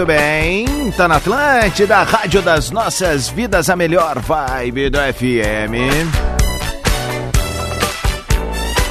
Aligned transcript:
Muito 0.00 0.14
bem, 0.14 0.90
tá 0.92 1.06
na 1.06 1.16
Atlântida, 1.16 2.02
Rádio 2.02 2.40
das 2.40 2.70
Nossas 2.70 3.28
Vidas, 3.28 3.68
a 3.68 3.76
melhor 3.76 4.18
vibe 4.18 4.88
do 4.88 4.98
FM. 4.98 6.08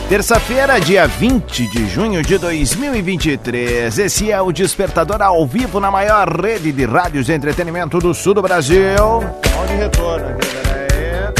Terça-feira, 0.07 0.79
dia 0.79 1.07
20 1.07 1.67
de 1.67 1.89
junho 1.89 2.21
de 2.21 2.37
2023. 2.37 3.97
Esse 3.97 4.31
é 4.31 4.39
o 4.39 4.51
Despertador 4.51 5.19
ao 5.23 5.47
vivo 5.47 5.79
na 5.79 5.89
maior 5.89 6.29
rede 6.29 6.71
de 6.71 6.85
rádios 6.85 7.25
de 7.25 7.33
entretenimento 7.33 7.97
do 7.97 8.13
sul 8.13 8.35
do 8.35 8.43
Brasil. 8.43 9.23
Onde 9.59 9.73
retorno 9.79 10.27
aqui, 10.27 10.47
peraí. 10.47 11.33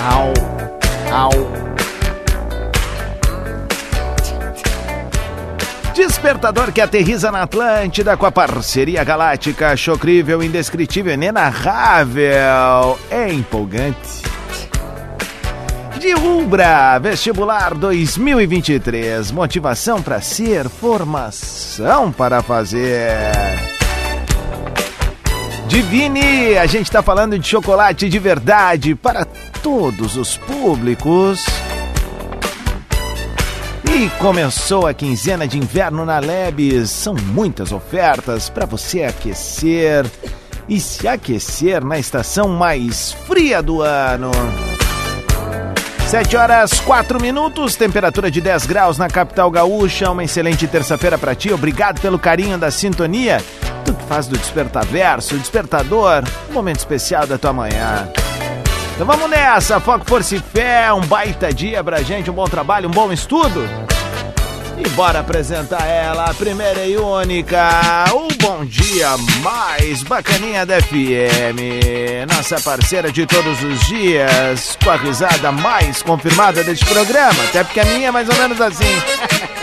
Au, 0.00 0.32
au. 1.12 1.63
Despertador 6.24 6.72
que 6.72 6.80
aterriza 6.80 7.30
na 7.30 7.42
Atlântida 7.42 8.16
com 8.16 8.24
a 8.24 8.32
parceria 8.32 9.04
galáctica, 9.04 9.76
chocrível, 9.76 10.42
indescritível, 10.42 11.12
inenarrável, 11.12 12.98
é 13.10 13.30
empolgante. 13.30 14.22
De 16.00 16.14
Umbra, 16.14 16.98
vestibular 16.98 17.74
2023, 17.74 19.30
motivação 19.32 20.00
para 20.00 20.22
ser, 20.22 20.66
formação 20.70 22.10
para 22.10 22.40
fazer. 22.42 23.12
Divine, 25.66 26.56
a 26.56 26.64
gente 26.64 26.86
está 26.86 27.02
falando 27.02 27.38
de 27.38 27.46
chocolate 27.46 28.08
de 28.08 28.18
verdade 28.18 28.94
para 28.94 29.26
todos 29.62 30.16
os 30.16 30.38
públicos. 30.38 31.44
E 33.94 34.10
começou 34.18 34.88
a 34.88 34.92
quinzena 34.92 35.46
de 35.46 35.56
inverno 35.56 36.04
na 36.04 36.18
Lebes. 36.18 36.90
São 36.90 37.14
muitas 37.14 37.70
ofertas 37.70 38.50
para 38.50 38.66
você 38.66 39.04
aquecer 39.04 40.04
e 40.68 40.80
se 40.80 41.06
aquecer 41.06 41.84
na 41.84 41.96
estação 41.96 42.48
mais 42.48 43.12
fria 43.12 43.62
do 43.62 43.82
ano. 43.82 44.32
7 46.08 46.36
horas 46.36 46.80
4 46.80 47.22
minutos, 47.22 47.76
temperatura 47.76 48.32
de 48.32 48.40
10 48.40 48.66
graus 48.66 48.98
na 48.98 49.06
capital 49.06 49.48
gaúcha. 49.48 50.10
Uma 50.10 50.24
excelente 50.24 50.66
terça-feira 50.66 51.16
para 51.16 51.36
ti. 51.36 51.52
Obrigado 51.52 52.00
pelo 52.00 52.18
carinho 52.18 52.58
da 52.58 52.72
sintonia. 52.72 53.40
Tu 53.84 53.94
que 53.94 54.04
faz 54.06 54.26
do 54.26 54.36
Despertar 54.36 54.84
Verso, 54.86 55.38
Despertador, 55.38 56.24
um 56.50 56.52
momento 56.52 56.78
especial 56.78 57.28
da 57.28 57.38
tua 57.38 57.52
manhã. 57.52 58.10
Então 58.94 59.06
vamos 59.06 59.28
nessa, 59.28 59.80
foco, 59.80 60.04
força 60.04 60.36
e 60.36 60.38
fé, 60.38 60.92
um 60.92 61.00
baita 61.00 61.52
dia 61.52 61.82
pra 61.82 62.00
gente, 62.00 62.30
um 62.30 62.34
bom 62.34 62.44
trabalho, 62.44 62.88
um 62.88 62.92
bom 62.92 63.12
estudo. 63.12 63.83
E 64.76 64.88
bora 64.90 65.20
apresentar 65.20 65.86
ela, 65.86 66.24
a 66.24 66.34
primeira 66.34 66.84
e 66.84 66.96
única, 66.96 68.04
o 68.12 68.28
Bom 68.42 68.64
Dia 68.64 69.16
mais 69.42 70.02
bacaninha 70.02 70.66
da 70.66 70.80
FM. 70.80 72.26
Nossa 72.28 72.60
parceira 72.60 73.12
de 73.12 73.24
todos 73.26 73.62
os 73.62 73.86
dias, 73.86 74.76
com 74.82 74.90
a 74.90 74.96
risada 74.96 75.52
mais 75.52 76.02
confirmada 76.02 76.64
deste 76.64 76.84
programa, 76.86 77.42
até 77.44 77.62
porque 77.62 77.80
a 77.80 77.84
minha 77.84 78.08
é 78.08 78.10
mais 78.10 78.28
ou 78.28 78.34
menos 78.36 78.60
assim. 78.60 78.84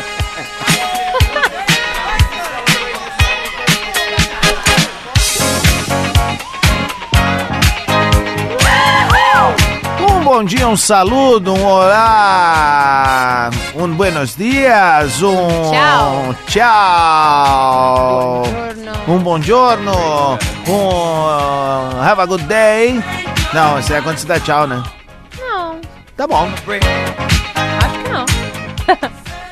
bom 10.32 10.46
dia, 10.46 10.66
um 10.66 10.78
saludo, 10.78 11.54
um 11.54 11.66
olá, 11.66 13.50
um 13.76 13.86
buenos 13.94 14.34
dias, 14.34 15.22
um 15.22 15.50
Tchau. 15.70 16.34
tchau, 16.48 18.44
um 19.10 19.20
bom 19.20 19.42
giorno, 19.42 19.92
um 20.70 22.02
have 22.02 22.22
a 22.22 22.26
good 22.26 22.46
day. 22.46 23.04
Não, 23.54 23.78
isso 23.78 23.94
é 23.94 24.00
quando 24.02 24.20
você 24.20 24.26
dá 24.26 24.40
tchau, 24.40 24.66
né? 24.68 24.82
Não, 25.38 25.82
Tá 26.16 26.26
bom. 26.26 26.48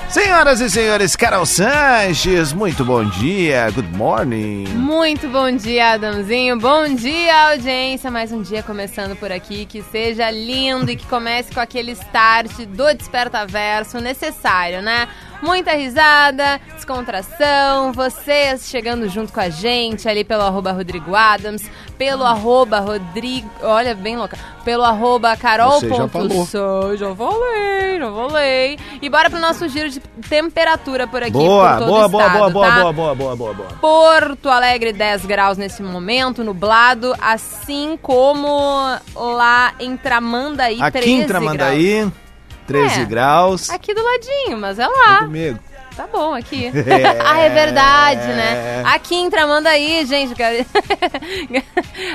Senhoras 0.10 0.60
e 0.60 0.68
senhores, 0.72 1.16
Carol 1.16 1.46
Sanches, 1.46 2.52
muito 2.52 2.84
bom 2.84 3.06
dia, 3.06 3.70
good 3.70 3.96
morning. 3.96 4.68
Muito 4.70 5.28
bom 5.28 5.52
dia, 5.52 5.92
Adamzinho. 5.92 6.58
Bom 6.58 6.96
dia, 6.96 7.52
audiência. 7.52 8.10
Mais 8.10 8.32
um 8.32 8.42
dia 8.42 8.64
começando 8.64 9.16
por 9.16 9.32
aqui. 9.32 9.68
Que 9.68 9.84
seja 9.84 10.32
lindo 10.32 10.90
e 10.90 10.96
que 10.96 11.06
comece 11.06 11.54
com 11.54 11.60
aquele 11.60 11.92
start 11.92 12.66
do 12.66 12.92
Desperta 12.96 13.46
Verso 13.46 14.00
necessário, 14.00 14.82
né? 14.82 15.08
Muita 15.44 15.74
risada, 15.74 16.60
descontração, 16.74 17.94
vocês 17.94 18.68
chegando 18.68 19.08
junto 19.08 19.32
com 19.32 19.40
a 19.40 19.50
gente 19.50 20.10
ali 20.10 20.24
pelo 20.24 20.42
arroba 20.42 20.72
Rodrigo 20.72 21.16
Adams, 21.16 21.70
pelo 22.00 22.24
arroba 22.24 22.80
Rodrigo. 22.80 23.50
Olha, 23.62 23.94
bem 23.94 24.16
louca. 24.16 24.38
Pelo 24.64 24.86
arroba 24.86 25.36
Carol. 25.36 25.82
Você 25.82 25.90
já 25.90 25.96
já 25.98 26.08
falei, 26.08 28.00
já 28.00 28.12
falei. 28.12 28.80
E 29.02 29.10
bora 29.10 29.30
pro 29.30 29.38
nosso 29.38 29.68
giro 29.68 29.90
de 29.90 30.00
temperatura 30.00 31.06
por 31.06 31.22
aqui. 31.22 31.32
Boa, 31.34 31.76
por 31.78 31.88
boa, 31.88 32.08
boa, 32.08 32.24
estado, 32.24 32.38
boa, 32.38 32.50
boa, 32.50 32.68
tá? 32.68 32.74
boa, 32.80 32.94
boa, 32.94 33.16
boa, 33.16 33.36
boa, 33.36 33.54
boa. 33.54 33.70
Porto 33.82 34.48
Alegre 34.50 34.94
10 34.94 35.26
graus 35.26 35.58
nesse 35.58 35.84
momento, 35.84 36.42
nublado, 36.42 37.14
assim 37.20 38.00
como 38.02 38.98
lá 39.14 39.74
em 39.78 39.98
Tramandaí 39.98 40.82
Aqui 40.82 41.00
13 41.00 41.12
em 41.12 41.28
Tramandaí, 41.28 42.12
13 42.66 43.02
É. 43.02 43.06
graus. 43.06 43.08
graus. 43.08 43.70
Aqui 43.72 43.94
do 43.94 44.02
ladinho, 44.02 44.58
mas 44.58 44.80
é 44.80 44.88
lá. 44.88 45.20
Comigo. 45.20 45.60
Tá 45.96 46.08
bom 46.08 46.34
aqui. 46.34 46.68
É. 46.68 47.20
ah, 47.26 47.40
é 47.40 47.50
verdade, 47.50 48.28
né? 48.28 48.84
Aqui 48.86 49.16
em 49.16 49.30
Tramandaí, 49.30 50.06
gente, 50.06 50.34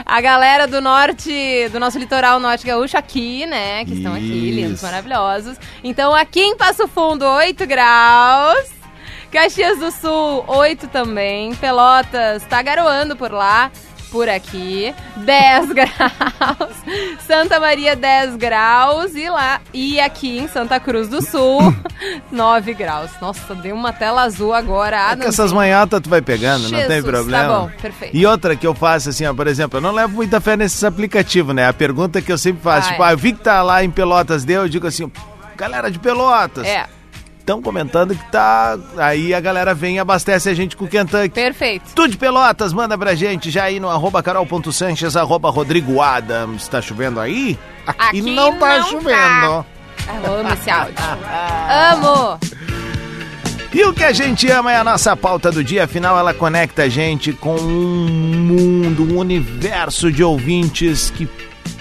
a 0.06 0.20
galera 0.20 0.66
do 0.66 0.80
norte, 0.80 1.68
do 1.70 1.78
nosso 1.78 1.98
litoral 1.98 2.40
norte 2.40 2.66
gaúcho 2.66 2.96
aqui, 2.96 3.46
né, 3.46 3.84
que 3.84 3.94
estão 3.94 4.14
aqui, 4.14 4.50
lindos, 4.50 4.76
Isso. 4.76 4.84
maravilhosos. 4.84 5.56
Então, 5.82 6.14
aqui 6.14 6.40
em 6.40 6.56
Passo 6.56 6.88
Fundo, 6.88 7.24
8 7.24 7.66
graus. 7.66 8.74
Caxias 9.30 9.80
do 9.80 9.90
Sul, 9.90 10.44
8 10.46 10.86
também. 10.86 11.54
Pelotas, 11.56 12.44
tá 12.44 12.62
garoando 12.62 13.16
por 13.16 13.32
lá. 13.32 13.70
Por 14.14 14.28
aqui, 14.28 14.94
10 15.16 15.70
graus. 15.74 16.70
Santa 17.26 17.58
Maria, 17.58 17.96
10 17.96 18.36
graus. 18.36 19.12
E 19.16 19.28
lá, 19.28 19.60
e 19.72 19.98
aqui 19.98 20.38
em 20.38 20.46
Santa 20.46 20.78
Cruz 20.78 21.08
do 21.08 21.20
Sul, 21.20 21.58
9 22.30 22.74
graus. 22.74 23.10
Nossa, 23.20 23.56
deu 23.56 23.74
uma 23.74 23.92
tela 23.92 24.22
azul 24.22 24.54
agora. 24.54 24.96
É 24.96 25.00
Ah, 25.10 25.16
que 25.16 25.26
essas 25.26 25.52
manhatas 25.52 26.00
tu 26.00 26.08
vai 26.08 26.22
pegando, 26.22 26.68
não 26.68 26.78
tem 26.78 26.88
Jesus, 26.88 27.04
problema. 27.04 27.42
tá 27.42 27.58
bom, 27.58 27.70
perfeito. 27.82 28.16
E 28.16 28.24
outra 28.24 28.54
que 28.54 28.64
eu 28.64 28.72
faço 28.72 29.08
assim, 29.08 29.26
ó, 29.26 29.34
por 29.34 29.48
exemplo, 29.48 29.78
eu 29.78 29.82
não 29.82 29.90
levo 29.90 30.14
muita 30.14 30.40
fé 30.40 30.56
nesses 30.56 30.84
aplicativos, 30.84 31.52
né? 31.52 31.66
A 31.66 31.72
pergunta 31.72 32.22
que 32.22 32.30
eu 32.30 32.38
sempre 32.38 32.62
faço, 32.62 32.82
Vai. 32.82 32.90
tipo, 32.92 33.02
ah, 33.02 33.10
eu 33.12 33.18
vi 33.18 33.32
que 33.32 33.40
tá 33.42 33.62
lá 33.62 33.82
em 33.82 33.90
Pelotas, 33.90 34.44
deu, 34.44 34.62
eu 34.62 34.68
digo 34.68 34.86
assim, 34.86 35.10
galera 35.56 35.90
de 35.90 35.98
Pelotas, 35.98 36.64
É, 36.64 36.86
estão 37.44 37.60
comentando 37.60 38.16
que 38.16 38.32
tá... 38.32 38.78
Aí 38.96 39.34
a 39.34 39.40
galera 39.40 39.74
vem 39.74 39.96
e 39.96 39.98
abastece 39.98 40.48
a 40.48 40.54
gente 40.54 40.76
com 40.76 40.86
o 40.86 40.88
Kentucky. 40.88 41.28
perfeito. 41.28 41.92
Tu 41.94 42.08
de 42.08 42.16
Pelotas, 42.16 42.72
manda 42.72 42.96
pra 42.96 43.14
gente 43.14 43.50
já 43.50 43.64
aí 43.64 43.78
no 43.78 43.90
arroba 43.90 44.22
carol.sanches, 44.22 45.14
arroba 45.14 45.50
Rodrigo 45.50 46.00
Adams. 46.00 46.66
Tá 46.66 46.80
chovendo 46.80 47.20
aí? 47.20 47.58
Aqui, 47.86 48.20
Aqui 48.20 48.22
não 48.22 48.58
tá 48.58 48.78
não 48.78 48.86
chovendo. 48.88 49.66
Eu 50.24 50.34
amo 50.40 50.52
esse 50.54 50.70
áudio. 50.70 50.94
Amo! 51.92 52.38
E 53.74 53.84
o 53.84 53.92
que 53.92 54.04
a 54.04 54.12
gente 54.12 54.48
ama 54.50 54.72
é 54.72 54.76
a 54.76 54.84
nossa 54.84 55.16
pauta 55.16 55.50
do 55.50 55.62
dia, 55.62 55.84
afinal 55.84 56.16
ela 56.16 56.32
conecta 56.32 56.84
a 56.84 56.88
gente 56.88 57.32
com 57.32 57.56
um 57.56 58.08
mundo, 58.08 59.02
um 59.02 59.18
universo 59.18 60.10
de 60.12 60.22
ouvintes 60.22 61.10
que 61.10 61.28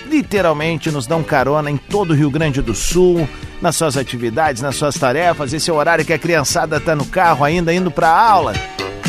literalmente 0.08 0.92
nos 0.92 1.06
dão 1.08 1.24
carona 1.24 1.70
em 1.70 1.78
todo 1.78 2.12
o 2.12 2.16
Rio 2.16 2.32
Grande 2.32 2.62
do 2.62 2.74
Sul, 2.74 3.30
nas 3.64 3.78
suas 3.78 3.96
atividades, 3.96 4.62
nas 4.62 4.76
suas 4.76 4.96
tarefas. 4.96 5.54
Esse 5.54 5.70
é 5.70 5.74
o 5.74 5.78
horário 5.78 6.04
que 6.04 6.12
a 6.12 6.20
criançada 6.20 6.82
tá 6.82 6.94
no 6.94 7.06
carro 7.06 7.46
ainda 7.46 7.74
indo 7.74 7.90
pra 7.90 8.10
aula. 8.10 8.54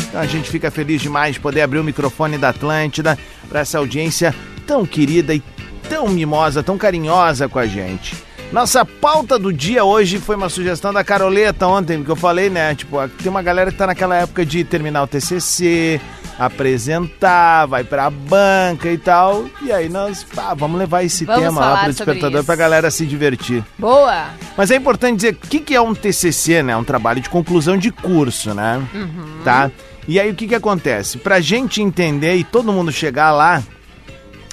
Então 0.07 0.21
a 0.21 0.25
gente 0.25 0.49
fica 0.49 0.71
feliz 0.71 1.01
demais 1.01 1.35
de 1.35 1.41
poder 1.41 1.61
abrir 1.61 1.79
o 1.79 1.83
microfone 1.83 2.37
da 2.37 2.49
Atlântida 2.49 3.19
para 3.49 3.59
essa 3.59 3.77
audiência 3.77 4.33
tão 4.65 4.85
querida 4.85 5.35
e 5.35 5.43
tão 5.89 6.07
mimosa, 6.07 6.63
tão 6.63 6.77
carinhosa 6.77 7.49
com 7.49 7.59
a 7.59 7.67
gente. 7.67 8.15
Nossa 8.49 8.85
pauta 8.85 9.37
do 9.37 9.51
dia 9.51 9.83
hoje 9.83 10.19
foi 10.19 10.37
uma 10.37 10.47
sugestão 10.47 10.93
da 10.93 11.03
Caroleta 11.03 11.67
ontem, 11.67 12.01
que 12.01 12.09
eu 12.09 12.15
falei, 12.15 12.49
né? 12.49 12.73
Tipo, 12.75 13.05
tem 13.09 13.29
uma 13.29 13.41
galera 13.41 13.71
que 13.71 13.77
tá 13.77 13.85
naquela 13.85 14.15
época 14.15 14.45
de 14.45 14.63
terminar 14.63 15.03
o 15.03 15.07
TCC, 15.07 15.99
apresentar, 16.37 17.65
vai 17.65 17.83
pra 17.83 18.09
banca 18.09 18.89
e 18.91 18.97
tal. 18.97 19.45
E 19.61 19.71
aí 19.71 19.89
nós, 19.89 20.25
ah, 20.37 20.53
vamos 20.53 20.77
levar 20.77 21.03
esse 21.03 21.25
Vamos 21.25 21.41
tema 21.41 21.61
lá 21.61 21.77
pro 21.83 21.91
despertador 21.93 22.39
isso. 22.39 22.45
pra 22.45 22.55
galera 22.55 22.91
se 22.91 23.05
divertir. 23.05 23.63
Boa! 23.77 24.27
Mas 24.57 24.71
é 24.71 24.75
importante 24.75 25.17
dizer 25.17 25.33
o 25.33 25.47
que, 25.47 25.59
que 25.59 25.75
é 25.75 25.81
um 25.81 25.93
TCC, 25.93 26.61
né? 26.63 26.75
Um 26.75 26.83
trabalho 26.83 27.21
de 27.21 27.29
conclusão 27.29 27.77
de 27.77 27.91
curso, 27.91 28.53
né? 28.53 28.81
Uhum. 28.93 29.41
Tá? 29.43 29.71
E 30.07 30.19
aí 30.19 30.29
o 30.29 30.35
que, 30.35 30.47
que 30.47 30.55
acontece? 30.55 31.17
Pra 31.17 31.39
gente 31.39 31.81
entender 31.81 32.35
e 32.35 32.43
todo 32.43 32.71
mundo 32.71 32.91
chegar 32.91 33.31
lá, 33.31 33.63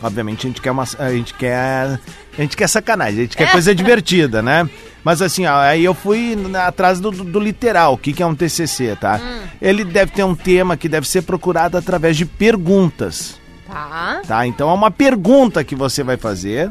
obviamente 0.02 0.46
a 0.46 0.48
gente 0.50 0.62
quer 0.62 0.70
uma. 0.70 0.84
A 0.98 1.10
gente 1.10 1.34
quer. 1.34 2.00
A 2.36 2.40
gente 2.42 2.56
quer 2.56 2.66
sacanagem, 2.68 3.18
a 3.18 3.22
gente 3.22 3.36
quer 3.36 3.50
coisa 3.52 3.74
divertida, 3.74 4.40
né? 4.40 4.68
Mas 5.04 5.20
assim, 5.20 5.44
ó, 5.46 5.56
aí 5.58 5.84
eu 5.84 5.92
fui 5.94 6.36
atrás 6.66 6.98
do, 7.00 7.10
do- 7.10 7.24
do 7.24 7.40
literal, 7.40 7.94
o 7.94 7.98
que, 7.98 8.12
que 8.12 8.22
é 8.22 8.26
um 8.26 8.34
TCC, 8.34 8.96
tá? 9.00 9.20
Ele 9.60 9.84
deve 9.84 10.12
ter 10.12 10.24
um 10.24 10.34
tema 10.34 10.76
que 10.76 10.88
deve 10.88 11.06
ser 11.06 11.22
procurado 11.22 11.76
através 11.76 12.16
de 12.16 12.24
perguntas 12.24 13.40
Tá. 13.66 14.20
tá? 14.26 14.46
Então 14.46 14.68
é 14.68 14.72
uma 14.74 14.90
pergunta 14.90 15.64
que 15.64 15.74
você 15.74 16.02
vai 16.02 16.16
fazer 16.18 16.70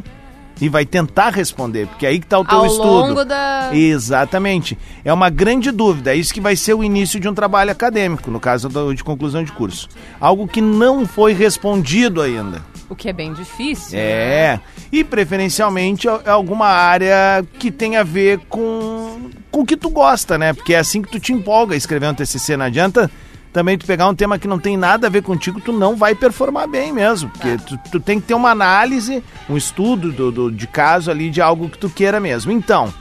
e 0.60 0.70
vai 0.70 0.86
tentar 0.86 1.30
responder, 1.32 1.88
porque 1.88 2.06
é 2.06 2.10
aí 2.10 2.20
que 2.20 2.28
tá 2.28 2.38
o 2.38 2.46
teu 2.46 2.60
Ao 2.60 2.66
estudo. 2.68 2.88
longo 2.88 3.26
da. 3.26 3.70
Exatamente. 3.74 4.78
É 5.04 5.12
uma 5.12 5.30
grande 5.30 5.72
dúvida. 5.72 6.12
É 6.14 6.16
isso 6.16 6.32
que 6.34 6.40
vai 6.40 6.56
ser 6.56 6.76
o 6.76 6.84
início 6.84 7.20
de 7.20 7.28
um 7.28 7.34
trabalho 7.34 7.72
acadêmico, 7.72 8.30
no 8.30 8.40
caso 8.40 8.70
do- 8.70 8.94
de 8.94 9.04
conclusão 9.04 9.44
de 9.44 9.52
curso. 9.52 9.90
Algo 10.20 10.48
que 10.48 10.62
não 10.62 11.08
foi 11.08 11.34
respondido 11.34 12.22
ainda. 12.22 12.62
O 12.92 12.96
que 12.96 13.08
é 13.08 13.14
bem 13.14 13.32
difícil. 13.34 13.98
né? 13.98 14.04
É. 14.04 14.60
E 14.92 15.02
preferencialmente 15.04 16.08
é 16.10 16.30
alguma 16.30 16.68
área 16.68 17.42
que 17.58 17.72
tem 17.72 17.96
a 17.96 18.04
ver 18.04 18.40
com, 18.50 19.30
com 19.50 19.62
o 19.62 19.66
que 19.66 19.78
tu 19.78 19.90
gosta, 19.90 20.38
né? 20.38 20.52
Porque 20.52 20.74
é 20.74 20.80
assim 20.80 21.02
que 21.02 21.10
tu 21.10 21.18
te 21.20 21.32
empolga 21.32 21.74
a 21.74 21.78
escrever 21.78 22.08
um 22.10 22.14
TCC. 22.14 22.58
Não 22.58 22.66
adianta 22.66 23.10
também 23.54 23.78
tu 23.78 23.86
pegar 23.86 24.08
um 24.10 24.14
tema 24.14 24.38
que 24.38 24.48
não 24.48 24.60
tem 24.60 24.76
nada 24.76 25.08
a 25.08 25.10
ver 25.10 25.24
contigo, 25.24 25.62
tu 25.62 25.72
não 25.72 25.96
vai 25.96 26.14
performar 26.14 26.68
bem 26.68 26.92
mesmo. 26.92 27.30
Porque 27.30 27.58
tu, 27.66 27.80
tu 27.94 28.00
tem 28.02 28.20
que 28.20 28.28
ter 28.28 28.34
uma 28.34 28.50
análise, 28.52 29.24
um 29.50 29.56
estudo 29.56 30.12
do, 30.12 30.30
do- 30.32 30.52
de 30.52 30.68
caso 30.68 31.10
ali 31.10 31.30
de 31.30 31.42
algo 31.42 31.70
que 31.70 31.78
tu 31.78 31.90
queira 31.90 32.20
mesmo. 32.20 32.52
Então, 32.52 32.94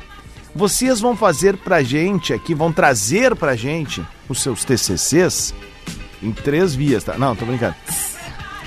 vocês 0.54 1.00
vão 1.00 1.16
fazer 1.16 1.56
pra 1.56 1.82
gente 1.82 2.32
aqui, 2.32 2.54
vão 2.54 2.72
trazer 2.72 3.34
pra 3.34 3.56
gente 3.56 4.00
os 4.28 4.40
seus 4.40 4.64
TCCs 4.64 5.52
em 6.22 6.30
três 6.30 6.76
vias, 6.76 7.02
tá? 7.02 7.18
Não, 7.18 7.34
tô 7.34 7.44
brincando. 7.44 7.74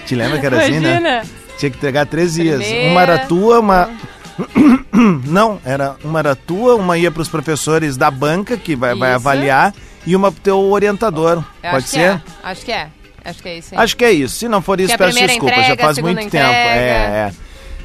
Te 0.05 0.15
lembra 0.15 0.39
que 0.39 0.45
era 0.45 0.61
assim, 0.61 0.79
né? 0.79 0.97
Imagina. 0.97 1.23
Tinha 1.57 1.69
que 1.71 1.77
entregar 1.77 2.05
três 2.05 2.33
dias. 2.33 2.61
Primeira. 2.63 2.91
Uma 2.91 3.01
era 3.01 3.19
tua, 3.19 3.59
uma. 3.59 3.89
Não, 5.25 5.59
era 5.63 5.95
uma 6.03 6.19
era 6.19 6.35
tua, 6.35 6.75
uma 6.75 6.97
ia 6.97 7.11
para 7.11 7.21
os 7.21 7.29
professores 7.29 7.95
da 7.97 8.09
banca, 8.09 8.57
que 8.57 8.75
vai, 8.75 8.95
vai 8.95 9.13
avaliar, 9.13 9.73
e 10.05 10.15
uma 10.15 10.31
pro 10.31 10.41
teu 10.41 10.59
orientador. 10.59 11.43
Eu 11.63 11.71
Pode 11.71 11.87
ser? 11.87 11.99
é. 11.99 12.21
Acho 12.43 12.65
que 12.65 12.71
é. 12.71 12.87
Acho 13.25 13.41
que 13.41 13.49
é 13.49 13.57
isso. 13.57 13.69
aí. 13.73 13.81
Acho 13.81 13.97
que 13.97 14.05
é 14.05 14.11
isso. 14.11 14.35
Se 14.35 14.47
não 14.47 14.61
for 14.61 14.79
isso, 14.79 14.93
a 14.93 14.97
peço 14.97 15.17
desculpa, 15.17 15.53
já 15.55 15.61
entrega, 15.61 15.81
faz 15.83 15.97
a 15.97 16.01
muito 16.01 16.17
segunda 16.17 16.31
tempo. 16.31 16.49
entrega. 16.51 16.79
É, 16.79 17.29
é. 17.29 17.33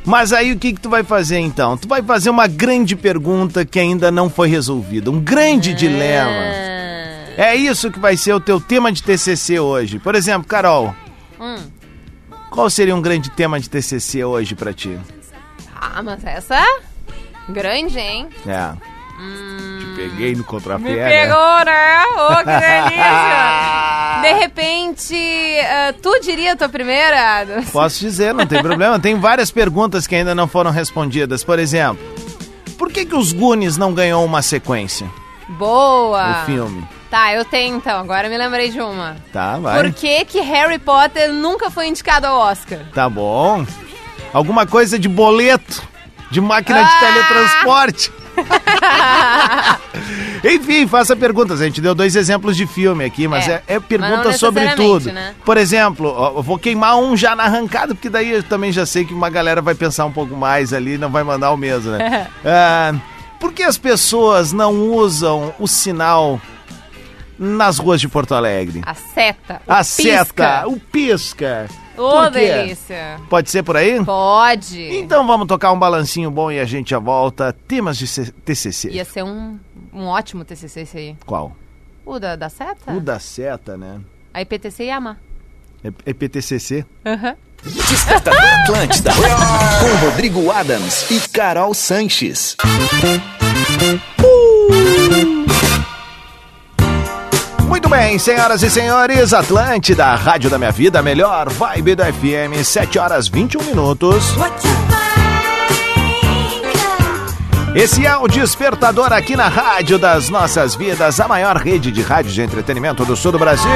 Mas 0.05 0.33
aí 0.33 0.53
o 0.53 0.59
que, 0.59 0.73
que 0.73 0.81
tu 0.81 0.89
vai 0.89 1.05
fazer 1.05 1.39
então? 1.39 1.77
Tu 1.77 1.87
vai 1.87 2.03
fazer 2.03 2.31
uma 2.31 2.47
grande 2.47 2.97
pergunta 2.97 3.65
que 3.65 3.79
ainda 3.79 4.11
não 4.11 4.29
foi 4.31 4.49
resolvida. 4.49 5.11
Um 5.11 5.21
grande 5.21 5.75
dilema. 5.75 6.31
Ah. 6.31 7.19
É 7.37 7.55
isso 7.55 7.91
que 7.91 8.01
vai 8.01 8.17
ser 8.17 8.33
o 8.33 8.41
teu 8.41 8.59
tema 8.61 8.91
de 8.91 9.03
TCC 9.03 9.61
hoje. 9.61 9.99
Por 9.99 10.15
exemplo, 10.15 10.49
Carol, 10.49 10.95
Hum. 11.41 11.57
Qual 12.51 12.69
seria 12.71 12.95
um 12.95 13.03
grande 13.03 13.31
tema 13.31 13.59
de 13.61 13.69
TCC 13.69 14.25
hoje 14.25 14.55
pra 14.55 14.73
ti? 14.73 14.99
Ah, 15.75 16.03
mas 16.03 16.25
essa 16.25 16.57
é 16.57 16.81
grande, 17.49 17.99
hein? 17.99 18.29
É. 18.47 18.73
Te 19.81 19.87
peguei 19.97 20.35
no 20.35 20.45
contrapé. 20.45 20.83
Me 20.83 20.97
né? 20.97 21.09
pegou, 21.09 21.65
né? 21.65 22.05
Ô, 22.17 22.37
que 22.37 22.45
delícia! 22.95 24.21
De 24.23 24.33
repente, 24.41 25.61
ah, 25.61 25.95
tu 26.01 26.21
diria 26.21 26.53
a 26.53 26.57
tua 26.57 26.69
primeira? 26.69 27.47
Posso 27.73 27.99
dizer, 27.99 28.33
não 28.33 28.47
tem 28.47 28.63
problema. 28.63 28.99
Tem 29.01 29.19
várias 29.19 29.51
perguntas 29.51 30.07
que 30.07 30.15
ainda 30.15 30.35
não 30.35 30.47
foram 30.47 30.71
respondidas. 30.71 31.43
Por 31.43 31.59
exemplo, 31.59 32.03
por 32.77 32.93
que, 32.93 33.05
que 33.05 33.15
os 33.15 33.33
Goonies 33.33 33.77
não 33.77 33.93
ganhou 33.93 34.25
uma 34.25 34.41
sequência? 34.41 35.11
Boa! 35.49 36.43
O 36.43 36.47
filme. 36.47 36.87
Tá, 37.11 37.33
eu 37.33 37.45
tenho 37.45 37.77
então, 37.77 37.99
agora 38.01 38.29
me 38.29 38.37
lembrei 38.37 38.71
de 38.71 38.81
uma. 38.81 39.17
Tá, 39.33 39.59
vai. 39.59 39.83
Por 39.83 39.93
que 39.93 40.25
que 40.27 40.41
Harry 40.41 40.79
Potter 40.79 41.33
nunca 41.33 41.71
foi 41.71 41.89
indicado 41.89 42.27
ao 42.27 42.39
Oscar? 42.39 42.81
Tá 42.95 43.09
bom. 43.09 43.65
Alguma 44.33 44.67
coisa 44.67 44.99
de 44.99 45.09
boleto, 45.09 45.83
de 46.31 46.41
máquina 46.41 46.83
de 46.85 46.91
Ah! 46.91 47.01
teletransporte. 47.01 48.13
Enfim, 50.45 50.87
faça 50.87 51.17
perguntas. 51.17 51.61
A 51.61 51.65
gente 51.65 51.81
deu 51.81 51.95
dois 51.95 52.15
exemplos 52.15 52.57
de 52.57 52.67
filme 52.67 53.05
aqui, 53.05 53.27
mas 53.27 53.49
é, 53.49 53.63
É, 53.67 53.75
é 53.77 53.81
pergunta 53.81 54.25
mas 54.27 54.37
sobre 54.39 54.69
tudo. 54.75 55.11
né? 55.13 55.35
Por 55.45 55.57
exemplo, 55.57 56.15
ó, 56.17 56.39
eu 56.39 56.43
vou 56.43 56.59
queimar 56.59 56.97
um 56.97 57.17
já 57.17 57.35
na 57.35 57.45
arrancada, 57.45 57.95
porque 57.95 58.09
daí 58.11 58.31
eu 58.33 58.43
também 58.43 58.71
já 58.71 58.85
sei 58.87 59.05
que 59.05 59.15
uma 59.15 59.31
galera 59.31 59.61
vai 59.63 59.75
pensar 59.75 60.05
um 60.05 60.13
pouco 60.13 60.37
mais 60.37 60.73
ali 60.73 60.95
e 60.95 60.99
não 60.99 61.11
vai 61.11 61.25
mandar 61.25 61.51
o 61.53 61.57
mesmo, 61.57 61.93
né? 61.93 62.29
Ah, 62.45 62.95
por 63.41 63.53
que 63.53 63.63
as 63.63 63.79
pessoas 63.79 64.53
não 64.53 64.75
usam 64.93 65.55
o 65.59 65.67
sinal 65.67 66.41
nas 67.39 67.79
ruas 67.79 68.01
de 68.01 68.09
Porto 68.09 68.35
Alegre? 68.35 68.83
A 68.85 68.95
seta. 68.95 69.63
o 69.67 69.73
A 69.73 69.77
pisca. 69.79 70.03
seta, 70.03 70.69
o 70.69 70.79
pisca. 70.81 71.69
Ô, 71.97 72.23
quê? 72.25 72.31
delícia. 72.31 73.21
Pode 73.29 73.51
ser 73.51 73.63
por 73.63 73.77
aí? 73.77 74.05
Pode. 74.05 74.81
Então 74.99 75.27
vamos 75.27 75.47
tocar 75.49 75.73
um 75.73 75.79
balancinho 75.79 76.31
bom 76.31 76.51
e 76.51 76.61
a 76.61 76.65
gente 76.65 76.91
já 76.91 76.99
volta. 76.99 77.53
Temas 77.67 77.99
de 77.99 78.07
C- 78.07 78.33
TCC. 78.45 78.91
Ia 78.91 79.05
ser 79.05 79.25
um, 79.25 79.59
um 79.93 80.07
ótimo 80.07 80.45
TCC 80.45 80.81
esse 80.83 80.97
aí. 80.99 81.17
Qual? 81.27 81.57
O 82.07 82.19
da, 82.19 82.37
da 82.37 82.49
seta? 82.49 82.93
O 82.93 83.01
da 83.01 83.19
seta, 83.19 83.77
né? 83.77 84.01
A 84.33 84.41
IPTC 84.43 84.85
ia 84.85 84.97
amar. 84.97 85.19
É, 85.83 85.89
é 86.07 86.13
PTCC? 86.15 86.85
Aham. 87.05 87.37
Despertador 87.65 88.41
Atlântida. 88.63 89.11
Com 89.13 90.07
Rodrigo 90.07 90.51
Adams 90.53 91.11
e 91.11 91.21
Carol 91.29 91.75
Sanches. 91.75 92.57
Muito 97.89 98.03
bem, 98.03 98.19
senhoras 98.19 98.63
e 98.63 98.69
senhores, 98.69 99.33
Atlântida, 99.33 100.15
Rádio 100.15 100.51
da 100.51 100.59
Minha 100.59 100.71
Vida, 100.71 101.01
melhor 101.01 101.49
vibe 101.49 101.95
do 101.95 102.05
FM, 102.05 102.63
7 102.63 102.99
horas 102.99 103.29
21 103.29 103.63
minutos. 103.63 104.35
Esse 107.75 108.05
é 108.05 108.15
o 108.15 108.29
Despertador 108.29 109.11
aqui 109.11 109.35
na 109.35 109.49
Rádio 109.49 109.99
das 109.99 110.29
Nossas 110.29 110.75
Vidas, 110.75 111.19
a 111.19 111.27
maior 111.27 111.57
rede 111.57 111.91
de 111.91 112.03
rádio 112.03 112.31
de 112.31 112.43
entretenimento 112.43 113.07
do 113.07 113.17
sul 113.17 113.33
do 113.33 113.39
Brasil. 113.39 113.71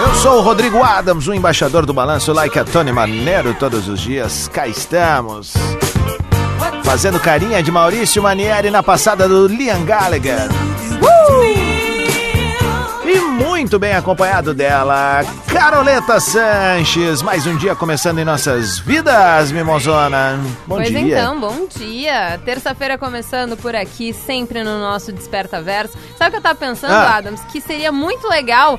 Eu 0.00 0.14
sou 0.14 0.38
o 0.38 0.40
Rodrigo 0.40 0.82
Adams, 0.82 1.28
o 1.28 1.34
embaixador 1.34 1.84
do 1.84 1.92
balanço 1.92 2.32
Like 2.32 2.58
a 2.58 2.64
Tony 2.64 2.90
Maneiro 2.90 3.52
todos 3.52 3.86
os 3.86 4.00
dias. 4.00 4.48
Cá 4.50 4.66
estamos. 4.66 5.52
Fazendo 6.82 7.20
carinha 7.20 7.62
de 7.62 7.70
Maurício 7.70 8.22
Manieri 8.22 8.70
na 8.70 8.82
passada 8.82 9.28
do 9.28 9.46
Liam 9.46 9.84
Gallagher. 9.84 10.48
E 11.44 11.55
muito 13.36 13.78
bem 13.78 13.92
acompanhado 13.94 14.54
dela, 14.54 15.20
Caroleta 15.46 16.18
Sanches. 16.18 17.20
Mais 17.22 17.46
um 17.46 17.56
dia 17.56 17.74
começando 17.74 18.18
em 18.18 18.24
nossas 18.24 18.78
vidas, 18.78 19.52
Mimosona. 19.52 20.40
Bom 20.66 20.76
pois 20.76 20.88
dia. 20.88 21.00
então, 21.00 21.38
bom 21.38 21.66
dia. 21.68 22.40
Terça-feira 22.44 22.96
começando 22.96 23.56
por 23.56 23.74
aqui, 23.74 24.12
sempre 24.12 24.64
no 24.64 24.78
nosso 24.78 25.12
Desperta 25.12 25.60
Verso. 25.60 25.96
Sabe 26.16 26.28
o 26.28 26.30
que 26.32 26.36
eu 26.38 26.42
tava 26.42 26.54
pensando, 26.54 26.92
Ah. 26.92 27.16
Adams? 27.16 27.40
Que 27.52 27.60
seria 27.60 27.92
muito 27.92 28.26
legal. 28.28 28.78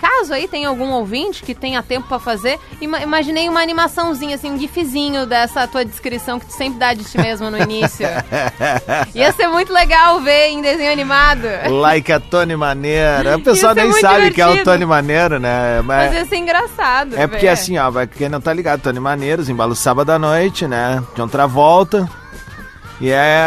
Caso 0.00 0.32
aí 0.34 0.46
tenha 0.48 0.68
algum 0.68 0.90
ouvinte 0.90 1.42
que 1.42 1.54
tenha 1.54 1.82
tempo 1.82 2.06
pra 2.08 2.18
fazer, 2.18 2.58
ima- 2.80 3.00
imaginei 3.00 3.48
uma 3.48 3.60
animaçãozinha, 3.60 4.34
assim, 4.36 4.50
um 4.50 4.58
gifzinho 4.58 5.26
dessa 5.26 5.66
tua 5.66 5.84
descrição 5.84 6.38
que 6.38 6.46
tu 6.46 6.52
sempre 6.52 6.78
dá 6.78 6.92
de 6.94 7.04
ti 7.04 7.18
mesmo 7.18 7.50
no 7.50 7.58
início. 7.58 8.06
Ia 9.14 9.32
ser 9.32 9.48
muito 9.48 9.72
legal 9.72 10.20
ver 10.20 10.48
em 10.48 10.60
desenho 10.60 10.92
animado. 10.92 11.46
Like 11.68 12.12
a 12.12 12.20
Tony 12.20 12.56
Maneiro. 12.56 13.36
O 13.36 13.42
pessoal 13.42 13.74
nem 13.74 13.92
sabe 13.92 14.30
que 14.30 14.40
é 14.40 14.44
o 14.46 14.48
divertido. 14.50 14.70
Tony 14.72 14.86
Maneiro, 14.86 15.38
né? 15.38 15.80
Mas 15.82 16.06
Mas 16.06 16.14
ia 16.14 16.24
ser 16.26 16.36
engraçado. 16.36 17.16
é 17.18 17.26
porque 17.26 17.46
ver. 17.46 17.52
assim, 17.52 17.78
ó, 17.78 17.90
vai- 17.90 18.06
quem 18.06 18.28
não 18.28 18.40
tá 18.40 18.52
ligado, 18.52 18.80
Tony 18.82 19.00
Maneiros, 19.00 19.48
embalo 19.48 19.74
sábado 19.74 20.10
à 20.10 20.18
noite, 20.18 20.66
né? 20.66 21.02
John 21.16 21.28
Travolta. 21.28 22.08
E 23.00 23.10
é, 23.10 23.46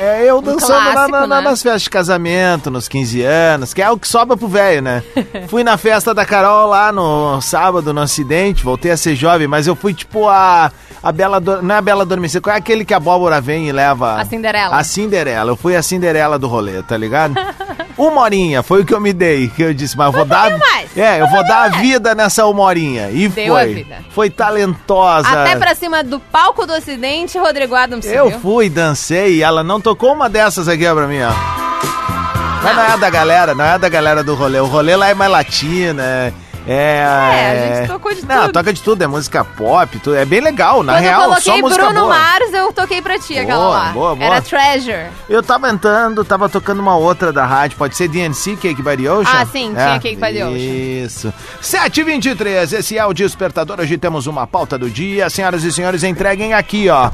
é, 0.00 0.22
é 0.24 0.24
eu 0.30 0.42
dançando 0.42 0.72
clássico, 0.92 1.10
na- 1.12 1.26
na- 1.26 1.36
né? 1.36 1.40
nas 1.42 1.62
festas 1.62 1.82
de 1.82 1.90
casamento, 1.90 2.68
nos 2.70 2.88
15 2.88 3.22
anos, 3.22 3.72
que 3.72 3.80
é 3.80 3.88
o 3.88 3.96
que 3.96 4.08
sobra 4.08 4.36
pro 4.36 4.48
velho, 4.48 4.82
né? 4.82 5.02
fui 5.48 5.62
na 5.62 5.76
festa 5.78 6.12
da 6.12 6.24
Carol 6.26 6.68
lá 6.68 6.90
no 6.90 7.40
sábado, 7.40 7.94
no 7.94 8.00
acidente, 8.00 8.64
voltei 8.64 8.90
a 8.90 8.96
ser 8.96 9.14
jovem, 9.14 9.46
mas 9.46 9.68
eu 9.68 9.76
fui 9.76 9.94
tipo 9.94 10.28
a, 10.28 10.72
a 11.00 11.12
Bela, 11.12 11.36
Ador- 11.36 11.62
não 11.62 11.74
é 11.76 11.78
a 11.78 11.82
Bela 11.82 12.02
Adormecida, 12.02 12.40
qual 12.40 12.56
é 12.56 12.58
aquele 12.58 12.84
que 12.84 12.92
a 12.92 12.96
abóbora 12.96 13.40
vem 13.40 13.68
e 13.68 13.72
leva? 13.72 14.20
A 14.20 14.24
Cinderela. 14.24 14.76
A 14.76 14.82
Cinderela, 14.82 15.50
eu 15.52 15.56
fui 15.56 15.76
a 15.76 15.82
Cinderela 15.82 16.36
do 16.36 16.48
rolê, 16.48 16.82
tá 16.82 16.96
ligado? 16.96 17.34
Uma 17.98 18.20
horinha, 18.22 18.62
foi 18.62 18.82
o 18.82 18.84
que 18.86 18.94
eu 18.94 19.00
me 19.00 19.12
dei, 19.12 19.48
que 19.48 19.60
eu 19.60 19.74
disse, 19.74 19.96
mas 19.96 20.06
eu 20.06 20.12
vou 20.12 20.24
dar... 20.24 20.56
mais. 20.56 20.96
É, 20.96 21.20
eu 21.20 21.26
vou 21.26 21.44
dar 21.46 21.64
a 21.64 21.68
vida 21.68 22.14
nessa 22.14 22.46
uma 22.46 22.62
horinha. 22.62 23.10
E 23.10 23.28
Deu 23.28 23.56
a 23.56 23.60
foi. 23.60 23.74
vida. 23.74 23.96
Foi 24.10 24.30
talentosa. 24.30 25.28
Até 25.28 25.56
pra 25.56 25.74
cima 25.74 26.04
do 26.04 26.20
palco 26.20 26.64
do 26.64 26.72
Ocidente, 26.74 27.36
Rodrigo 27.38 27.74
Adams 27.74 28.06
Eu 28.06 28.26
subiu. 28.26 28.40
fui, 28.40 28.70
dancei 28.70 29.34
e 29.38 29.42
ela 29.42 29.64
não 29.64 29.80
tocou 29.80 30.12
uma 30.12 30.28
dessas 30.30 30.68
aqui 30.68 30.86
ó, 30.86 30.94
pra 30.94 31.08
mim, 31.08 31.18
ó. 31.22 31.32
Mas 32.62 32.76
não 32.76 32.82
é 32.84 32.98
da 32.98 33.10
galera, 33.10 33.54
não 33.54 33.64
é 33.64 33.78
da 33.78 33.88
galera 33.88 34.22
do 34.22 34.34
rolê. 34.34 34.60
O 34.60 34.66
rolê 34.66 34.94
lá 34.94 35.08
é 35.08 35.14
mais 35.14 35.30
latina, 35.30 36.02
é... 36.02 36.32
É, 36.70 37.02
a 37.02 37.76
gente 37.78 37.88
tocou 37.88 38.14
de 38.14 38.26
Não, 38.26 38.42
tudo. 38.42 38.52
toca 38.52 38.72
de 38.74 38.82
tudo, 38.82 39.02
é 39.02 39.06
música 39.06 39.42
pop, 39.42 39.98
tudo, 40.00 40.16
é 40.16 40.26
bem 40.26 40.40
legal, 40.42 40.82
na 40.82 40.92
Quando 40.94 41.02
real, 41.02 41.22
eu 41.22 41.28
só 41.28 41.40
coloquei 41.40 41.62
música 41.62 41.84
Bruno 41.86 42.00
boa. 42.02 42.14
Mars, 42.18 42.52
eu 42.52 42.72
toquei 42.74 43.00
pra 43.00 43.18
ti 43.18 43.38
aquela 43.38 43.58
Boa, 43.64 43.70
lá. 43.78 43.92
boa, 43.92 44.14
boa. 44.14 44.26
Era 44.26 44.42
Treasure. 44.42 45.06
Eu 45.30 45.42
tava 45.42 45.70
entrando, 45.70 46.22
tava 46.26 46.46
tocando 46.48 46.80
uma 46.80 46.94
outra 46.96 47.32
da 47.32 47.46
rádio, 47.46 47.78
pode 47.78 47.96
ser 47.96 48.06
DNC, 48.08 48.56
Cake 48.56 48.82
by 48.82 48.96
the 49.02 49.10
Ocean? 49.10 49.32
Ah, 49.34 49.46
sim, 49.46 49.72
tinha 49.74 49.98
Cake 49.98 50.16
by 50.16 50.32
the 50.32 50.46
Ocean. 50.46 50.58
Isso. 50.58 51.32
7h23, 51.62 52.72
esse 52.78 52.98
é 52.98 53.06
o 53.06 53.14
Despertador, 53.14 53.80
hoje 53.80 53.96
temos 53.96 54.26
uma 54.26 54.46
pauta 54.46 54.76
do 54.76 54.90
dia. 54.90 55.30
Senhoras 55.30 55.64
e 55.64 55.72
senhores, 55.72 56.04
entreguem 56.04 56.52
aqui, 56.52 56.90
ó. 56.90 57.10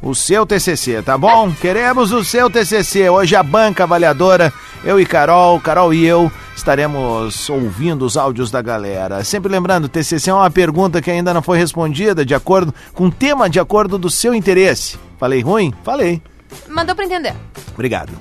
O 0.00 0.14
seu 0.14 0.46
TCC, 0.46 1.02
tá 1.02 1.18
bom? 1.18 1.52
Queremos 1.60 2.12
o 2.12 2.24
seu 2.24 2.48
TCC. 2.48 3.10
Hoje 3.10 3.34
a 3.36 3.42
banca 3.42 3.82
avaliadora, 3.82 4.52
eu 4.84 4.98
e 4.98 5.04
Carol, 5.04 5.60
Carol 5.60 5.92
e 5.92 6.06
eu, 6.06 6.30
estaremos 6.68 7.48
ouvindo 7.48 8.04
os 8.04 8.18
áudios 8.18 8.50
da 8.50 8.60
galera. 8.60 9.24
Sempre 9.24 9.50
lembrando, 9.50 9.88
TCC 9.88 10.28
é 10.28 10.34
uma 10.34 10.50
pergunta 10.50 11.00
que 11.00 11.10
ainda 11.10 11.32
não 11.32 11.40
foi 11.40 11.56
respondida 11.56 12.26
de 12.26 12.34
acordo 12.34 12.74
com 12.92 13.06
o 13.06 13.10
tema 13.10 13.48
de 13.48 13.58
acordo 13.58 13.96
do 13.96 14.10
seu 14.10 14.34
interesse. 14.34 14.98
Falei 15.18 15.40
ruim? 15.40 15.72
Falei. 15.82 16.20
Mandou 16.68 16.94
pra 16.94 17.06
entender. 17.06 17.32
Obrigado. 17.72 18.12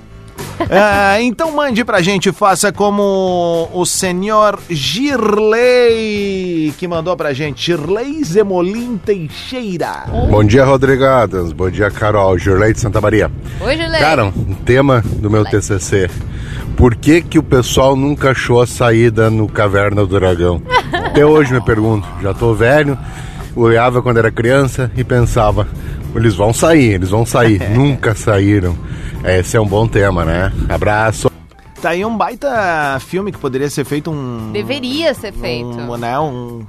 Ah, 0.69 1.19
então 1.19 1.51
mande 1.51 1.83
pra 1.83 2.01
gente, 2.01 2.31
faça 2.31 2.71
como 2.71 3.67
o 3.73 3.85
senhor 3.85 4.57
Girley, 4.69 6.73
que 6.77 6.87
mandou 6.87 7.17
pra 7.17 7.33
gente, 7.33 7.65
Girley 7.65 8.23
Zemolim 8.23 8.97
Teixeira. 8.97 10.05
Bom 10.29 10.45
dia, 10.45 10.63
Rodrigo 10.63 11.03
Adams. 11.03 11.51
Bom 11.51 11.69
dia, 11.69 11.91
Carol. 11.91 12.39
Jurlei 12.39 12.71
de 12.71 12.79
Santa 12.79 13.01
Maria. 13.01 13.29
Hoje, 13.59 13.85
Lê. 13.85 13.99
Cara, 13.99 14.23
um 14.23 14.55
tema 14.55 15.03
do 15.17 15.29
meu 15.29 15.43
TCC. 15.43 16.09
Por 16.77 16.95
que 16.95 17.23
que 17.23 17.39
o 17.39 17.43
pessoal 17.43 17.95
nunca 17.95 18.29
achou 18.29 18.61
a 18.61 18.67
saída 18.67 19.31
no 19.31 19.47
Caverna 19.47 20.05
do 20.05 20.19
Dragão? 20.19 20.61
Até 20.93 21.25
hoje 21.25 21.51
me 21.51 21.59
pergunto. 21.59 22.07
Já 22.21 22.35
tô 22.35 22.53
velho, 22.53 22.95
olhava 23.55 23.99
quando 23.99 24.17
era 24.17 24.31
criança 24.31 24.91
e 24.95 25.03
pensava, 25.03 25.67
eles 26.15 26.35
vão 26.35 26.53
sair, 26.53 26.93
eles 26.93 27.09
vão 27.09 27.25
sair. 27.25 27.59
nunca 27.75 28.13
saíram. 28.13 28.77
Esse 29.25 29.57
é 29.57 29.59
um 29.59 29.65
bom 29.65 29.87
tema, 29.87 30.23
né? 30.23 30.53
Abraço. 30.69 31.31
Tá 31.81 31.89
aí 31.89 32.05
um 32.05 32.15
baita 32.15 32.99
filme 32.99 33.31
que 33.31 33.39
poderia 33.39 33.71
ser 33.71 33.83
feito 33.83 34.11
um... 34.11 34.51
Deveria 34.51 35.15
ser 35.15 35.33
feito. 35.33 35.69
Um, 35.69 35.97
né, 35.97 36.19
um... 36.19 36.61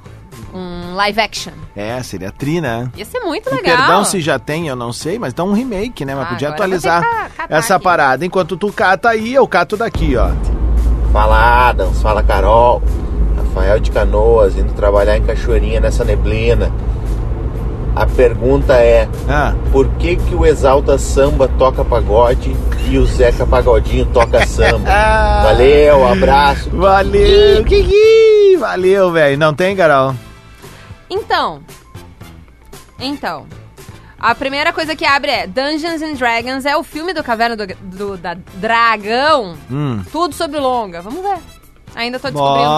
Um 0.53 0.95
live 0.95 1.19
action. 1.19 1.53
É, 1.75 2.01
seria 2.03 2.31
tri, 2.31 2.59
né? 2.61 2.89
Ia 2.95 3.05
ser 3.05 3.19
muito 3.21 3.49
E 3.49 3.55
legal. 3.55 3.77
Perdão 3.77 4.03
se 4.03 4.19
já 4.21 4.37
tem, 4.39 4.67
eu 4.67 4.75
não 4.75 4.91
sei, 4.91 5.17
mas 5.19 5.33
dá 5.33 5.43
um 5.43 5.53
remake, 5.53 6.03
né? 6.05 6.13
Mas 6.15 6.25
Ah, 6.25 6.29
podia 6.29 6.49
atualizar 6.49 7.01
ca- 7.01 7.45
essa 7.49 7.75
aqui. 7.75 7.83
parada. 7.83 8.25
Enquanto 8.25 8.57
tu 8.57 8.71
cata 8.71 9.09
aí, 9.09 9.33
eu 9.33 9.47
cato 9.47 9.77
daqui, 9.77 10.15
ó. 10.17 10.29
Fala 11.11 11.69
Adams, 11.69 12.01
fala 12.01 12.21
Carol. 12.23 12.81
Rafael 13.37 13.79
de 13.79 13.89
Canoas, 13.91 14.55
indo 14.55 14.73
trabalhar 14.73 15.17
em 15.17 15.23
Cachoeirinha 15.23 15.79
nessa 15.79 16.03
neblina. 16.03 16.71
A 17.95 18.05
pergunta 18.05 18.73
é: 18.75 19.07
Ah, 19.27 19.53
por 19.71 19.87
que 19.97 20.15
que 20.15 20.35
o 20.35 20.45
Exalta 20.45 20.97
Samba 20.97 21.47
toca 21.57 21.83
pagode 21.83 22.55
e 22.87 22.97
o 22.97 23.05
Zeca 23.05 23.45
Pagodinho 23.45 24.05
toca 24.05 24.45
samba? 24.45 24.87
Valeu, 25.43 26.07
abraço. 26.07 26.69
valeu! 26.71 27.63
Kiki! 27.65 28.55
Valeu, 28.59 29.11
velho. 29.11 29.37
Não 29.37 29.53
tem, 29.53 29.75
Carol? 29.75 30.13
Então. 31.09 31.63
Então. 32.99 33.47
A 34.19 34.35
primeira 34.35 34.73
coisa 34.73 34.95
que 34.95 35.05
abre 35.05 35.31
é 35.31 35.47
Dungeons 35.47 36.01
and 36.01 36.13
Dragons 36.15 36.65
é 36.65 36.75
o 36.75 36.83
filme 36.83 37.13
do 37.13 37.23
Caverna 37.23 37.55
do, 37.55 37.65
do- 37.67 38.17
da 38.17 38.33
Dragão. 38.55 39.57
Hum. 39.71 40.03
Tudo 40.11 40.35
sobre 40.35 40.59
longa. 40.59 41.01
Vamos 41.01 41.21
ver. 41.21 41.37
Ainda 41.99 42.17
tô 42.17 42.29
descobrindo. 42.29 42.69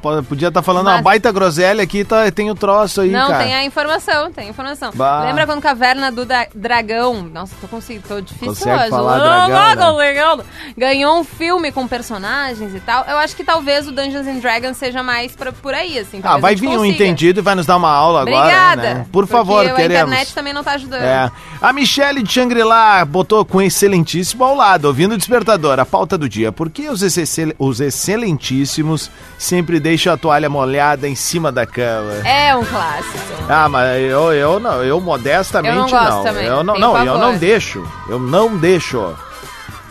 Po- 0.00 0.22
podia 0.28 0.48
estar 0.48 0.62
falando 0.62 0.86
uma 0.86 0.94
Mas- 0.94 1.04
baita 1.04 1.30
groselha 1.30 1.82
aqui, 1.82 2.02
tá, 2.02 2.30
tem 2.30 2.50
o 2.50 2.54
troço 2.54 3.02
aí, 3.02 3.10
Não, 3.10 3.28
cara. 3.28 3.44
tem 3.44 3.54
a 3.54 3.62
informação, 3.64 4.32
tem 4.32 4.46
a 4.46 4.50
informação. 4.50 4.90
Bah. 4.94 5.24
Lembra 5.24 5.44
quando 5.46 5.60
Caverna 5.60 6.10
do 6.10 6.24
da- 6.24 6.46
Dragão, 6.54 7.22
nossa, 7.24 7.54
tô 7.60 7.68
conseguindo, 7.68 8.04
tô 8.08 8.20
difícil 8.22 8.46
Consegue 8.48 8.78
hoje. 8.80 8.90
falar 8.90 9.18
dragão, 9.18 9.96
né? 9.98 10.44
Ganhou 10.76 11.18
um 11.18 11.24
filme 11.24 11.70
com 11.70 11.86
personagens 11.86 12.74
e 12.74 12.80
tal. 12.80 13.04
Eu 13.06 13.18
acho 13.18 13.36
que 13.36 13.44
talvez 13.44 13.86
o 13.86 13.92
Dungeons 13.92 14.26
and 14.26 14.38
Dragons 14.38 14.76
seja 14.76 15.02
mais 15.02 15.36
pra, 15.36 15.52
por 15.52 15.74
aí, 15.74 15.98
assim. 15.98 16.20
Ah, 16.22 16.34
a 16.34 16.38
vai 16.38 16.54
vir 16.54 16.68
um 16.68 16.76
consiga. 16.78 16.94
entendido 16.94 17.40
e 17.40 17.42
vai 17.42 17.54
nos 17.54 17.66
dar 17.66 17.76
uma 17.76 17.90
aula 17.90 18.22
Obrigada. 18.22 18.80
agora, 18.82 18.94
né? 19.00 19.06
Por 19.12 19.26
favor, 19.26 19.60
a 19.66 19.74
queremos. 19.74 20.10
internet 20.10 20.34
também 20.34 20.52
não 20.52 20.64
tá 20.64 20.72
ajudando. 20.72 21.02
É. 21.02 21.30
A 21.60 21.72
Michele 21.72 22.22
de 22.22 22.32
Shangri-La 22.32 23.04
botou 23.04 23.44
com 23.44 23.60
excelentíssimo 23.60 24.44
ao 24.44 24.54
lado, 24.54 24.86
ouvindo 24.86 25.14
o 25.14 25.18
despertador, 25.18 25.78
a 25.78 25.84
pauta 25.84 26.16
do 26.16 26.28
dia. 26.28 26.50
Por 26.52 26.70
que 26.70 26.88
os, 26.88 27.02
os 27.58 27.80
sempre 29.38 29.80
deixam 29.80 30.12
a 30.12 30.16
toalha 30.16 30.48
molhada 30.48 31.08
em 31.08 31.14
cima 31.14 31.50
da 31.52 31.66
cama? 31.66 32.12
É 32.26 32.54
um 32.56 32.64
clássico. 32.64 33.18
Ah, 33.48 33.68
mas 33.68 34.00
eu, 34.02 34.32
eu 34.32 34.60
não, 34.60 34.82
eu 34.82 35.00
modestamente 35.00 35.76
Eu 35.76 35.82
não 35.82 35.90
gosto 35.90 36.22
também, 36.22 36.46
Eu 36.46 36.62
não, 36.64 36.78
não, 36.78 37.04
eu 37.04 37.18
não 37.18 37.36
deixo. 37.36 37.86
Eu 38.08 38.18
não 38.18 38.56
deixo. 38.56 39.14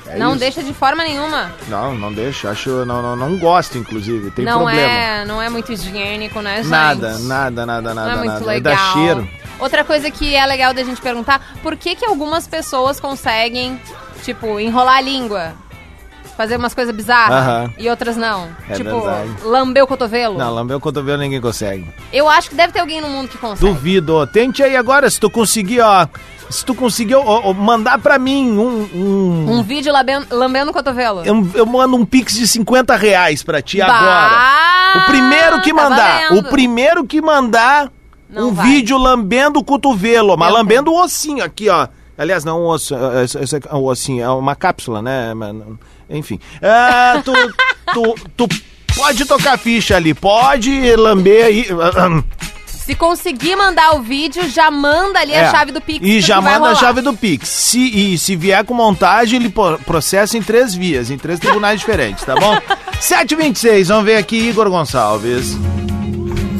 É 0.09 0.17
não 0.17 0.31
isso. 0.31 0.39
deixa 0.39 0.63
de 0.63 0.73
forma 0.73 1.03
nenhuma. 1.03 1.51
Não, 1.67 1.93
não 1.93 2.13
deixo. 2.13 2.47
Acho, 2.47 2.85
não, 2.85 3.01
não, 3.01 3.15
não 3.15 3.37
gosto, 3.37 3.77
inclusive. 3.77 4.31
Tem 4.31 4.45
não 4.45 4.59
problema. 4.59 4.89
é, 4.89 5.25
não 5.25 5.41
é 5.41 5.49
muito 5.49 5.71
higiênico, 5.71 6.41
né, 6.41 6.57
gente? 6.57 6.69
Nada, 6.69 7.17
nada, 7.19 7.65
nada, 7.65 7.93
Não 7.93 7.95
nada, 7.95 8.11
é 8.11 8.15
muito 8.15 8.31
nada. 8.31 8.45
legal. 8.45 8.73
É 8.73 8.75
da 8.75 8.93
cheiro. 8.93 9.29
Outra 9.59 9.83
coisa 9.83 10.09
que 10.11 10.35
é 10.35 10.45
legal 10.45 10.73
da 10.73 10.83
gente 10.83 11.01
perguntar, 11.01 11.41
por 11.61 11.75
que 11.75 11.95
que 11.95 12.05
algumas 12.05 12.47
pessoas 12.47 12.99
conseguem, 12.99 13.79
tipo, 14.23 14.59
enrolar 14.59 14.97
a 14.97 15.01
língua? 15.01 15.53
Fazer 16.37 16.55
umas 16.57 16.73
coisas 16.75 16.93
bizarras 16.95 17.35
Aham. 17.35 17.73
e 17.79 17.89
outras 17.89 18.15
não. 18.15 18.47
É 18.69 18.75
tipo, 18.75 19.01
verdade. 19.01 19.29
lamber 19.43 19.83
o 19.83 19.87
cotovelo. 19.87 20.37
Não, 20.37 20.53
lamber 20.53 20.77
o 20.77 20.79
cotovelo 20.79 21.17
ninguém 21.17 21.41
consegue. 21.41 21.83
Eu 22.13 22.29
acho 22.29 22.49
que 22.51 22.55
deve 22.55 22.71
ter 22.71 22.79
alguém 22.79 23.01
no 23.01 23.09
mundo 23.09 23.27
que 23.27 23.39
consegue. 23.39 23.73
Duvido. 23.73 24.25
Tente 24.27 24.61
aí 24.61 24.75
agora, 24.77 25.09
se 25.09 25.19
tu 25.19 25.29
conseguir, 25.31 25.81
ó. 25.81 26.07
Se 26.49 26.63
tu 26.63 26.75
conseguir 26.75 27.15
ó, 27.15 27.23
ó, 27.25 27.53
mandar 27.53 27.97
pra 27.99 28.19
mim 28.19 28.51
um. 28.57 28.87
um- 28.93 29.51
Um 29.57 29.63
vídeo 29.63 29.91
lambendo, 29.91 30.27
lambendo 30.29 30.69
o 30.71 30.73
cotovelo. 30.73 31.25
eu, 31.25 31.45
eu 31.55 31.65
mando 31.65 31.97
um 31.97 32.05
pix 32.05 32.35
de 32.35 32.47
50 32.47 32.95
reais 32.95 33.41
pra 33.43 33.59
ti 33.61 33.79
Bah, 33.79 33.87
agora. 33.87 35.03
O 35.03 35.05
primeiro 35.07 35.61
que 35.61 35.73
tá 35.73 35.89
mandar. 35.89 36.21
valendo. 36.29 36.39
o 36.39 36.43
primeiro 36.49 37.03
que 37.05 37.19
mandar 37.21 37.91
Não 38.29 38.49
um 38.49 38.53
vai. 38.53 38.65
vídeo 38.67 38.97
lambendo 38.97 39.59
o 39.59 39.63
cotovelo. 39.63 40.37
Mas 40.37 40.49
Meu 40.49 40.57
lambendo 40.57 40.91
o 40.91 41.03
ossinho 41.03 41.43
aqui, 41.43 41.67
ó. 41.67 41.87
Aliás, 42.17 42.45
não 42.45 42.61
um 42.61 42.67
osso. 42.67 42.95
é, 42.95 43.23
Esse 43.25 43.37
esse 43.39 43.55
aqui 43.57 43.67
é 43.69 43.75
um 43.75 43.83
ossinho, 43.83 44.23
é 44.23 44.29
uma 44.29 44.55
cápsula, 44.55 45.01
né? 45.01 45.33
Mas 45.33 45.53
não- 45.53 45.77
Enfim. 46.09 46.39
Ah, 46.61 47.21
tu, 47.23 47.33
tu, 47.93 48.15
tu 48.35 48.47
pode 48.95 49.25
tocar 49.25 49.57
ficha 49.57 49.95
ali, 49.95 50.13
pode 50.13 50.95
lamber 50.95 51.45
aí. 51.45 51.67
Se 52.65 52.95
conseguir 52.95 53.57
mandar 53.57 53.95
o 53.95 54.01
vídeo, 54.01 54.47
já 54.49 54.71
manda 54.71 55.19
ali 55.19 55.33
É. 55.33 55.45
a 55.45 55.51
chave 55.51 55.73
do 55.73 55.81
Pix. 55.81 55.99
E 56.07 56.21
já 56.21 56.39
manda 56.39 56.69
a 56.69 56.75
chave 56.75 57.01
do 57.01 57.13
Pix. 57.13 57.49
Se, 57.49 57.79
e 58.13 58.17
se 58.17 58.33
vier 58.37 58.63
com 58.63 58.73
montagem, 58.73 59.39
ele 59.41 59.53
processa 59.85 60.37
em 60.37 60.41
três 60.41 60.73
vias, 60.73 61.11
em 61.11 61.17
três 61.17 61.37
tribunais 61.37 61.81
diferentes, 61.81 62.23
tá 62.23 62.33
bom? 62.35 62.57
726, 63.01 63.89
vamos 63.89 64.05
ver 64.05 64.15
aqui, 64.15 64.37
Igor 64.49 64.69
Gonçalves. 64.69 65.57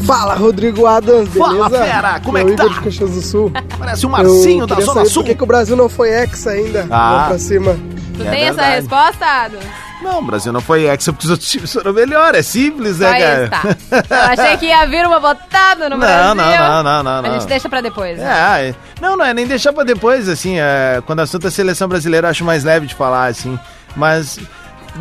Fala, 0.06 0.36
Rodrigo 0.36 0.86
Adams, 0.86 1.30
beleza? 1.30 1.56
Fala, 1.56 1.70
fera, 1.70 2.20
como 2.20 2.38
é 2.38 2.44
que 2.46 2.52
Igor 2.52 2.68
tá? 2.68 2.74
de 2.74 2.82
Caxias 2.82 3.12
do 3.12 3.22
Sul. 3.22 3.52
Parece 3.80 4.06
o 4.06 4.10
Marcinho 4.10 4.64
Eu 4.64 4.68
da 4.68 4.76
Zona 4.76 4.94
saber 4.94 5.10
Sul. 5.10 5.24
Por 5.24 5.30
que, 5.30 5.36
que 5.36 5.44
o 5.44 5.48
Brasil 5.48 5.76
não 5.78 5.88
foi 5.90 6.10
ex 6.10 6.46
ainda? 6.48 6.88
Ah. 6.90 7.12
Vamos 7.14 7.28
pra 7.28 7.40
cima. 7.40 7.78
Tu 8.18 8.24
É 8.24 8.30
tem 8.30 8.42
essa 8.44 8.54
verdade. 8.56 8.76
resposta, 8.76 9.26
Adam? 9.26 9.60
Não, 10.02 10.20
o 10.20 10.22
Brasil 10.22 10.54
não 10.54 10.62
foi 10.62 10.84
ex, 10.88 11.06
porque 11.06 11.26
os 11.26 11.32
outros 11.32 11.50
times 11.50 11.74
foram 11.74 11.92
melhor, 11.92 12.36
é 12.36 12.42
simples, 12.44 13.00
né, 13.00 13.20
cara? 13.20 13.50
tá. 13.50 14.16
Eu 14.38 14.44
achei 14.44 14.58
que 14.58 14.66
ia 14.68 14.86
vir 14.86 15.06
uma 15.08 15.20
botada 15.20 15.90
no 15.90 15.98
Não, 15.98 16.00
Brasil. 16.00 16.36
não, 16.36 16.84
não, 16.84 17.04
não, 17.04 17.22
não, 17.24 17.30
A 17.32 17.34
gente 17.34 17.48
deixa 17.48 17.68
pra 17.68 17.82
depois. 17.82 18.18
né? 18.18 18.26
É, 18.62 18.70
é. 18.70 18.76
não, 19.02 19.18
não 19.18 19.26
é 19.26 19.34
nem 19.34 19.48
deixar 19.48 19.74
pra 19.74 19.84
depois, 19.84 20.30
assim, 20.30 20.60
é, 20.60 21.02
quando 21.06 21.20
o 21.20 21.22
assunto 21.24 21.48
é 21.48 21.50
seleção 21.50 21.88
brasileira, 21.88 22.28
eu 22.28 22.32
acho 22.32 22.44
mais 22.46 22.64
leve 22.64 22.86
de 22.88 22.94
falar, 22.96 23.26
assim, 23.28 23.58
mas... 23.96 24.40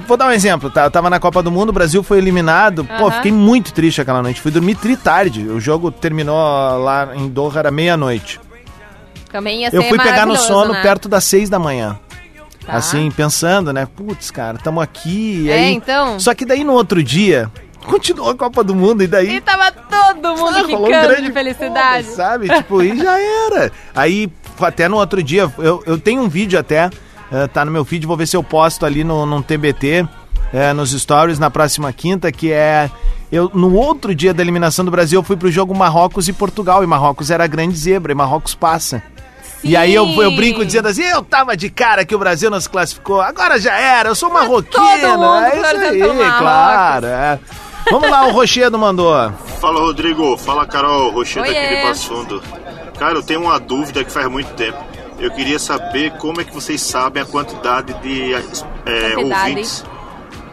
Vou 0.06 0.16
dar 0.16 0.26
um 0.26 0.30
exemplo, 0.32 0.68
tá? 0.70 0.84
Eu 0.84 0.90
tava 0.90 1.08
na 1.08 1.18
Copa 1.18 1.42
do 1.42 1.50
Mundo, 1.50 1.70
o 1.70 1.72
Brasil 1.72 2.02
foi 2.02 2.18
eliminado. 2.18 2.84
Pô, 2.84 3.06
Aham. 3.06 3.12
fiquei 3.12 3.32
muito 3.32 3.72
triste 3.72 3.98
aquela 3.98 4.20
noite. 4.22 4.42
Fui 4.42 4.50
dormir 4.50 4.74
tri 4.74 4.94
tarde. 4.94 5.48
O 5.48 5.58
jogo 5.58 5.90
terminou 5.90 6.36
lá 6.84 7.16
em 7.16 7.28
Doha, 7.28 7.60
era 7.60 7.70
meia-noite. 7.70 8.38
Também 9.32 9.62
ia 9.62 9.70
ser 9.70 9.76
Eu 9.78 9.82
fui 9.84 9.96
pegar 9.96 10.26
no 10.26 10.36
sono 10.36 10.74
né? 10.74 10.82
perto 10.82 11.08
das 11.08 11.24
seis 11.24 11.48
da 11.48 11.58
manhã. 11.58 11.98
Tá. 12.66 12.74
Assim, 12.74 13.10
pensando, 13.10 13.72
né? 13.72 13.86
Putz, 13.86 14.30
cara, 14.30 14.58
tamo 14.58 14.80
aqui. 14.80 15.42
E 15.44 15.50
É, 15.50 15.54
aí... 15.54 15.72
então. 15.74 16.18
Só 16.18 16.34
que 16.34 16.44
daí 16.44 16.64
no 16.64 16.72
outro 16.72 17.02
dia, 17.02 17.50
continuou 17.86 18.30
a 18.30 18.34
Copa 18.34 18.64
do 18.64 18.74
Mundo 18.74 19.02
e 19.02 19.06
daí. 19.06 19.36
E 19.36 19.40
tava 19.40 19.70
todo 19.70 20.36
mundo 20.36 20.56
Ah, 20.56 20.62
rolou 20.62 20.88
um 20.88 21.22
de 21.22 21.32
felicidade. 21.32 22.04
foda, 22.08 22.16
sabe? 22.16 22.48
Tipo, 22.48 22.82
e 22.82 22.96
já 22.98 23.18
era. 23.20 23.70
Aí, 23.94 24.28
até 24.60 24.88
no 24.88 24.96
outro 24.96 25.22
dia, 25.22 25.50
eu, 25.58 25.82
eu 25.86 25.96
tenho 25.98 26.22
um 26.22 26.28
vídeo 26.28 26.58
até, 26.58 26.90
eh, 27.30 27.46
tá 27.46 27.64
no 27.64 27.70
meu 27.70 27.84
feed, 27.84 28.04
vou 28.06 28.16
ver 28.16 28.26
se 28.26 28.36
eu 28.36 28.42
posto 28.42 28.84
ali 28.84 29.04
no, 29.04 29.24
num 29.24 29.40
TBT. 29.42 30.06
é, 30.52 30.72
nos 30.72 30.90
stories 30.90 31.38
na 31.38 31.50
próxima 31.50 31.92
quinta, 31.92 32.30
que 32.32 32.50
é. 32.52 32.90
Eu, 33.30 33.50
no 33.52 33.74
outro 33.74 34.14
dia 34.14 34.32
da 34.32 34.40
eliminação 34.42 34.84
do 34.84 34.90
Brasil, 34.90 35.18
eu 35.18 35.22
fui 35.24 35.36
pro 35.36 35.50
jogo 35.50 35.74
Marrocos 35.74 36.28
e 36.28 36.32
Portugal. 36.32 36.82
E 36.84 36.86
Marrocos 36.86 37.30
era 37.30 37.42
a 37.44 37.46
grande 37.48 37.76
zebra, 37.76 38.12
e 38.12 38.14
Marrocos 38.14 38.54
passa. 38.54 39.02
E 39.64 39.76
aí 39.76 39.94
eu, 39.94 40.06
eu 40.22 40.30
brinco 40.36 40.64
dizendo 40.64 40.88
assim, 40.88 41.02
eu 41.02 41.22
tava 41.22 41.56
de 41.56 41.68
cara 41.70 42.04
que 42.04 42.14
o 42.14 42.18
Brasil 42.18 42.50
não 42.50 42.60
se 42.60 42.68
classificou, 42.68 43.20
agora 43.20 43.58
já 43.58 43.76
era, 43.76 44.10
eu 44.10 44.14
sou 44.14 44.30
marroquino. 44.30 44.84
todo 44.84 45.18
mundo 45.18 45.34
é 45.34 45.56
isso 45.56 45.76
aí, 45.76 45.98
Marrocos. 46.00 46.38
claro. 46.38 47.06
é. 47.06 47.38
Vamos 47.90 48.10
lá, 48.10 48.26
o 48.26 48.32
Rochedo 48.32 48.78
mandou. 48.78 49.32
Fala 49.60 49.80
Rodrigo, 49.80 50.36
fala 50.36 50.66
Carol, 50.66 51.10
Rochedo 51.10 51.46
aqui 51.46 51.56
Oiê. 51.56 51.76
de 51.76 51.82
Passo 51.82 52.08
Fundo. 52.08 52.42
Cara, 52.98 53.14
eu 53.14 53.22
tenho 53.22 53.42
uma 53.42 53.58
dúvida 53.60 54.04
que 54.04 54.10
faz 54.10 54.26
muito 54.28 54.52
tempo. 54.54 54.78
Eu 55.18 55.30
queria 55.30 55.58
saber 55.58 56.12
como 56.18 56.40
é 56.40 56.44
que 56.44 56.52
vocês 56.52 56.80
sabem 56.82 57.22
a 57.22 57.26
quantidade 57.26 57.94
de 58.00 58.34
é, 58.34 58.40
Quantidade. 59.14 59.50
ouvintes. 59.50 59.84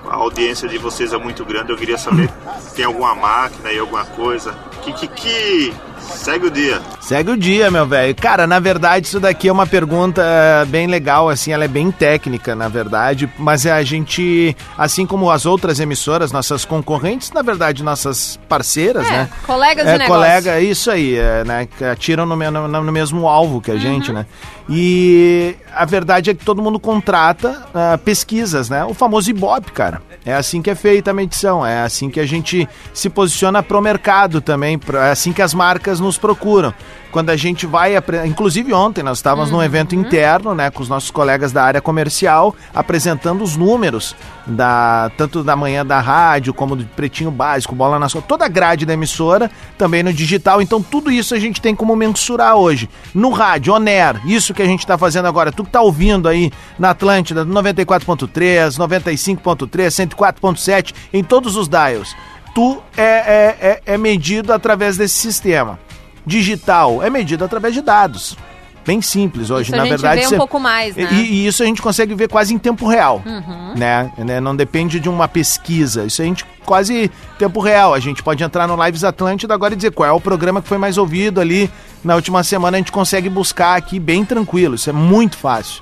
A 0.07 0.15
audiência 0.15 0.67
de 0.69 0.77
vocês 0.77 1.11
é 1.11 1.17
muito 1.17 1.43
grande. 1.43 1.71
Eu 1.71 1.77
queria 1.77 1.97
saber, 1.97 2.29
tem 2.75 2.85
alguma 2.85 3.15
máquina 3.15 3.69
aí, 3.69 3.79
alguma 3.79 4.05
coisa? 4.05 4.53
Que, 4.83 4.93
que, 4.93 5.07
que... 5.07 5.73
Segue 6.03 6.47
o 6.47 6.51
dia. 6.51 6.81
Segue 7.01 7.31
o 7.31 7.37
dia, 7.37 7.69
meu 7.69 7.85
velho. 7.85 8.15
Cara, 8.15 8.45
na 8.47 8.59
verdade, 8.59 9.07
isso 9.07 9.19
daqui 9.19 9.47
é 9.47 9.51
uma 9.51 9.65
pergunta 9.67 10.21
eh, 10.23 10.65
bem 10.65 10.87
legal, 10.87 11.29
assim, 11.29 11.51
ela 11.51 11.65
é 11.65 11.67
bem 11.67 11.91
técnica, 11.91 12.55
na 12.55 12.67
verdade, 12.67 13.29
mas 13.37 13.65
a 13.65 13.81
gente, 13.83 14.55
assim 14.77 15.05
como 15.05 15.29
as 15.29 15.45
outras 15.45 15.79
emissoras, 15.79 16.31
nossas 16.31 16.63
concorrentes, 16.65 17.31
na 17.31 17.41
verdade, 17.41 17.83
nossas 17.83 18.39
parceiras, 18.47 19.05
É, 19.07 19.11
né? 19.11 19.29
colegas 19.45 19.85
de 19.85 19.91
é, 19.91 19.97
negócio. 19.97 20.13
colega, 20.13 20.59
isso 20.61 20.89
aí, 20.91 21.15
é, 21.17 21.43
né? 21.43 21.67
Que 21.77 21.83
atiram 21.83 22.25
no, 22.25 22.35
no- 22.35 22.67
no 22.83 22.91
mesmo 22.91 23.27
alvo 23.27 23.59
que 23.61 23.71
a 23.71 23.77
gente, 23.77 24.09
Uhum. 24.09 24.15
né? 24.19 24.25
E 24.69 25.55
a 25.73 25.85
verdade 25.85 26.29
é 26.29 26.33
que 26.33 26.45
todo 26.45 26.61
mundo 26.61 26.79
contrata 26.79 27.63
ah, 27.73 27.97
pesquisas, 27.97 28.69
né? 28.69 28.83
O 28.85 28.93
famoso 28.93 29.29
Ibope, 29.29 29.71
cara. 29.71 30.01
É 30.25 30.33
assim 30.33 30.61
que 30.61 30.69
é 30.69 30.75
feita 30.75 31.11
a 31.11 31.13
medição, 31.13 31.65
é 31.65 31.81
assim 31.81 32.09
que 32.09 32.19
a 32.19 32.25
gente 32.25 32.67
se 32.93 33.09
posiciona 33.09 33.61
pro 33.61 33.81
mercado 33.81 34.39
também, 34.39 34.79
é 34.93 35.11
assim 35.11 35.33
que 35.33 35.41
as 35.41 35.53
marcas 35.53 35.99
nos 35.99 36.17
procuram. 36.17 36.73
Quando 37.13 37.29
a 37.29 37.37
gente 37.37 37.67
vai, 37.67 37.93
inclusive 38.25 38.73
ontem 38.73 39.03
nós 39.03 39.19
estávamos 39.19 39.51
num 39.51 39.61
evento 39.61 39.93
interno, 39.93 40.55
né, 40.55 40.71
com 40.71 40.81
os 40.81 40.89
nossos 40.89 41.11
colegas 41.11 41.51
da 41.51 41.63
área 41.63 41.79
comercial, 41.79 42.55
apresentando 42.73 43.43
os 43.43 43.55
números 43.55 44.15
da 44.47 45.11
tanto 45.15 45.43
da 45.43 45.55
manhã 45.55 45.85
da 45.85 45.99
rádio 45.99 46.55
como 46.55 46.75
do 46.75 46.83
Pretinho 46.85 47.29
Básico, 47.29 47.75
Bola 47.75 47.99
na 47.99 48.09
Sua, 48.09 48.19
toda 48.19 48.45
a 48.45 48.47
grade 48.47 48.83
da 48.83 48.93
emissora, 48.93 49.51
também 49.77 50.01
no 50.01 50.11
digital. 50.11 50.59
Então 50.59 50.81
tudo 50.81 51.11
isso 51.11 51.35
a 51.35 51.39
gente 51.39 51.61
tem 51.61 51.75
como 51.75 51.95
mensurar 51.95 52.55
hoje. 52.55 52.89
No 53.13 53.29
rádio, 53.29 53.75
Oner, 53.75 54.19
isso 54.25 54.51
que 54.51 54.63
a 54.63 54.65
gente 54.65 54.79
está 54.79 54.97
fazendo 54.97 55.27
agora, 55.27 55.51
tu 55.51 55.63
que 55.63 55.69
tá 55.69 55.81
ouvindo 55.81 56.27
aí 56.27 56.51
na 56.79 56.89
Atlântida, 56.89 57.45
94.3, 57.45 58.75
95.3, 58.75 60.07
104.7, 60.09 60.95
em 61.13 61.23
todos 61.23 61.55
os 61.57 61.67
dials. 61.67 62.15
Tu 62.55 62.81
é, 62.97 63.03
é, 63.03 63.57
é, 63.61 63.81
é 63.93 63.97
medido 63.99 64.51
através 64.51 64.97
desse 64.97 65.19
sistema. 65.19 65.77
Digital 66.25 67.01
é 67.03 67.09
medido 67.09 67.43
através 67.43 67.73
de 67.73 67.81
dados. 67.81 68.37
Bem 68.85 69.01
simples 69.01 69.49
hoje, 69.49 69.69
Isso 69.69 69.77
na 69.77 69.85
verdade. 69.85 70.19
vê 70.27 70.27
um 70.35 70.37
pouco 70.37 70.59
mais, 70.59 70.93
né? 70.93 71.07
E, 71.13 71.15
e 71.15 71.47
isso 71.47 71.63
a 71.63 71.65
gente 71.65 71.81
consegue 71.81 72.13
ver 72.13 72.27
quase 72.27 72.53
em 72.53 72.57
tempo 72.57 72.85
real, 72.85 73.21
Uhum. 73.25 73.73
né? 73.77 74.11
Né? 74.17 74.41
Não 74.41 74.53
depende 74.53 74.99
de 74.99 75.07
uma 75.07 75.25
pesquisa. 75.25 76.03
Isso 76.03 76.21
a 76.21 76.25
gente 76.25 76.45
quase 76.65 77.09
tempo 77.39 77.61
real. 77.61 77.93
A 77.93 77.99
gente 78.01 78.21
pode 78.21 78.43
entrar 78.43 78.67
no 78.67 78.75
Lives 78.85 79.05
Atlântida 79.05 79.53
agora 79.53 79.73
e 79.73 79.77
dizer 79.77 79.91
qual 79.91 80.09
é 80.09 80.11
o 80.11 80.19
programa 80.19 80.61
que 80.61 80.67
foi 80.67 80.77
mais 80.77 80.97
ouvido 80.97 81.39
ali 81.39 81.71
na 82.03 82.13
última 82.15 82.43
semana. 82.43 82.75
A 82.75 82.79
gente 82.79 82.91
consegue 82.91 83.29
buscar 83.29 83.77
aqui 83.77 83.99
bem 84.01 84.25
tranquilo. 84.25 84.75
Isso 84.75 84.89
é 84.89 84.93
muito 84.93 85.37
fácil. 85.37 85.81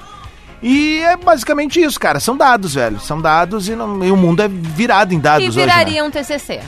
E 0.61 0.99
é 0.99 1.17
basicamente 1.17 1.81
isso, 1.81 1.99
cara. 1.99 2.19
São 2.19 2.37
dados, 2.37 2.75
velho. 2.75 2.99
São 2.99 3.19
dados 3.19 3.67
e, 3.67 3.75
não- 3.75 4.03
e 4.05 4.11
o 4.11 4.15
mundo 4.15 4.43
é 4.43 4.47
virado 4.47 5.11
em 5.11 5.19
dados 5.19 5.43
E 5.43 5.49
hoje. 5.49 5.57
né? 5.57 5.63
viraria 5.65 6.05
um 6.05 6.11
TCC. 6.11 6.59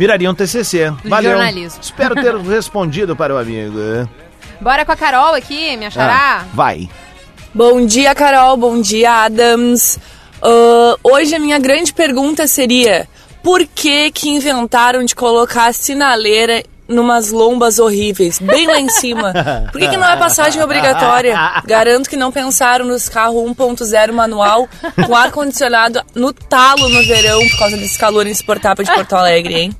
Viraria 0.00 0.30
um 0.30 0.34
TCC. 0.34 0.90
Valeu. 1.04 1.32
jornalismo. 1.32 1.78
Espero 1.82 2.14
ter 2.14 2.34
respondido 2.40 3.14
para 3.14 3.34
o 3.34 3.36
amigo. 3.36 4.08
Bora 4.58 4.82
com 4.82 4.92
a 4.92 4.96
Carol 4.96 5.34
aqui, 5.34 5.76
minha 5.76 5.88
Ah, 5.88 5.90
xará? 5.90 6.44
vai. 6.54 6.88
Bom 7.54 7.84
dia, 7.84 8.14
Carol. 8.14 8.56
Bom 8.56 8.80
dia, 8.80 9.24
Adams. 9.24 9.98
Ah, 10.42 10.96
hoje 11.04 11.34
a 11.34 11.38
minha 11.38 11.58
grande 11.58 11.92
pergunta 11.92 12.46
seria: 12.46 13.06
por 13.42 13.66
que 13.66 14.10
que 14.10 14.30
inventaram 14.30 15.04
de 15.04 15.14
colocar 15.14 15.66
a 15.66 15.72
sinaleira 15.74 16.62
numas 16.90 17.30
lombas 17.30 17.78
horríveis, 17.78 18.38
bem 18.38 18.66
lá 18.66 18.78
em 18.78 18.88
cima? 18.88 19.32
Por 19.72 19.80
que, 19.80 19.88
que 19.88 19.96
não 19.96 20.08
é 20.08 20.16
passagem 20.16 20.62
obrigatória? 20.62 21.34
Garanto 21.64 22.10
que 22.10 22.16
não 22.16 22.30
pensaram 22.32 22.84
nos 22.84 23.08
carros 23.08 23.36
1.0 23.36 24.12
manual 24.12 24.68
com 25.06 25.14
ar-condicionado 25.14 26.02
no 26.14 26.32
talo 26.32 26.88
no 26.88 27.02
verão 27.04 27.40
por 27.48 27.58
causa 27.58 27.76
desse 27.76 27.98
calor 27.98 28.26
insuportável 28.26 28.84
de 28.84 28.92
Porto 28.92 29.14
Alegre, 29.14 29.54
hein? 29.54 29.76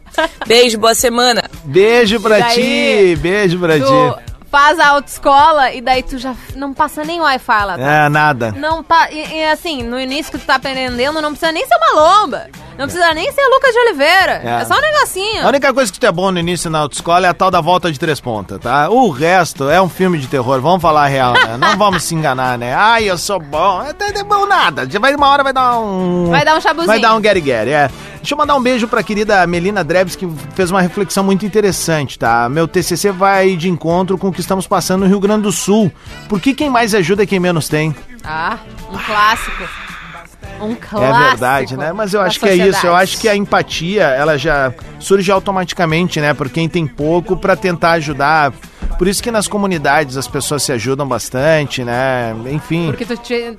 Beijo, 0.47 0.79
boa 0.79 0.95
semana. 0.95 1.45
Beijo 1.65 2.21
pra 2.21 2.43
ti, 2.51 3.17
beijo 3.21 3.59
pra 3.59 3.79
ti. 3.79 4.30
Faz 4.51 4.81
a 4.81 4.89
autoescola 4.89 5.73
e 5.73 5.81
daí 5.81 6.03
tu 6.03 6.19
já 6.19 6.35
não 6.57 6.75
passa 6.75 7.05
nem 7.05 7.21
Wi-Fi 7.21 7.65
lá. 7.65 7.79
tá? 7.79 7.83
É, 7.83 8.09
nada. 8.09 8.53
Não 8.53 8.83
pa... 8.83 9.09
e, 9.11 9.35
e, 9.35 9.45
assim, 9.45 9.85
no 9.85 9.99
início 10.01 10.33
que 10.33 10.39
tu 10.39 10.45
tá 10.45 10.57
aprendendo, 10.57 11.23
não 11.23 11.31
precisa 11.31 11.53
nem 11.53 11.65
ser 11.67 11.77
uma 11.77 12.01
lomba. 12.01 12.47
Não 12.77 12.87
precisa 12.87 13.13
nem 13.13 13.31
ser 13.31 13.47
Lucas 13.47 13.73
de 13.73 13.79
Oliveira. 13.79 14.41
É. 14.43 14.63
É, 14.63 14.65
só 14.65 14.75
um 14.75 14.81
negocinho. 14.81 15.45
A 15.45 15.49
única 15.49 15.73
coisa 15.73 15.93
que 15.93 16.01
tu 16.01 16.07
é 16.07 16.11
bom 16.11 16.33
no 16.33 16.39
início 16.39 16.71
na 16.71 16.79
autoescola 16.79 17.27
é 17.27 17.31
a 17.31 17.35
tal 17.35 17.51
da 17.51 17.61
volta 17.61 17.93
de 17.93 17.99
três 18.01 18.21
pontas, 18.21 18.59
tá? 18.59 18.89
O 18.89 19.11
resto 19.11 19.69
é 19.69 19.81
um 19.81 19.89
filme 19.89 20.19
de 20.19 20.27
terror, 20.27 20.61
vamos 20.61 20.81
falar 20.81 21.05
a 21.05 21.07
real, 21.07 21.35
né? 21.35 21.57
Não 21.59 21.77
vamos 21.77 22.03
se 22.03 22.15
enganar, 22.15 22.57
né? 22.59 22.75
Ai, 22.75 23.05
eu 23.05 23.19
sou 23.19 23.39
bom. 23.39 23.83
É, 23.83 24.19
é 24.19 24.25
bom 24.25 24.47
nada. 24.47 24.89
Já 24.89 24.99
Vai, 24.99 25.15
uma 25.15 25.29
hora 25.29 25.43
vai 25.43 25.53
dar 25.53 25.79
um... 25.79 26.31
Vai 26.31 26.45
dar 26.45 26.57
um 26.57 26.61
chabuzinho. 26.61 26.87
Vai 26.87 27.01
dar 27.01 27.15
um 27.15 27.21
Gary, 27.21 27.73
é. 27.73 27.91
Deixa 28.21 28.35
eu 28.35 28.39
mandar 28.39 28.55
um 28.55 28.63
beijo 28.63 28.87
pra 28.87 29.03
querida 29.03 29.47
Melina 29.47 29.83
Dreves, 29.83 30.15
que 30.15 30.29
fez 30.55 30.71
uma 30.71 30.83
reflexão 30.83 31.25
muito 31.25 31.47
interessante, 31.47 32.19
tá? 32.19 32.49
Meu 32.51 32.69
TCC 32.69 33.11
vai 33.11 33.57
de 33.57 33.69
encontro 33.69 34.19
com 34.19 34.29
o 34.29 34.33
que 34.33 34.41
estamos 34.41 34.67
passando 34.67 35.01
no 35.03 35.07
Rio 35.07 35.21
Grande 35.21 35.43
do 35.43 35.53
Sul. 35.53 35.91
Por 36.29 36.39
que 36.41 36.53
quem 36.53 36.69
mais 36.69 36.95
ajuda 36.95 37.23
é 37.23 37.27
quem 37.27 37.41
menos 37.41 37.69
tem? 37.69 37.95
Ah, 38.23 38.59
um 38.93 38.99
clássico. 38.99 39.65
Um 40.61 40.75
clássico. 40.75 41.03
É 41.03 41.29
verdade, 41.29 41.77
né? 41.79 41.93
Mas 41.93 42.13
eu 42.13 42.21
acho 42.21 42.39
que 42.39 42.49
é 42.49 42.55
isso. 42.55 42.67
Eu 42.67 42.73
sociedade. 42.75 43.03
acho 43.03 43.19
que 43.19 43.29
a 43.29 43.35
empatia, 43.35 44.05
ela 44.05 44.37
já 44.37 44.73
surge 44.99 45.33
automaticamente, 45.33 46.21
né? 46.21 46.35
Por 46.35 46.51
quem 46.51 46.69
tem 46.69 46.87
pouco, 46.87 47.37
pra 47.37 47.57
tentar 47.57 47.93
ajudar. 47.93 48.53
Por 48.99 49.09
isso 49.09 49.23
que 49.23 49.31
nas 49.31 49.49
comunidades 49.49 50.19
as 50.19 50.29
pessoas 50.29 50.63
se 50.63 50.73
ajudam 50.73 51.09
bastante, 51.09 51.83
né? 51.83 52.37
Enfim. 52.51 52.89
Porque 52.89 53.07
tu 53.07 53.17
te, 53.17 53.57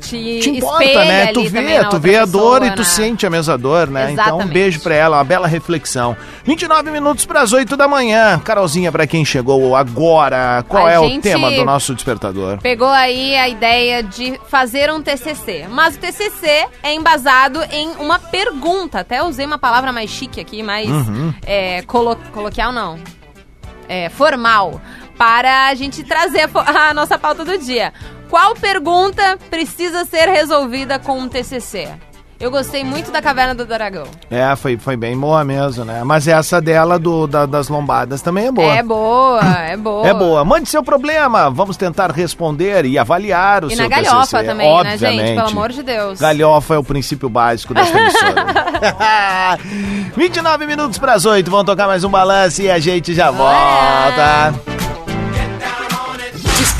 te, 0.00 0.40
te 0.40 0.50
importa, 0.50 1.04
né? 1.04 1.26
Tu 1.32 1.48
vê, 1.48 1.84
tu 1.84 1.98
vê 2.00 2.16
a 2.16 2.24
dor 2.24 2.60
pessoa, 2.60 2.66
e 2.66 2.70
tu 2.74 2.78
né? 2.80 2.84
sente 2.84 3.26
a 3.26 3.30
mesma 3.30 3.56
dor, 3.56 3.88
né? 3.88 4.10
Então, 4.12 4.24
um 4.24 4.28
Exatamente. 4.28 4.52
beijo 4.52 4.80
pra 4.80 4.94
ela, 4.94 5.18
uma 5.18 5.24
bela 5.24 5.46
reflexão. 5.46 6.16
29 6.44 6.90
minutos 6.90 7.24
pras 7.24 7.52
8 7.52 7.76
da 7.76 7.86
manhã. 7.86 8.38
Carolzinha, 8.44 8.90
pra 8.90 9.06
quem 9.06 9.24
chegou 9.24 9.76
agora, 9.76 10.64
qual 10.68 10.86
A 10.86 10.90
é 10.92 10.98
o 10.98 11.20
tema 11.20 11.50
do 11.50 11.64
nosso 11.64 11.94
despertador? 11.94 12.58
Pegou 12.58 12.88
aí 12.88 13.36
a 13.36 13.48
ideia 13.48 14.02
de 14.02 14.40
fazer 14.48 14.90
um 14.92 15.00
TCC. 15.02 15.66
Mas 15.70 15.94
o 15.94 15.98
TCC 15.98 16.66
é 16.82 16.94
embasado 16.94 17.60
em 17.70 17.88
uma 17.98 18.18
pergunta. 18.18 19.00
Até 19.00 19.22
usei 19.22 19.44
uma 19.46 19.58
palavra 19.58 19.92
mais 19.92 20.10
chique 20.10 20.40
aqui, 20.40 20.62
mais 20.62 20.88
Uhum. 20.88 21.32
é, 21.46 21.82
colo- 21.82 22.16
coloquial, 22.32 22.72
não. 22.72 22.98
É, 23.88 24.08
formal. 24.08 24.80
Para 25.20 25.66
a 25.66 25.74
gente 25.74 26.02
trazer 26.02 26.48
a 26.56 26.94
nossa 26.94 27.18
pauta 27.18 27.44
do 27.44 27.58
dia. 27.58 27.92
Qual 28.30 28.54
pergunta 28.54 29.36
precisa 29.50 30.06
ser 30.06 30.30
resolvida 30.30 30.98
com 30.98 31.18
um 31.18 31.28
TCC? 31.28 31.88
Eu 32.40 32.50
gostei 32.50 32.82
muito 32.82 33.10
da 33.10 33.20
Caverna 33.20 33.54
do 33.54 33.66
Dragão. 33.66 34.04
É, 34.30 34.56
foi, 34.56 34.78
foi 34.78 34.96
bem 34.96 35.14
boa 35.18 35.44
mesmo, 35.44 35.84
né? 35.84 36.02
Mas 36.04 36.26
essa 36.26 36.58
dela 36.58 36.98
do, 36.98 37.26
da- 37.26 37.44
das 37.44 37.68
lombadas 37.68 38.22
também 38.22 38.46
é 38.46 38.50
boa. 38.50 38.74
É 38.74 38.82
boa, 38.82 39.40
é 39.42 39.76
boa. 39.76 40.08
É 40.08 40.14
boa. 40.14 40.42
Mande 40.42 40.66
seu 40.70 40.82
problema. 40.82 41.50
Vamos 41.50 41.76
tentar 41.76 42.10
responder 42.12 42.86
e 42.86 42.96
avaliar 42.98 43.64
o 43.64 43.70
E 43.70 43.76
seu 43.76 43.82
na 43.86 43.94
galhofa 43.94 44.38
TCC. 44.38 44.44
também, 44.46 44.66
né, 44.68 44.72
Obviamente. 44.92 45.18
gente? 45.26 45.36
Pelo 45.36 45.48
amor 45.48 45.70
de 45.70 45.82
Deus. 45.82 46.18
Galhofa 46.18 46.74
é 46.76 46.78
o 46.78 46.84
princípio 46.84 47.28
básico 47.28 47.74
dessa 47.74 47.98
emissora. 47.98 49.58
29 50.16 50.64
minutos 50.66 50.98
para 50.98 51.12
as 51.12 51.26
8. 51.26 51.50
Vamos 51.50 51.66
tocar 51.66 51.86
mais 51.86 52.04
um 52.04 52.08
balanço 52.08 52.62
e 52.62 52.70
a 52.70 52.78
gente 52.78 53.12
já 53.12 53.30
volta. 53.30 54.54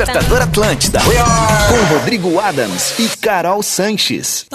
Despertador 0.00 0.40
Atlântida. 0.40 0.98
Com 1.68 1.94
Rodrigo 1.94 2.40
Adams 2.40 2.98
e 2.98 3.06
Carol 3.18 3.62
Sanches. 3.62 4.46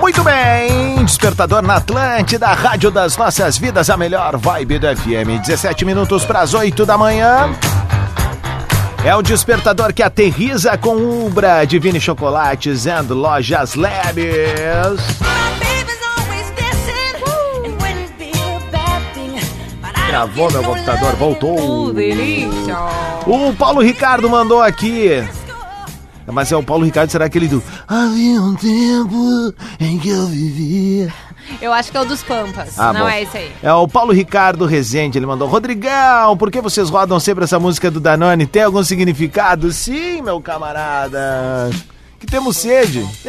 Muito 0.00 0.24
bem, 0.24 1.04
Despertador 1.04 1.60
na 1.60 1.76
Atlântida, 1.76 2.46
Rádio 2.46 2.90
das 2.90 3.14
Nossas 3.18 3.58
Vidas, 3.58 3.90
a 3.90 3.98
melhor 3.98 4.38
vibe 4.38 4.78
do 4.78 4.86
FM. 4.96 5.44
17 5.44 5.84
minutos 5.84 6.24
para 6.24 6.40
as 6.40 6.54
8 6.54 6.86
da 6.86 6.96
manhã. 6.96 7.54
É 9.04 9.14
o 9.14 9.20
despertador 9.20 9.92
que 9.92 10.02
aterriza 10.02 10.78
com 10.78 10.96
Ubra, 10.96 11.66
Divine 11.66 12.00
Chocolates 12.00 12.86
and 12.86 13.08
Lojas 13.10 13.74
Labs. 13.74 15.65
Travou 20.08 20.50
meu 20.50 20.62
computador, 20.62 21.16
voltou. 21.16 21.92
Delícia. 21.92 22.76
O 23.26 23.52
Paulo 23.54 23.80
Ricardo 23.82 24.28
mandou 24.30 24.62
aqui. 24.62 25.10
Mas 26.26 26.50
é 26.50 26.56
o 26.56 26.62
Paulo 26.62 26.84
Ricardo, 26.84 27.10
será 27.10 27.26
aquele 27.26 27.46
do 27.46 27.62
Havia 27.86 28.40
um 28.40 28.54
tempo 28.56 29.54
em 29.78 29.98
que 29.98 30.08
eu 30.08 30.26
vivia. 30.26 31.12
Eu 31.60 31.72
acho 31.72 31.92
que 31.92 31.96
é 31.96 32.00
o 32.00 32.04
dos 32.04 32.22
Pampas. 32.24 32.76
Ah, 32.78 32.92
não 32.92 33.02
bom. 33.02 33.08
é 33.08 33.22
esse 33.22 33.36
aí. 33.36 33.52
É 33.62 33.72
o 33.72 33.86
Paulo 33.86 34.12
Ricardo 34.12 34.66
Rezende, 34.66 35.18
ele 35.18 35.26
mandou 35.26 35.46
Rodrigão, 35.46 36.36
por 36.36 36.50
que 36.50 36.60
vocês 36.60 36.90
rodam 36.90 37.20
sempre 37.20 37.44
essa 37.44 37.60
música 37.60 37.90
do 37.90 38.00
Danone? 38.00 38.46
Tem 38.46 38.62
algum 38.64 38.82
significado? 38.82 39.70
Sim, 39.72 40.22
meu 40.22 40.40
camarada. 40.40 41.70
Que 42.18 42.26
temos 42.26 42.56
sede. 42.56 43.06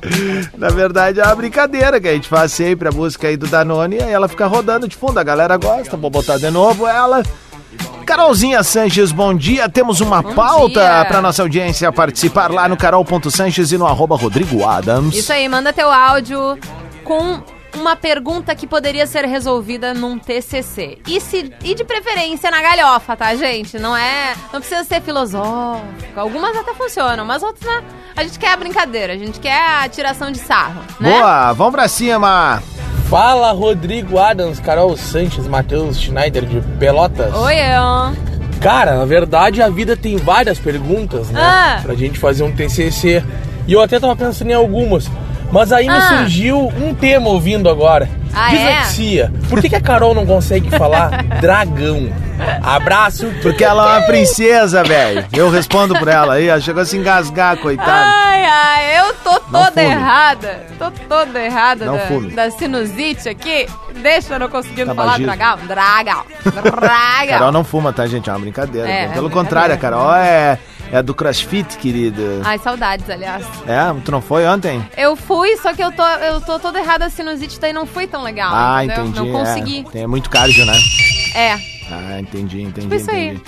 Na 0.56 0.68
verdade 0.68 1.20
é 1.20 1.24
uma 1.24 1.34
brincadeira 1.34 2.00
que 2.00 2.08
a 2.08 2.12
gente 2.12 2.28
faz 2.28 2.52
sempre 2.52 2.88
a 2.88 2.92
música 2.92 3.28
aí 3.28 3.36
do 3.36 3.46
Danone 3.46 3.96
e 3.96 4.02
aí 4.02 4.12
ela 4.12 4.28
fica 4.28 4.46
rodando 4.46 4.88
de 4.88 4.96
fundo, 4.96 5.18
a 5.18 5.22
galera 5.22 5.56
gosta, 5.56 5.96
vou 5.96 6.10
botar 6.10 6.38
de 6.38 6.50
novo 6.50 6.86
ela. 6.86 7.22
Carolzinha 8.04 8.62
Sanches, 8.62 9.12
bom 9.12 9.32
dia. 9.32 9.68
Temos 9.68 10.00
uma 10.00 10.20
Bom 10.20 10.34
pauta 10.34 11.04
para 11.06 11.20
nossa 11.22 11.42
audiência 11.42 11.90
participar 11.92 12.50
lá 12.50 12.68
no 12.68 12.76
carol.sanches 12.76 13.72
e 13.72 13.78
no 13.78 13.86
arroba 13.86 14.16
Rodrigo 14.16 14.66
Adams. 14.66 15.16
Isso 15.16 15.32
aí, 15.32 15.48
manda 15.48 15.72
teu 15.72 15.90
áudio 15.90 16.58
com 17.04 17.40
uma 17.76 17.96
pergunta 17.96 18.54
que 18.54 18.66
poderia 18.66 19.06
ser 19.06 19.24
resolvida 19.24 19.94
num 19.94 20.18
TCC. 20.18 20.98
E, 21.06 21.20
se, 21.20 21.52
e 21.64 21.74
de 21.74 21.84
preferência 21.84 22.50
na 22.50 22.60
galhofa, 22.60 23.16
tá, 23.16 23.34
gente? 23.34 23.78
Não 23.78 23.96
é. 23.96 24.34
Não 24.52 24.60
precisa 24.60 24.84
ser 24.84 25.00
filosófico. 25.00 25.82
Algumas 26.16 26.56
até 26.56 26.74
funcionam, 26.74 27.24
mas 27.24 27.42
outras, 27.42 27.64
né? 27.64 27.82
A 28.16 28.22
gente 28.22 28.38
quer 28.38 28.52
a 28.52 28.56
brincadeira, 28.56 29.14
a 29.14 29.18
gente 29.18 29.40
quer 29.40 29.60
a 29.82 29.88
tiração 29.88 30.30
de 30.30 30.38
sarro, 30.38 30.80
né? 31.00 31.10
Boa, 31.10 31.52
vamos 31.52 31.72
pra 31.72 31.88
cima. 31.88 32.62
Fala 33.08 33.52
Rodrigo 33.52 34.18
Adams, 34.18 34.58
Carol 34.58 34.96
Sanches, 34.96 35.46
Matheus 35.46 36.00
Schneider 36.00 36.44
de 36.44 36.60
Pelotas. 36.78 37.34
Oi, 37.34 37.54
eu. 37.54 38.32
Cara, 38.60 38.96
na 38.96 39.04
verdade 39.04 39.60
a 39.60 39.68
vida 39.68 39.96
tem 39.96 40.16
várias 40.16 40.58
perguntas, 40.58 41.28
né? 41.30 41.40
Ah. 41.42 41.80
Pra 41.82 41.94
gente 41.94 42.18
fazer 42.18 42.44
um 42.44 42.52
TCC. 42.52 43.22
E 43.66 43.72
eu 43.72 43.80
até 43.80 43.98
tava 43.98 44.14
pensando 44.16 44.50
em 44.50 44.54
algumas. 44.54 45.10
Mas 45.52 45.70
aí 45.70 45.86
me 45.86 45.92
Ah. 45.96 46.00
surgiu 46.18 46.58
um 46.80 46.94
tema 46.94 47.28
ouvindo 47.28 47.68
agora. 47.68 48.08
Ah, 48.34 48.52
é? 48.54 48.56
Dislexia. 48.56 49.30
Por 49.50 49.60
que, 49.60 49.68
que 49.68 49.76
a 49.76 49.80
Carol 49.80 50.14
não 50.14 50.24
consegue 50.24 50.70
falar 50.70 51.22
dragão? 51.40 52.10
Abraço. 52.62 53.26
Porque 53.42 53.62
ela 53.62 53.96
é 53.96 53.98
uma 53.98 54.06
princesa, 54.06 54.82
velho. 54.82 55.26
Eu 55.32 55.50
respondo 55.50 55.94
por 55.98 56.08
ela 56.08 56.34
aí, 56.34 56.48
ela 56.48 56.60
chegou 56.60 56.82
a 56.82 56.84
se 56.86 56.96
engasgar, 56.96 57.58
coitada. 57.58 57.92
Ai, 57.92 58.44
ai, 58.44 59.00
eu 59.00 59.14
tô 59.22 59.38
toda 59.38 59.82
errada. 59.82 60.66
Tô 60.78 60.90
toda 61.06 61.38
errada 61.40 61.84
Não 61.84 61.94
da, 61.98 62.06
fume. 62.06 62.30
da 62.32 62.50
sinusite 62.50 63.28
aqui. 63.28 63.66
Deixa 64.02 64.34
eu 64.34 64.38
não 64.38 64.48
conseguindo 64.48 64.94
falar 64.94 65.18
Tabagismo. 65.18 65.36
dragão. 65.36 65.66
Dragão. 65.66 66.22
Dragão. 66.80 67.28
Carol 67.38 67.52
não 67.52 67.62
fuma, 67.64 67.92
tá, 67.92 68.06
gente? 68.06 68.28
É 68.30 68.32
uma 68.32 68.38
brincadeira. 68.40 68.88
É, 68.88 69.08
Pelo 69.08 69.28
é 69.28 69.30
contrário, 69.30 69.74
a 69.74 69.76
brincadeira. 69.76 70.04
Carol 70.06 70.14
é, 70.16 70.58
é 70.92 71.02
do 71.02 71.14
crossfit, 71.14 71.76
querida. 71.78 72.42
Ai, 72.44 72.58
saudades, 72.58 73.08
aliás. 73.10 73.44
É? 73.66 73.78
Tu 74.04 74.12
não 74.12 74.20
foi 74.22 74.46
ontem? 74.46 74.86
Eu 74.96 75.16
fui, 75.16 75.56
só 75.56 75.72
que 75.72 75.82
eu 75.82 75.90
tô, 75.90 76.02
eu 76.06 76.40
tô 76.42 76.58
toda 76.58 76.78
errada 76.78 77.06
a 77.06 77.10
sinusite, 77.10 77.58
daí 77.58 77.72
não 77.72 77.86
foi 77.86 78.06
tão 78.06 78.22
legal. 78.22 78.50
ah, 78.54 78.84
entendeu? 78.84 79.06
entendi. 79.06 79.18
Não 79.30 79.32
consegui. 79.40 79.80
É, 79.88 79.90
tem 79.90 80.06
muito 80.06 80.28
cardio, 80.30 80.64
né? 80.66 80.74
É. 81.34 81.52
Ah, 81.90 82.20
entendi, 82.20 82.62
entendi. 82.62 82.82
Tipo 82.82 82.94
isso 82.94 83.10
aí. 83.10 83.28
entendi. 83.28 83.42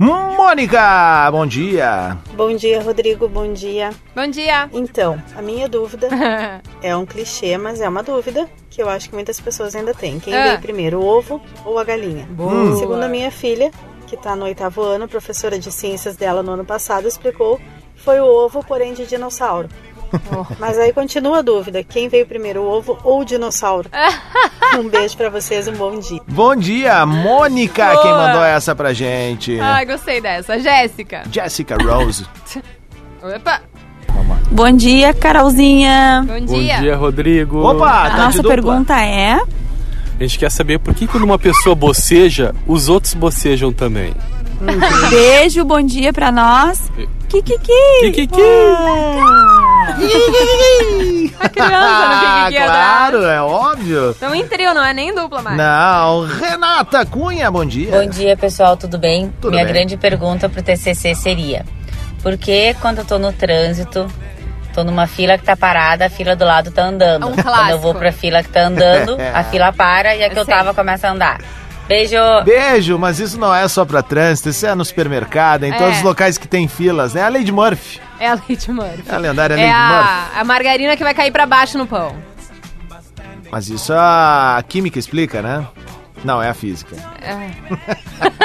Mônica, 0.00 1.28
bom 1.32 1.44
dia. 1.44 2.16
Bom 2.36 2.54
dia, 2.54 2.80
Rodrigo. 2.80 3.28
Bom 3.28 3.52
dia. 3.52 3.90
Bom 4.14 4.28
dia. 4.28 4.68
Então, 4.72 5.20
a 5.36 5.42
minha 5.42 5.68
dúvida 5.68 6.08
é 6.80 6.96
um 6.96 7.04
clichê, 7.04 7.58
mas 7.58 7.80
é 7.80 7.88
uma 7.88 8.02
dúvida 8.02 8.48
que 8.70 8.80
eu 8.80 8.88
acho 8.88 9.08
que 9.08 9.14
muitas 9.16 9.40
pessoas 9.40 9.74
ainda 9.74 9.92
têm. 9.92 10.20
Quem 10.20 10.32
Ah. 10.34 10.42
veio 10.44 10.58
primeiro, 10.60 11.00
o 11.00 11.04
ovo 11.04 11.40
ou 11.64 11.78
a 11.78 11.84
galinha? 11.84 12.26
Boa. 12.30 12.76
Segundo 12.76 13.02
a 13.02 13.08
minha 13.08 13.30
filha, 13.32 13.72
que 14.08 14.14
está 14.14 14.34
no 14.34 14.44
oitavo 14.46 14.82
ano, 14.82 15.04
a 15.04 15.08
professora 15.08 15.58
de 15.58 15.70
ciências 15.70 16.16
dela 16.16 16.42
no 16.42 16.52
ano 16.52 16.64
passado 16.64 17.06
explicou 17.06 17.58
que 17.94 18.02
foi 18.02 18.18
o 18.20 18.24
ovo, 18.24 18.64
porém 18.64 18.94
de 18.94 19.06
dinossauro. 19.06 19.68
Mas 20.58 20.78
aí 20.78 20.92
continua 20.92 21.38
a 21.38 21.42
dúvida: 21.42 21.84
quem 21.84 22.08
veio 22.08 22.26
primeiro, 22.26 22.62
o 22.62 22.66
ovo 22.66 22.98
ou 23.04 23.20
o 23.20 23.24
dinossauro? 23.24 23.90
um 24.78 24.88
beijo 24.88 25.16
pra 25.16 25.28
vocês, 25.28 25.68
um 25.68 25.72
bom 25.72 25.98
dia. 25.98 26.20
Bom 26.26 26.56
dia, 26.56 27.04
Mônica, 27.04 27.84
Boa. 27.84 28.02
quem 28.02 28.12
mandou 28.12 28.42
essa 28.42 28.74
pra 28.74 28.94
gente. 28.94 29.60
Ai, 29.60 29.84
gostei 29.84 30.20
dessa. 30.20 30.58
Jéssica. 30.58 31.24
Jessica 31.30 31.76
Rose. 31.76 32.26
Opa. 33.22 33.60
Bom 34.50 34.72
dia, 34.72 35.12
Carolzinha. 35.12 36.24
Bom 36.26 36.40
dia. 36.40 36.96
Rodrigo. 36.96 37.60
Opa, 37.60 37.86
A 37.86 38.02
tá 38.04 38.08
de 38.08 38.20
nossa 38.22 38.36
dupla. 38.38 38.50
pergunta 38.50 38.98
é: 39.04 39.38
A 40.18 40.22
gente 40.22 40.38
quer 40.38 40.50
saber 40.50 40.78
por 40.78 40.94
que 40.94 41.06
quando 41.06 41.22
uma 41.22 41.38
pessoa 41.38 41.74
boceja, 41.76 42.54
os 42.66 42.88
outros 42.88 43.14
bocejam 43.14 43.72
também. 43.72 44.12
beijo, 45.10 45.64
bom 45.64 45.80
dia 45.80 46.12
pra 46.12 46.32
nós. 46.32 46.90
Kikiki. 47.28 47.72
Kikiki. 48.02 48.40
A 51.40 51.48
criança 51.48 51.70
no 51.70 51.76
Ah, 51.76 52.44
Kikiki 52.48 52.64
claro, 52.64 53.22
é 53.24 53.40
óbvio. 53.40 54.10
Estão 54.10 54.34
em 54.34 54.46
trio, 54.46 54.74
não 54.74 54.84
é 54.84 54.92
nem 54.92 55.14
dupla 55.14 55.40
mais. 55.42 55.56
Não, 55.56 56.26
Renata 56.26 57.04
Cunha, 57.06 57.50
bom 57.50 57.64
dia. 57.64 57.90
Bom 57.92 58.06
dia, 58.08 58.36
pessoal, 58.36 58.76
tudo 58.76 58.98
bem? 58.98 59.32
Tudo 59.40 59.52
Minha 59.52 59.64
bem. 59.64 59.72
grande 59.72 59.96
pergunta 59.96 60.48
pro 60.48 60.62
TCC 60.62 61.14
seria: 61.14 61.64
por 62.22 62.36
que 62.36 62.74
quando 62.80 62.98
eu 62.98 63.04
tô 63.04 63.18
no 63.18 63.32
trânsito, 63.32 64.06
tô 64.78 64.84
numa 64.84 65.08
fila 65.08 65.36
que 65.36 65.42
tá 65.44 65.56
parada, 65.56 66.06
a 66.06 66.10
fila 66.10 66.36
do 66.36 66.44
lado 66.44 66.70
tá 66.70 66.84
andando? 66.84 67.24
É 67.24 67.26
um 67.26 67.34
quando 67.34 67.70
eu 67.70 67.78
vou 67.80 67.94
pra 67.96 68.12
fila 68.12 68.42
que 68.44 68.48
tá 68.48 68.60
andando, 68.62 69.16
a 69.34 69.42
fila 69.44 69.72
para 69.72 70.14
e 70.14 70.22
a 70.22 70.30
que 70.30 70.38
eu 70.38 70.44
sei. 70.44 70.54
tava 70.54 70.72
começa 70.72 71.08
a 71.08 71.10
andar. 71.10 71.40
Beijo! 71.88 72.16
Beijo, 72.44 72.96
mas 72.98 73.18
isso 73.18 73.38
não 73.40 73.52
é 73.52 73.66
só 73.66 73.84
pra 73.84 74.02
trânsito, 74.02 74.50
isso 74.50 74.64
é 74.66 74.74
no 74.76 74.84
supermercado, 74.84 75.64
em 75.64 75.72
É. 75.72 75.76
todos 75.76 75.96
os 75.96 76.02
locais 76.04 76.38
que 76.38 76.46
tem 76.46 76.68
filas, 76.68 77.14
né? 77.14 77.22
A 77.24 77.28
Lady 77.28 77.50
Murphy. 77.50 78.00
É 78.20 78.28
a 78.28 78.34
Lady 78.34 78.70
Murphy. 78.70 79.02
É 79.08 79.14
a 79.14 79.18
lendária 79.18 79.54
É 79.54 79.56
Lady 79.56 79.68
Murphy. 79.72 80.36
a, 80.36 80.40
a 80.40 80.44
margarina 80.44 80.96
que 80.96 81.02
vai 81.02 81.14
cair 81.14 81.32
pra 81.32 81.44
baixo 81.46 81.76
no 81.76 81.86
pão. 81.86 82.14
Mas 83.50 83.68
isso 83.68 83.92
a 83.94 84.62
química 84.68 84.98
explica, 84.98 85.40
né? 85.42 85.66
Não, 86.22 86.40
é 86.42 86.50
a 86.50 86.54
física. 86.54 86.94
É. 87.22 87.48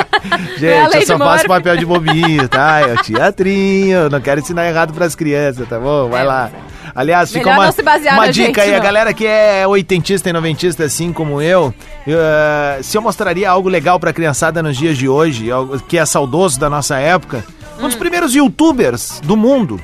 Gente, 0.58 0.66
É 0.66 0.82
a 0.82 0.90
eu 1.00 1.06
só 1.06 1.18
faço 1.18 1.46
papel 1.48 1.78
de 1.78 1.86
bobinho, 1.86 2.48
tá? 2.48 2.80
É 2.82 2.94
o 2.94 2.98
teatrinho, 3.04 3.98
eu 3.98 4.10
não 4.10 4.22
quero 4.22 4.40
ensinar 4.40 4.68
errado 4.68 4.94
pras 4.94 5.16
crianças, 5.16 5.68
tá 5.68 5.80
bom? 5.80 6.10
Vai 6.10 6.22
É, 6.22 6.26
lá. 6.26 6.50
Aliás, 6.96 7.32
fica 7.32 7.46
Melhor 7.46 7.58
uma, 7.60 7.66
não 7.66 7.72
se 7.72 7.82
basear 7.82 8.14
uma 8.16 8.30
dica 8.32 8.46
gente, 8.46 8.60
aí, 8.62 8.72
a 8.74 8.78
não. 8.78 8.84
galera 8.84 9.14
que 9.14 9.26
é 9.26 9.66
oitentista 9.68 10.30
e 10.30 10.34
noventista, 10.34 10.84
assim 10.84 11.12
como 11.12 11.42
eu, 11.42 11.74
eu, 12.06 12.20
eh, 12.22 12.80
se 12.84 12.96
eu 12.96 13.02
mostraria 13.02 13.50
algo 13.50 13.68
legal 13.68 14.00
pra 14.00 14.14
criançada 14.14 14.62
nos 14.62 14.78
dias 14.78 14.96
de 14.96 15.10
hoje, 15.10 15.50
algo 15.52 15.80
que 15.80 15.98
é 15.98 16.06
saudoso 16.06 16.60
da 16.60 16.70
nossa 16.70 16.98
época, 17.00 17.44
um 17.80 17.82
Hum. 17.82 17.88
dos 17.88 17.96
primeiros 17.96 18.36
youtubers 18.36 19.20
do 19.24 19.36
mundo, 19.36 19.80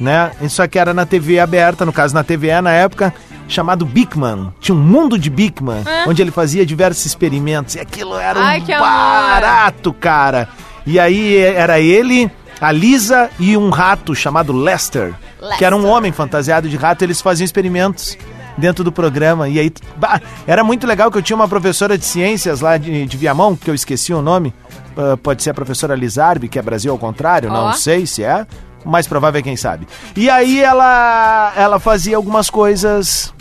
né? 0.00 0.30
Isso 0.40 0.62
aqui 0.62 0.78
era 0.78 0.94
na 0.94 1.04
TV 1.04 1.38
aberta, 1.38 1.84
no 1.84 1.92
caso 1.92 2.14
na 2.14 2.24
TVE 2.24 2.62
na 2.62 2.72
época, 2.72 3.12
chamado 3.52 3.84
Bigman. 3.84 4.52
Tinha 4.60 4.74
um 4.74 4.80
mundo 4.80 5.18
de 5.18 5.28
Bigman, 5.30 5.82
É. 5.86 6.08
onde 6.08 6.22
ele 6.22 6.30
fazia 6.30 6.64
diversos 6.64 7.04
experimentos. 7.06 7.74
E 7.74 7.80
aquilo 7.80 8.14
era 8.16 8.38
um 8.38 8.66
barato, 8.80 9.92
cara. 9.92 10.48
E 10.86 10.98
aí 10.98 11.36
era 11.36 11.78
ele, 11.80 12.30
a 12.60 12.72
Lisa 12.72 13.30
e 13.38 13.56
um 13.56 13.70
rato 13.70 14.14
chamado 14.14 14.52
Lester, 14.52 15.14
que 15.58 15.64
era 15.64 15.76
um 15.76 15.86
homem 15.86 16.12
fantasiado 16.12 16.68
de 16.68 16.76
rato. 16.76 17.02
Eles 17.02 17.20
faziam 17.20 17.44
experimentos 17.44 18.16
dentro 18.56 18.82
do 18.84 18.90
programa. 18.92 19.48
E 19.48 19.58
aí, 19.58 19.72
bah, 19.96 20.20
era 20.46 20.62
muito 20.64 20.86
legal 20.86 21.10
que 21.10 21.18
eu 21.18 21.22
tinha 21.22 21.36
uma 21.36 21.48
professora 21.48 21.96
de 21.96 22.04
ciências 22.04 22.60
lá 22.60 22.76
de, 22.76 23.06
de 23.06 23.16
Viamão, 23.16 23.56
que 23.56 23.70
eu 23.70 23.74
esqueci 23.74 24.12
o 24.12 24.20
nome. 24.22 24.52
Ah, 24.96 25.16
pode 25.16 25.42
ser 25.42 25.50
a 25.50 25.54
professora 25.54 25.94
Lizarbe, 25.94 26.48
que 26.48 26.58
é 26.58 26.62
Brasil 26.62 26.92
ao 26.92 26.98
contrário, 26.98 27.50
Ó. 27.50 27.52
não 27.52 27.72
sei 27.72 28.06
se 28.06 28.22
é. 28.24 28.46
O 28.84 28.88
mais 28.88 29.06
provável 29.06 29.38
é 29.38 29.42
quem 29.42 29.56
sabe. 29.56 29.86
E 30.16 30.28
aí 30.30 30.60
ela, 30.60 31.52
ela 31.54 31.78
fazia 31.78 32.16
algumas 32.16 32.48
coisas 32.48 33.32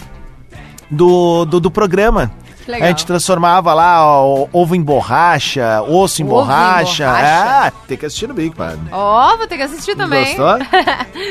do, 0.89 1.45
do, 1.45 1.59
do 1.59 1.71
programa. 1.71 2.31
Legal. 2.67 2.85
A 2.85 2.89
gente 2.89 3.05
transformava 3.05 3.73
lá 3.73 4.05
ó, 4.05 4.47
ovo 4.53 4.75
em 4.75 4.81
borracha, 4.81 5.81
osso 5.81 6.21
em 6.21 6.25
Ovo 6.25 6.35
em 6.35 6.37
borracha. 6.45 7.05
borracha? 7.05 7.67
É, 7.67 7.71
tem 7.87 7.97
que 7.97 8.05
assistir 8.05 8.27
no 8.27 8.33
Big 8.35 8.53
Man. 8.57 8.77
Ó, 8.91 9.37
vou 9.37 9.47
ter 9.47 9.57
que 9.57 9.63
assistir 9.63 9.95
também. 9.95 10.35
Gostou? 10.35 10.59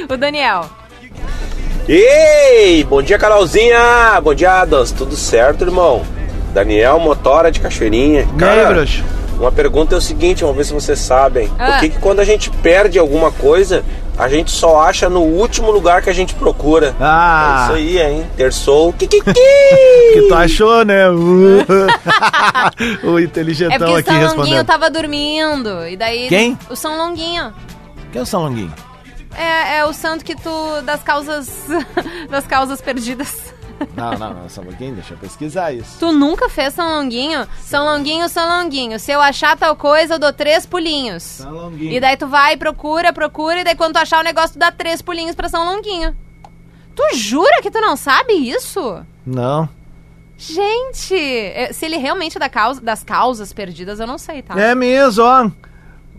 o 0.10 0.16
Daniel. 0.16 0.64
Ei, 1.88 2.84
bom 2.84 3.00
dia 3.00 3.18
Carolzinha, 3.18 4.20
bom 4.22 4.34
dia 4.34 4.62
Adams, 4.62 4.92
tudo 4.92 5.16
certo 5.16 5.64
irmão? 5.64 6.02
Daniel 6.52 6.98
Motora 6.98 7.52
de 7.52 7.60
Cachoeirinha. 7.60 8.26
Bruxo? 8.26 9.04
uma 9.38 9.52
pergunta 9.52 9.94
é 9.94 9.98
o 9.98 10.00
seguinte, 10.00 10.42
vamos 10.42 10.56
ver 10.56 10.64
se 10.64 10.72
vocês 10.72 10.98
sabem. 10.98 11.48
Ah. 11.58 11.72
Por 11.72 11.80
que, 11.80 11.88
que 11.90 11.98
quando 11.98 12.20
a 12.20 12.24
gente 12.24 12.50
perde 12.50 12.98
alguma 12.98 13.30
coisa, 13.30 13.84
a 14.18 14.28
gente 14.28 14.50
só 14.50 14.80
acha 14.80 15.08
no 15.08 15.20
último 15.20 15.70
lugar 15.70 16.02
que 16.02 16.10
a 16.10 16.12
gente 16.12 16.34
procura? 16.34 16.94
Ah. 17.00 17.60
É 17.60 17.64
isso 17.64 17.72
aí, 17.74 17.98
hein? 18.00 18.26
Terçou. 18.36 18.92
Kikiki! 18.92 19.32
que 19.32 20.26
tu 20.28 20.34
achou, 20.34 20.84
né? 20.84 21.08
Uh. 21.08 21.64
o 23.12 23.18
É 23.18 23.22
inteligentão 23.22 23.78
porque 23.78 23.92
o 23.92 23.96
aqui 23.96 24.04
São 24.10 24.14
Longuinho 24.14 24.36
respondendo. 24.36 24.66
tava 24.66 24.90
dormindo. 24.90 25.86
E 25.86 25.96
daí. 25.96 26.28
Quem? 26.28 26.58
O 26.68 26.74
São 26.74 26.98
Longuinho. 26.98 27.54
Quem 28.10 28.18
é 28.18 28.22
o 28.22 28.26
São 28.26 28.42
Longuinho? 28.42 28.74
É, 29.36 29.78
é 29.78 29.84
o 29.84 29.92
santo 29.92 30.24
que 30.24 30.34
tu. 30.34 30.82
das 30.84 31.02
causas. 31.02 31.48
das 32.28 32.46
causas 32.46 32.80
perdidas. 32.80 33.54
Não, 33.94 34.12
não, 34.18 34.34
não, 34.34 34.48
só 34.48 34.60
um 34.60 34.64
pouquinho, 34.64 34.94
deixa 34.94 35.14
eu 35.14 35.18
pesquisar 35.18 35.72
isso. 35.72 35.98
Tu 35.98 36.12
nunca 36.12 36.48
fez 36.48 36.74
São 36.74 36.88
Longuinho? 36.88 37.46
São 37.60 37.84
Longuinho, 37.84 38.28
São 38.28 38.48
Longuinho. 38.48 38.98
Se 38.98 39.12
eu 39.12 39.20
achar 39.20 39.56
tal 39.56 39.76
coisa, 39.76 40.14
eu 40.14 40.18
dou 40.18 40.32
três 40.32 40.66
pulinhos. 40.66 41.22
São 41.22 41.52
Longuinho. 41.52 41.92
E 41.92 42.00
daí 42.00 42.16
tu 42.16 42.26
vai, 42.26 42.56
procura, 42.56 43.12
procura, 43.12 43.60
e 43.60 43.64
daí 43.64 43.74
quando 43.74 43.94
tu 43.94 43.98
achar 43.98 44.20
o 44.20 44.24
negócio, 44.24 44.52
tu 44.52 44.58
dá 44.58 44.70
três 44.70 45.00
pulinhos 45.02 45.34
pra 45.34 45.48
São 45.48 45.64
Longuinho. 45.64 46.16
Tu 46.94 47.16
jura 47.16 47.62
que 47.62 47.70
tu 47.70 47.80
não 47.80 47.96
sabe 47.96 48.32
isso? 48.32 49.04
Não. 49.24 49.68
Gente, 50.36 51.14
é, 51.14 51.72
se 51.72 51.84
ele 51.84 51.96
realmente 51.96 52.36
é 52.36 52.40
da 52.40 52.48
causa, 52.48 52.80
das 52.80 53.02
causas 53.02 53.52
perdidas, 53.52 53.98
eu 53.98 54.06
não 54.06 54.18
sei, 54.18 54.40
tá? 54.42 54.58
É 54.58 54.74
mesmo, 54.74 55.24
ó. 55.24 55.50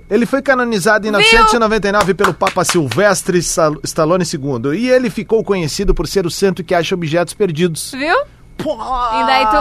Ele 0.10 0.26
foi 0.26 0.41
canonizado 0.41 1.08
em 1.08 1.12
Viu? 1.12 1.19
1999 1.19 2.13
pelo 2.15 2.34
Papa 2.34 2.63
Silvestre 2.65 3.38
Stallone 3.38 4.24
II. 4.24 4.76
E 4.76 4.89
ele 4.89 5.10
ficou 5.10 5.43
conhecido 5.43 5.93
por 5.93 6.08
ser 6.08 6.26
o 6.26 6.32
santo 6.32 6.63
que 6.63 6.74
acha 6.74 6.95
objetos 6.95 7.34
perdidos. 7.34 7.91
Viu? 7.91 8.17
E 8.62 9.26
daí 9.26 9.45
tu, 9.45 9.56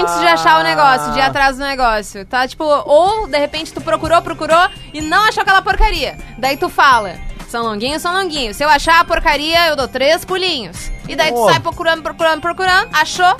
antes 0.00 0.20
de 0.20 0.26
achar 0.26 0.60
o 0.60 0.62
negócio, 0.62 1.12
de 1.12 1.18
ir 1.18 1.22
atrás 1.22 1.58
do 1.58 1.62
negócio, 1.62 2.24
tá? 2.24 2.48
Tipo, 2.48 2.64
ou 2.64 3.26
de 3.26 3.36
repente 3.36 3.74
tu 3.74 3.80
procurou, 3.82 4.22
procurou 4.22 4.68
e 4.94 5.02
não 5.02 5.22
achou 5.24 5.42
aquela 5.42 5.60
porcaria. 5.60 6.16
Daí 6.38 6.56
tu 6.56 6.70
fala, 6.70 7.16
São 7.48 7.62
Longuinho, 7.62 8.00
São 8.00 8.14
Longuinho. 8.14 8.54
Se 8.54 8.64
eu 8.64 8.70
achar 8.70 9.00
a 9.00 9.04
porcaria, 9.04 9.68
eu 9.68 9.76
dou 9.76 9.86
três 9.86 10.24
pulinhos. 10.24 10.90
E 11.08 11.14
daí 11.14 11.30
tu 11.30 11.44
sai 11.44 11.60
procurando, 11.60 12.02
procurando, 12.02 12.40
procurando, 12.40 12.88
achou 12.92 13.36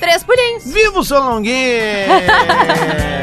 três 0.00 0.24
pulinhos. 0.24 0.64
Viva 0.64 0.98
o 0.98 1.04
São 1.04 1.22
Longuinho! 1.28 1.52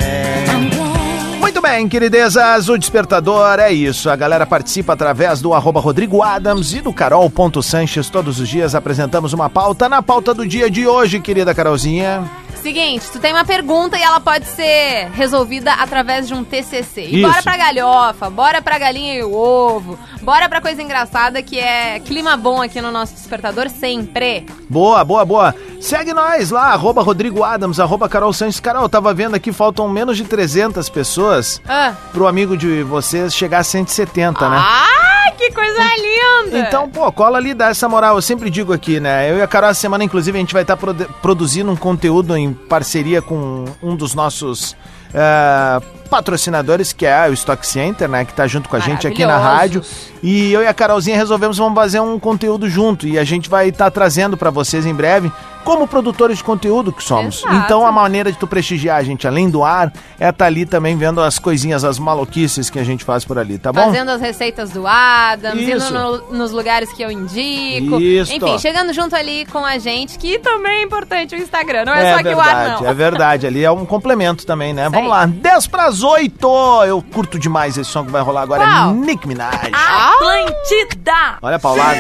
Bem, 1.76 1.90
queridezas, 1.90 2.70
o 2.70 2.78
Despertador 2.78 3.60
é 3.60 3.74
isso. 3.74 4.08
A 4.08 4.16
galera 4.16 4.46
participa 4.46 4.94
através 4.94 5.42
do 5.42 5.56
arroba 5.56 5.80
Rodrigo 5.80 6.22
Adams 6.22 6.72
e 6.72 6.82
do 6.82 6.94
Carol.Sanches. 6.94 8.12
Todos 8.12 8.40
os 8.40 8.48
dias 8.48 8.76
apresentamos 8.76 9.34
uma 9.34 9.50
pauta. 9.50 9.90
Na 9.90 10.00
pauta 10.00 10.36
do 10.36 10.48
dia 10.48 10.70
de 10.70 10.86
hoje, 10.86 11.20
querida 11.20 11.52
Carolzinha. 11.52 12.30
Seguinte, 12.62 13.10
tu 13.12 13.20
tem 13.20 13.34
uma 13.34 13.44
pergunta 13.44 13.98
e 13.98 14.04
ela 14.04 14.20
pode 14.20 14.46
ser 14.46 15.10
resolvida 15.16 15.74
através 15.74 16.28
de 16.28 16.36
um 16.36 16.44
TCC. 16.44 17.02
E 17.02 17.20
Isso. 17.20 17.28
bora 17.28 17.42
pra 17.42 17.58
galhofa, 17.58 18.30
bora 18.30 18.62
pra 18.62 18.78
galinha 18.78 19.16
e 19.16 19.24
o 19.24 19.34
ovo, 19.34 20.00
bora 20.22 20.48
pra 20.48 20.62
coisa 20.62 20.82
engraçada 20.82 21.42
que 21.42 21.60
é 21.60 22.00
clima 22.00 22.38
bom 22.38 22.62
aqui 22.62 22.80
no 22.80 22.90
nosso 22.92 23.16
despertador 23.16 23.68
sempre. 23.70 24.46
Boa, 24.70 25.04
boa, 25.04 25.26
boa. 25.26 25.56
Segue 25.84 26.14
nós 26.14 26.50
lá, 26.50 26.68
arroba 26.72 27.02
Rodrigo 27.04 27.44
Adams, 27.44 27.78
arroba 27.78 28.08
Carol 28.08 28.32
Sanches. 28.32 28.62
Carol, 28.62 28.88
tava 28.88 29.14
vendo 29.14 29.36
aqui, 29.36 29.52
faltam 29.52 29.88
menos 29.90 30.16
de 30.16 30.24
300 30.24 30.88
pessoas 30.88 31.62
Ah, 31.68 31.94
pro 32.14 32.26
amigo 32.26 32.56
de 32.56 32.84
vocês 32.84 33.36
chegar 33.36 33.60
a 33.60 33.64
170, 33.66 34.50
né? 34.50 34.58
Ai, 34.66 35.32
que 35.34 35.52
coisa 35.52 35.84
linda! 35.98 36.58
Então, 36.60 36.90
pô, 36.90 37.12
cola 37.12 37.38
ali, 37.38 37.54
dá 37.54 37.68
essa 37.68 37.90
moral. 37.90 38.16
Eu 38.16 38.22
sempre 38.22 38.50
digo 38.50 38.72
aqui, 38.72 39.02
né? 39.02 39.30
Eu 39.30 39.38
e 39.38 39.42
a 39.42 39.48
Carol, 39.48 39.70
essa 39.72 39.82
semana, 39.82 40.06
inclusive, 40.06 40.38
a 40.38 40.40
gente 40.40 40.54
vai 40.54 40.62
estar 40.62 40.78
produ- 40.78 41.10
produzindo 41.22 41.70
um 41.70 41.76
conteúdo 41.76 42.36
em 42.38 42.54
parceria 42.54 43.22
com 43.22 43.66
um 43.84 43.94
dos 43.94 44.16
nossos 44.16 44.78
eh, 45.14 45.82
patrocinadores, 46.14 46.94
que 46.94 47.08
é 47.08 47.28
o 47.28 47.34
Stock 47.34 47.66
Center, 47.66 48.08
né? 48.08 48.24
Que 48.24 48.34
tá 48.34 48.46
junto 48.46 48.70
com 48.70 48.76
a 48.76 48.80
gente 48.80 49.08
aqui 49.08 49.26
na 49.26 49.36
rádio. 49.38 49.82
E 50.22 50.54
eu 50.54 50.62
e 50.62 50.68
a 50.68 50.74
Carolzinha 50.74 51.18
resolvemos 51.18 51.58
vamos 51.58 51.74
fazer 51.74 52.00
um 52.00 52.20
conteúdo 52.20 52.70
junto. 52.70 53.08
E 53.08 53.18
a 53.18 53.24
gente 53.24 53.50
vai 53.50 53.70
estar 53.70 53.90
trazendo 53.90 54.38
pra 54.38 54.52
vocês 54.52 54.86
em 54.86 54.94
breve, 54.94 55.32
como 55.64 55.88
produtores 55.88 56.38
de 56.38 56.44
conteúdo 56.44 56.92
que 56.92 57.02
somos. 57.04 57.40
Exato. 57.40 57.56
Então, 57.56 57.88
a 57.88 57.92
maneira 57.92 58.32
de 58.32 58.38
tu 58.38 58.46
prestigiar 58.46 58.98
a 59.00 59.04
gente, 59.04 59.26
além 59.28 59.50
do 59.50 59.64
ar, 59.64 59.92
é 60.20 60.30
estar 60.30 60.46
ali 60.46 60.66
também 60.66 60.96
vendo 60.98 61.20
as 61.22 61.40
coisinhas, 61.40 61.84
as 61.86 61.98
maluquices 61.98 62.70
que 62.70 62.78
a 62.78 62.84
gente 62.84 63.04
faz 63.04 63.24
por 63.26 63.40
ali, 63.40 63.58
tá 63.58 63.72
bom? 63.72 63.82
Fazendo 63.86 64.10
as 64.12 64.22
receitas 64.22 64.70
do 64.72 64.86
Adams, 64.86 65.62
Isso. 65.62 65.88
indo 65.88 65.92
no- 65.92 66.38
nos 66.38 66.52
lugares 66.52 66.92
que 66.94 67.02
eu 67.02 67.10
indico. 67.10 68.00
Isso. 68.00 68.34
Enfim, 68.34 68.60
chegando 68.60 68.94
junto 68.94 69.16
ali 69.16 69.46
com 69.46 69.66
a 69.66 69.78
gente, 69.78 70.18
que 70.20 70.38
também 70.40 70.80
é 70.80 70.84
importante 70.84 71.34
o 71.34 71.38
Instagram, 71.38 71.86
não 71.86 71.94
é, 71.94 72.14
só 72.18 72.22
que 72.24 72.28
o 72.36 72.40
ar, 72.40 72.46
verdade, 72.56 72.84
não. 72.84 72.90
é 72.90 72.94
verdade. 72.94 73.48
Ali 73.48 73.64
é 73.64 73.72
um 73.72 73.86
complemento 73.86 74.46
também, 74.46 74.74
né? 74.74 74.84
Vamos 74.90 75.06
aí. 75.06 75.08
lá, 75.08 75.26
10 75.26 75.68
pras 75.68 76.03
8. 76.04 76.84
Eu 76.86 77.02
curto 77.02 77.40
demais 77.40 77.78
esse 77.78 77.90
som 77.90 78.06
que 78.06 78.12
vai 78.12 78.22
rolar 78.22 78.42
agora. 78.42 78.64
Qual? 78.64 78.90
É 78.90 78.94
Nick 78.94 79.28
Minaj. 79.28 79.72
Atlântida! 79.74 81.38
Olha 81.42 81.56
a 81.56 81.60
paulada. 81.60 81.98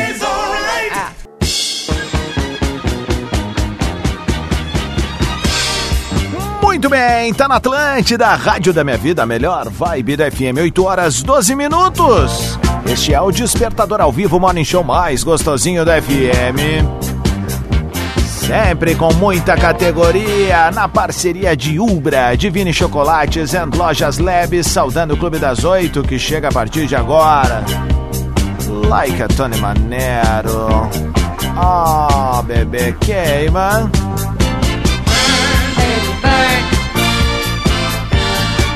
Muito 6.61 6.89
bem, 6.89 7.33
tá 7.33 7.47
na 7.47 7.57
Atlântida, 7.57 8.27
Rádio 8.35 8.73
da 8.73 8.83
Minha 8.83 8.97
Vida, 8.97 9.23
a 9.23 9.25
melhor 9.25 9.69
vibe 9.69 10.17
da 10.17 10.31
FM, 10.31 10.57
8 10.59 10.83
horas 10.83 11.21
12 11.21 11.55
minutos. 11.55 12.59
Este 12.85 13.13
é 13.13 13.21
o 13.21 13.31
Despertador 13.31 14.01
ao 14.01 14.11
vivo, 14.11 14.39
Morning 14.39 14.65
Show 14.65 14.83
mais 14.83 15.23
gostosinho 15.23 15.85
da 15.85 16.01
FM. 16.01 17.02
Sempre 18.53 18.93
com 18.93 19.11
muita 19.13 19.57
categoria, 19.57 20.69
na 20.69 20.87
parceria 20.87 21.57
de 21.57 21.79
Ubra, 21.79 22.37
Divine 22.37 22.71
Chocolates 22.71 23.55
and 23.55 23.71
Lojas 23.75 24.19
Labs, 24.19 24.67
saudando 24.67 25.15
o 25.15 25.17
Clube 25.17 25.39
das 25.39 25.63
Oito, 25.63 26.03
que 26.03 26.19
chega 26.19 26.49
a 26.49 26.51
partir 26.51 26.85
de 26.85 26.95
agora. 26.95 27.63
Like 28.87 29.23
a 29.23 29.27
Tony 29.27 29.57
Manero. 29.57 30.87
Oh, 31.57 32.43
bebê, 32.43 32.93
queima. 32.99 33.89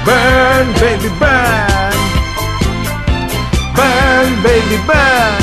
Burn, 0.04 0.74
baby, 0.80 1.10
burn. 1.20 1.94
Burn, 3.76 4.42
baby, 4.42 4.78
burn. 4.88 5.38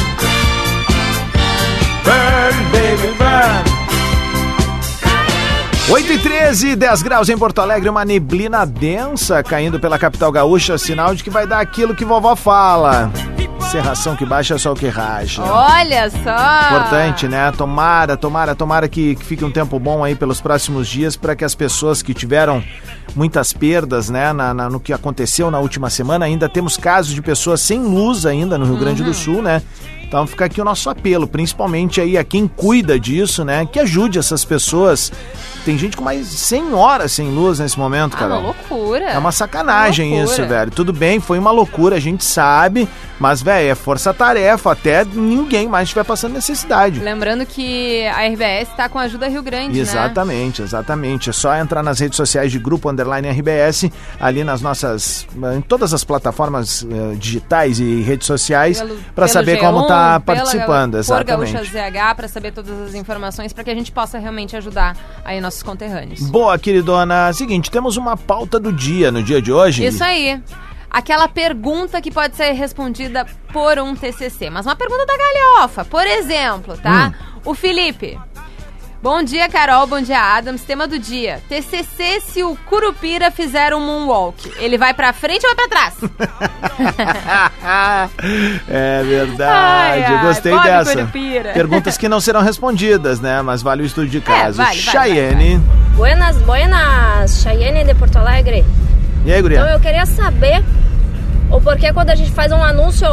Burn, 2.02 2.70
baby, 2.72 3.06
burn. 3.06 3.13
8 5.90 6.12
e 6.12 6.18
13, 6.18 6.76
10 6.76 7.02
graus 7.02 7.28
em 7.28 7.36
Porto 7.36 7.60
Alegre, 7.60 7.88
uma 7.90 8.04
neblina 8.04 8.64
densa 8.64 9.42
caindo 9.42 9.78
pela 9.78 9.98
capital 9.98 10.32
gaúcha, 10.32 10.78
sinal 10.78 11.14
de 11.14 11.22
que 11.22 11.28
vai 11.30 11.46
dar 11.46 11.60
aquilo 11.60 11.94
que 11.94 12.04
vovó 12.06 12.34
fala. 12.34 13.10
Serração 13.70 14.16
que 14.16 14.24
baixa, 14.24 14.56
sol 14.56 14.74
que 14.74 14.88
racha. 14.88 15.42
Olha 15.42 16.08
só! 16.08 16.66
Importante, 16.68 17.28
né? 17.28 17.52
Tomara, 17.52 18.16
tomara, 18.16 18.54
tomara 18.54 18.88
que, 18.88 19.14
que 19.16 19.24
fique 19.24 19.44
um 19.44 19.50
tempo 19.50 19.78
bom 19.78 20.02
aí 20.02 20.14
pelos 20.14 20.40
próximos 20.40 20.88
dias 20.88 21.16
para 21.16 21.34
que 21.36 21.44
as 21.44 21.54
pessoas 21.54 22.00
que 22.00 22.14
tiveram 22.14 22.62
muitas 23.14 23.52
perdas, 23.52 24.08
né, 24.08 24.32
na, 24.32 24.54
na- 24.54 24.70
no 24.70 24.80
que 24.80 24.92
aconteceu 24.92 25.50
na 25.50 25.58
última 25.58 25.90
semana, 25.90 26.24
ainda 26.24 26.48
temos 26.48 26.76
casos 26.76 27.12
de 27.14 27.20
pessoas 27.20 27.60
sem 27.60 27.80
luz 27.82 28.24
ainda 28.24 28.56
no 28.56 28.64
Rio 28.64 28.76
Grande 28.78 29.02
do 29.02 29.12
Sul, 29.12 29.42
né? 29.42 29.60
Então 30.06 30.26
fica 30.26 30.44
aqui 30.44 30.60
o 30.60 30.64
nosso 30.64 30.88
apelo, 30.90 31.26
principalmente 31.26 32.00
aí 32.00 32.16
a 32.16 32.24
quem 32.24 32.46
cuida 32.46 32.98
disso, 33.00 33.44
né, 33.44 33.66
que 33.70 33.78
ajude 33.80 34.18
essas 34.18 34.44
pessoas. 34.44 35.10
Tem 35.64 35.76
gente 35.78 35.96
com 35.96 36.04
mais 36.04 36.30
de 36.30 36.36
100 36.36 36.74
horas 36.74 37.12
sem 37.12 37.28
luz 37.30 37.58
nesse 37.58 37.78
momento, 37.78 38.14
Ah, 38.14 38.18
Carol. 38.18 38.38
uma 38.40 38.46
loucura. 38.48 39.04
É 39.06 39.18
uma 39.18 39.32
sacanagem 39.32 40.22
isso, 40.22 40.44
velho. 40.46 40.70
Tudo 40.70 40.92
bem, 40.92 41.20
foi 41.20 41.38
uma 41.38 41.50
loucura, 41.50 41.96
a 41.96 42.00
gente 42.00 42.22
sabe, 42.22 42.86
mas, 43.18 43.40
velho, 43.42 43.70
é 43.70 43.74
força-tarefa 43.74 44.72
até 44.72 45.04
ninguém 45.04 45.66
mais 45.66 45.84
estiver 45.88 46.04
passando 46.04 46.34
necessidade. 46.34 47.00
Lembrando 47.00 47.46
que 47.46 48.04
a 48.08 48.26
RBS 48.26 48.68
tá 48.76 48.88
com 48.88 48.98
a 48.98 49.02
ajuda 49.02 49.26
Rio 49.26 49.42
Grande, 49.42 49.74
né? 49.74 49.80
Exatamente, 49.80 50.60
exatamente. 50.62 51.30
É 51.30 51.32
só 51.32 51.54
entrar 51.56 51.82
nas 51.82 51.98
redes 51.98 52.16
sociais 52.16 52.52
de 52.52 52.58
Grupo 52.58 52.90
Underline 52.90 53.28
RBS, 53.28 53.90
ali 54.20 54.44
nas 54.44 54.60
nossas. 54.60 55.26
em 55.56 55.60
todas 55.62 55.94
as 55.94 56.04
plataformas 56.04 56.86
eh, 56.90 57.14
digitais 57.16 57.80
e 57.80 58.02
redes 58.02 58.26
sociais, 58.26 58.84
para 59.14 59.26
saber 59.28 59.56
G1, 59.56 59.60
como 59.60 59.86
tá 59.86 59.93
pela 60.20 60.20
participando. 60.20 60.92
Gal- 60.94 61.04
Por 61.04 61.24
Gaúcha 61.24 61.60
Exatamente. 61.62 61.92
ZH 61.98 62.14
para 62.16 62.28
saber 62.28 62.52
todas 62.52 62.80
as 62.88 62.94
informações 62.94 63.52
para 63.52 63.64
que 63.64 63.70
a 63.70 63.74
gente 63.74 63.90
possa 63.92 64.18
realmente 64.18 64.56
ajudar 64.56 64.96
aí 65.24 65.40
nossos 65.40 65.62
conterrâneos. 65.62 66.20
Boa, 66.30 66.58
queridona. 66.58 67.32
Seguinte, 67.32 67.70
temos 67.70 67.96
uma 67.96 68.16
pauta 68.16 68.58
do 68.60 68.72
dia 68.72 69.10
no 69.10 69.22
dia 69.22 69.40
de 69.40 69.52
hoje. 69.52 69.84
Isso 69.84 70.02
aí. 70.04 70.40
Aquela 70.90 71.26
pergunta 71.26 72.00
que 72.00 72.10
pode 72.10 72.36
ser 72.36 72.52
respondida 72.52 73.26
por 73.52 73.78
um 73.80 73.96
TCC, 73.96 74.48
mas 74.48 74.64
uma 74.64 74.76
pergunta 74.76 75.04
da 75.04 75.14
galhofa. 75.16 75.84
Por 75.84 76.06
exemplo, 76.06 76.76
tá? 76.78 77.12
Hum. 77.36 77.40
O 77.46 77.54
Felipe. 77.54 78.16
Bom 79.04 79.22
dia, 79.22 79.50
Carol. 79.50 79.86
Bom 79.86 80.00
dia, 80.00 80.18
Adams. 80.18 80.62
Tema 80.62 80.88
do 80.88 80.98
dia. 80.98 81.42
TCC 81.46 82.22
se 82.22 82.42
o 82.42 82.56
Curupira 82.64 83.30
fizer 83.30 83.74
um 83.74 83.80
moonwalk. 83.80 84.50
Ele 84.56 84.78
vai 84.78 84.94
pra 84.94 85.12
frente 85.12 85.46
ou 85.46 85.54
vai 85.54 85.68
pra 85.68 85.68
trás? 85.68 85.94
é 88.66 89.02
verdade, 89.02 89.42
Ai, 89.42 90.04
ai, 90.04 90.22
gostei 90.22 90.58
dessa. 90.58 90.96
Curupira. 90.96 91.52
Perguntas 91.52 91.98
que 91.98 92.08
não 92.08 92.18
serão 92.18 92.40
respondidas, 92.40 93.20
né? 93.20 93.42
Mas 93.42 93.60
vale 93.60 93.82
o 93.82 93.84
estudo 93.84 94.06
de 94.06 94.22
caso. 94.22 94.62
É, 94.62 94.64
vale, 94.64 94.80
vale, 94.80 94.80
Chayenne. 94.80 95.60
Buenas, 95.96 96.38
buenas, 96.38 97.42
Chayenne 97.42 97.84
de 97.84 97.94
Porto 97.94 98.16
Alegre. 98.16 98.64
E 99.26 99.30
aí, 99.34 99.42
guria? 99.42 99.58
Então 99.58 99.70
eu 99.70 99.80
queria 99.80 100.06
saber 100.06 100.64
o 101.50 101.60
porquê 101.60 101.92
quando 101.92 102.10
a 102.10 102.14
gente 102.14 102.30
faz 102.32 102.50
um 102.52 102.62
anúncio, 102.62 103.06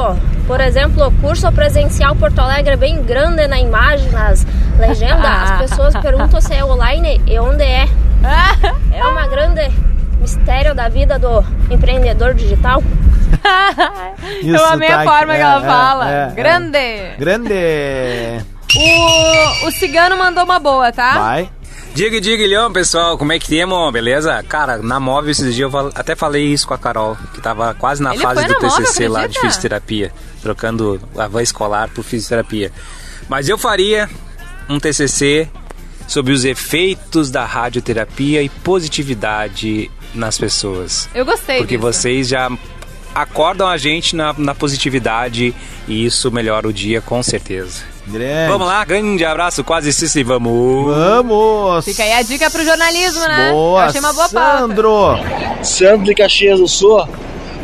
por 0.48 0.60
exemplo, 0.60 1.12
curso 1.22 1.52
presencial 1.52 2.16
Porto 2.16 2.40
Alegre 2.40 2.76
bem 2.76 3.02
grande 3.04 3.48
na 3.48 3.60
imagem, 3.60 4.10
nas 4.12 4.46
legendas, 4.80 5.26
as 5.52 5.70
pessoas 5.70 5.96
perguntam 5.98 6.42
se 6.42 6.54
é 6.54 6.64
online 6.66 7.22
e 7.28 7.38
onde 7.40 7.64
é. 7.64 7.88
É 8.94 9.04
uma 9.06 9.28
grande 9.28 9.70
mistério 10.20 10.76
da 10.76 10.88
vida 10.90 11.18
do 11.18 11.44
empreendedor 11.72 12.34
digital. 12.34 12.84
Isso 14.42 14.56
Eu 14.56 14.66
amei 14.68 14.90
tá 14.90 15.02
a 15.02 15.04
forma 15.04 15.34
aqui. 15.34 15.42
que 15.42 15.42
ela 15.42 15.62
É, 15.64 15.66
fala. 15.68 16.12
é, 16.12 16.24
é. 16.24 16.32
Grande. 16.36 17.16
Grande. 17.18 18.46
O, 18.76 19.68
o 19.68 19.72
cigano 19.72 20.18
mandou 20.18 20.44
uma 20.44 20.60
boa, 20.60 20.92
tá? 20.92 21.14
Vai. 21.20 21.50
Diga, 21.94 22.22
diga, 22.22 22.48
Leão, 22.48 22.72
pessoal, 22.72 23.18
como 23.18 23.34
é 23.34 23.40
que 23.40 23.48
temos, 23.50 23.92
beleza? 23.92 24.42
Cara, 24.44 24.78
na 24.78 25.00
móvel 25.00 25.32
esses 25.32 25.54
dias 25.54 25.72
eu 25.72 25.92
até 25.94 26.16
falei 26.16 26.46
isso 26.48 26.66
com 26.66 26.74
a 26.74 26.78
Carol, 26.78 27.18
que 27.34 27.42
tava 27.42 27.74
quase 27.74 28.02
na 28.02 28.14
Ele 28.14 28.22
fase 28.24 28.46
do 28.46 28.54
na 28.54 28.60
móvel, 28.62 28.86
TCC 28.86 29.08
lá 29.10 29.28
de 29.28 29.40
fisioterapia, 29.40 30.14
trocando 30.42 31.02
a 31.18 31.28
van 31.28 31.42
escolar 31.42 31.90
por 31.90 32.04
fisioterapia. 32.04 32.72
Mas 33.28 33.50
eu 33.50 33.58
faria 33.58 34.10
um 34.70 34.80
TCC 34.80 35.50
sobre 36.08 36.32
os 36.32 36.46
efeitos 36.46 37.30
da 37.30 37.46
radioterapia 37.46 38.42
e 38.42 38.48
positividade 38.48 39.92
nas 40.16 40.38
pessoas. 40.38 41.10
Eu 41.14 41.26
gostei 41.26 41.58
Porque 41.58 41.76
disso. 41.78 41.88
vocês 41.88 42.28
já 42.30 42.50
acordam 43.14 43.68
a 43.68 43.78
gente 43.78 44.16
na, 44.16 44.34
na 44.38 44.56
positividade 44.56 45.54
e 45.88 46.06
isso 46.06 46.32
melhora 46.32 46.68
o 46.68 46.74
dia 46.74 47.02
com 47.02 47.22
certeza. 47.22 47.91
Grande. 48.12 48.52
Vamos 48.52 48.68
lá, 48.68 48.84
grande 48.86 49.24
abraço, 49.26 49.64
quase 49.64 49.90
isso 49.90 50.20
e 50.20 50.24
vamos. 50.24 50.94
Vamos. 50.94 51.86
Fica 51.86 52.04
aí 52.04 52.14
a 52.14 52.22
dica 52.22 52.50
pro 52.50 52.64
jornalismo, 52.64 53.22
né? 53.22 53.52
Boa, 53.52 53.82
Eu 53.84 53.86
achei 53.86 54.00
uma 54.00 54.14
boa 54.14 54.30
pauta. 54.30 54.60
Sandro. 54.60 54.94
Sandro 55.64 56.06
de 56.06 56.16
Caxias 56.16 56.60
do 56.60 56.68
Sul. 56.68 57.08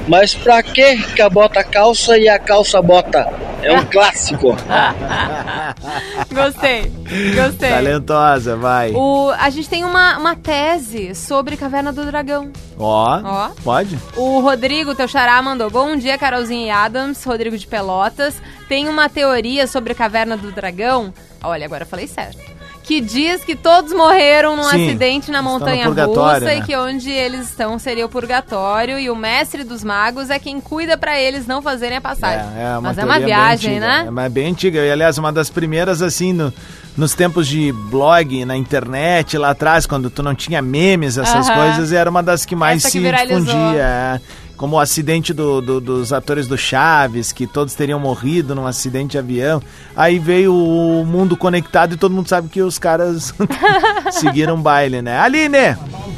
Mas 0.07 0.33
pra 0.33 0.63
que 0.63 0.97
que 1.13 1.21
a 1.21 1.29
bota 1.29 1.63
calça 1.63 2.17
e 2.17 2.29
a 2.29 2.39
calça 2.39 2.81
bota? 2.81 3.27
É 3.61 3.73
um 3.73 3.85
clássico. 3.85 4.55
Gostei, 6.31 6.91
gostei. 7.35 7.69
Talentosa, 7.69 8.55
vai. 8.55 8.91
O, 8.93 9.31
a 9.31 9.49
gente 9.49 9.67
tem 9.67 9.83
uma, 9.83 10.17
uma 10.17 10.35
tese 10.35 11.13
sobre 11.15 11.57
Caverna 11.57 11.91
do 11.91 12.05
Dragão. 12.05 12.51
Ó, 12.77 13.19
Ó. 13.23 13.49
pode? 13.63 13.97
O 14.15 14.39
Rodrigo, 14.39 14.95
teu 14.95 15.07
xará, 15.07 15.41
mandou 15.41 15.69
Bom 15.69 15.95
dia, 15.95 16.17
Carolzinha 16.17 16.67
e 16.67 16.69
Adams, 16.69 17.23
Rodrigo 17.23 17.57
de 17.57 17.67
Pelotas. 17.67 18.41
Tem 18.69 18.87
uma 18.87 19.09
teoria 19.09 19.67
sobre 19.67 19.93
a 19.93 19.95
Caverna 19.95 20.37
do 20.37 20.51
Dragão. 20.51 21.13
Olha, 21.43 21.65
agora 21.65 21.83
eu 21.83 21.87
falei 21.87 22.07
certo. 22.07 22.56
Que 22.87 23.01
diz 23.01 23.43
que 23.43 23.53
todos 23.53 23.91
morreram 23.91 24.55
num 24.55 24.63
Sim, 24.63 24.87
acidente 24.87 25.29
na 25.29 25.41
montanha 25.41 25.89
russa 25.89 26.53
e 26.53 26.59
né? 26.59 26.65
que 26.65 26.73
onde 26.77 27.11
eles 27.11 27.49
estão 27.49 27.77
seria 27.77 28.05
o 28.05 28.09
purgatório 28.09 28.97
e 28.97 29.09
o 29.09 29.15
mestre 29.15 29.65
dos 29.65 29.83
magos 29.83 30.29
é 30.29 30.39
quem 30.39 30.61
cuida 30.61 30.97
pra 30.97 31.19
eles 31.19 31.45
não 31.45 31.61
fazerem 31.61 31.97
a 31.97 32.01
passagem. 32.01 32.45
É, 32.57 32.79
Mas 32.81 32.97
é 32.97 33.03
uma 33.03 33.19
viagem, 33.19 33.79
né? 33.81 34.05
É 34.07 34.09
mas 34.09 34.31
bem 34.31 34.47
antiga. 34.51 34.79
E, 34.79 34.89
aliás, 34.89 35.17
uma 35.17 35.33
das 35.33 35.49
primeiras, 35.49 36.01
assim, 36.01 36.31
no- 36.31 36.53
nos 36.95 37.13
tempos 37.13 37.45
de 37.45 37.73
blog, 37.73 38.45
na 38.45 38.55
internet, 38.55 39.37
lá 39.37 39.49
atrás, 39.49 39.85
quando 39.85 40.09
tu 40.09 40.23
não 40.23 40.33
tinha 40.33 40.61
memes, 40.61 41.17
essas 41.17 41.49
Aham. 41.49 41.55
coisas, 41.61 41.91
era 41.91 42.09
uma 42.09 42.23
das 42.23 42.45
que 42.45 42.55
mais 42.55 42.77
Essa 42.77 42.87
que 42.87 42.91
se 42.93 42.99
viralizou. 42.99 43.43
difundia. 43.53 43.81
é. 43.83 44.21
Como 44.57 44.75
o 44.75 44.79
acidente 44.79 45.33
do- 45.33 45.61
do- 45.61 45.79
dos 45.79 46.11
atores 46.11 46.47
do 46.47 46.57
Chaves, 46.57 47.31
que 47.31 47.45
todos 47.45 47.75
teriam 47.75 47.99
morrido 47.99 48.55
num 48.55 48.65
acidente 48.65 49.11
de 49.11 49.17
avião. 49.19 49.61
Aí 49.95 50.17
veio 50.17 50.53
o 50.53 51.05
mundo 51.05 51.37
conectado 51.37 51.93
e 51.93 51.97
todo 51.97 52.11
mundo 52.13 52.27
sabe 52.27 52.49
que 52.49 52.61
os 52.61 52.79
caras 52.79 53.33
seguiram 54.11 54.59
baile, 54.61 55.01
né? 55.01 55.19
Aline! 55.19 55.77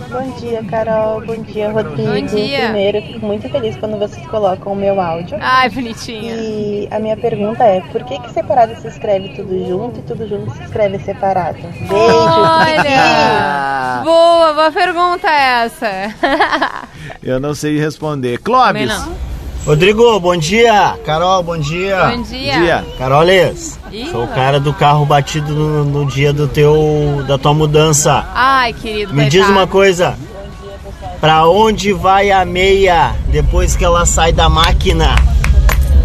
Bom 0.09 0.31
dia, 0.39 0.63
Carol. 0.63 1.21
Bom 1.21 1.43
dia, 1.43 1.71
Rodrigo. 1.71 2.11
Bom 2.11 2.25
dia. 2.25 2.63
Primeiro, 2.63 2.97
eu 2.97 3.03
fico 3.03 3.25
muito 3.25 3.47
feliz 3.47 3.77
quando 3.77 3.99
vocês 3.99 4.25
colocam 4.27 4.73
o 4.73 4.75
meu 4.75 4.99
áudio. 4.99 5.37
Ai, 5.39 5.69
bonitinha. 5.69 6.35
E 6.35 6.87
a 6.89 6.99
minha 6.99 7.15
pergunta 7.15 7.63
é: 7.63 7.81
por 7.81 8.03
que, 8.03 8.19
que 8.19 8.31
separado 8.31 8.75
se 8.81 8.87
escreve 8.87 9.29
tudo 9.29 9.67
junto 9.67 9.99
e 9.99 10.01
tudo 10.01 10.27
junto 10.27 10.51
se 10.55 10.63
escreve 10.63 10.97
separado? 10.99 11.59
Beijo, 11.61 11.93
Olha! 11.93 14.01
boa, 14.03 14.53
boa 14.53 14.71
pergunta 14.71 15.29
essa. 15.29 15.87
Eu 17.21 17.39
não 17.39 17.53
sei 17.53 17.79
responder. 17.79 18.39
Clóvis! 18.39 18.91
Rodrigo, 19.65 20.19
bom 20.19 20.35
dia. 20.35 20.95
Carol, 21.05 21.43
bom 21.43 21.57
dia. 21.57 22.11
Bom 22.15 22.21
dia. 22.23 22.83
Caroles, 22.97 23.77
Ih, 23.91 24.09
sou 24.11 24.23
o 24.23 24.27
cara 24.27 24.59
do 24.59 24.73
carro 24.73 25.05
batido 25.05 25.53
no, 25.53 25.85
no 25.85 26.05
dia 26.05 26.33
do 26.33 26.47
teu 26.47 27.23
da 27.27 27.37
tua 27.37 27.53
mudança. 27.53 28.25
Ai, 28.33 28.73
querido, 28.73 29.13
Me 29.13 29.29
diz 29.29 29.47
uma 29.47 29.67
coisa. 29.67 30.15
Pra 31.21 31.47
onde 31.47 31.91
vai 31.91 32.31
a 32.31 32.45
meia 32.45 33.13
depois 33.27 33.75
que 33.75 33.83
ela 33.83 34.05
sai 34.05 34.31
da 34.31 34.47
máquina? 34.47 35.15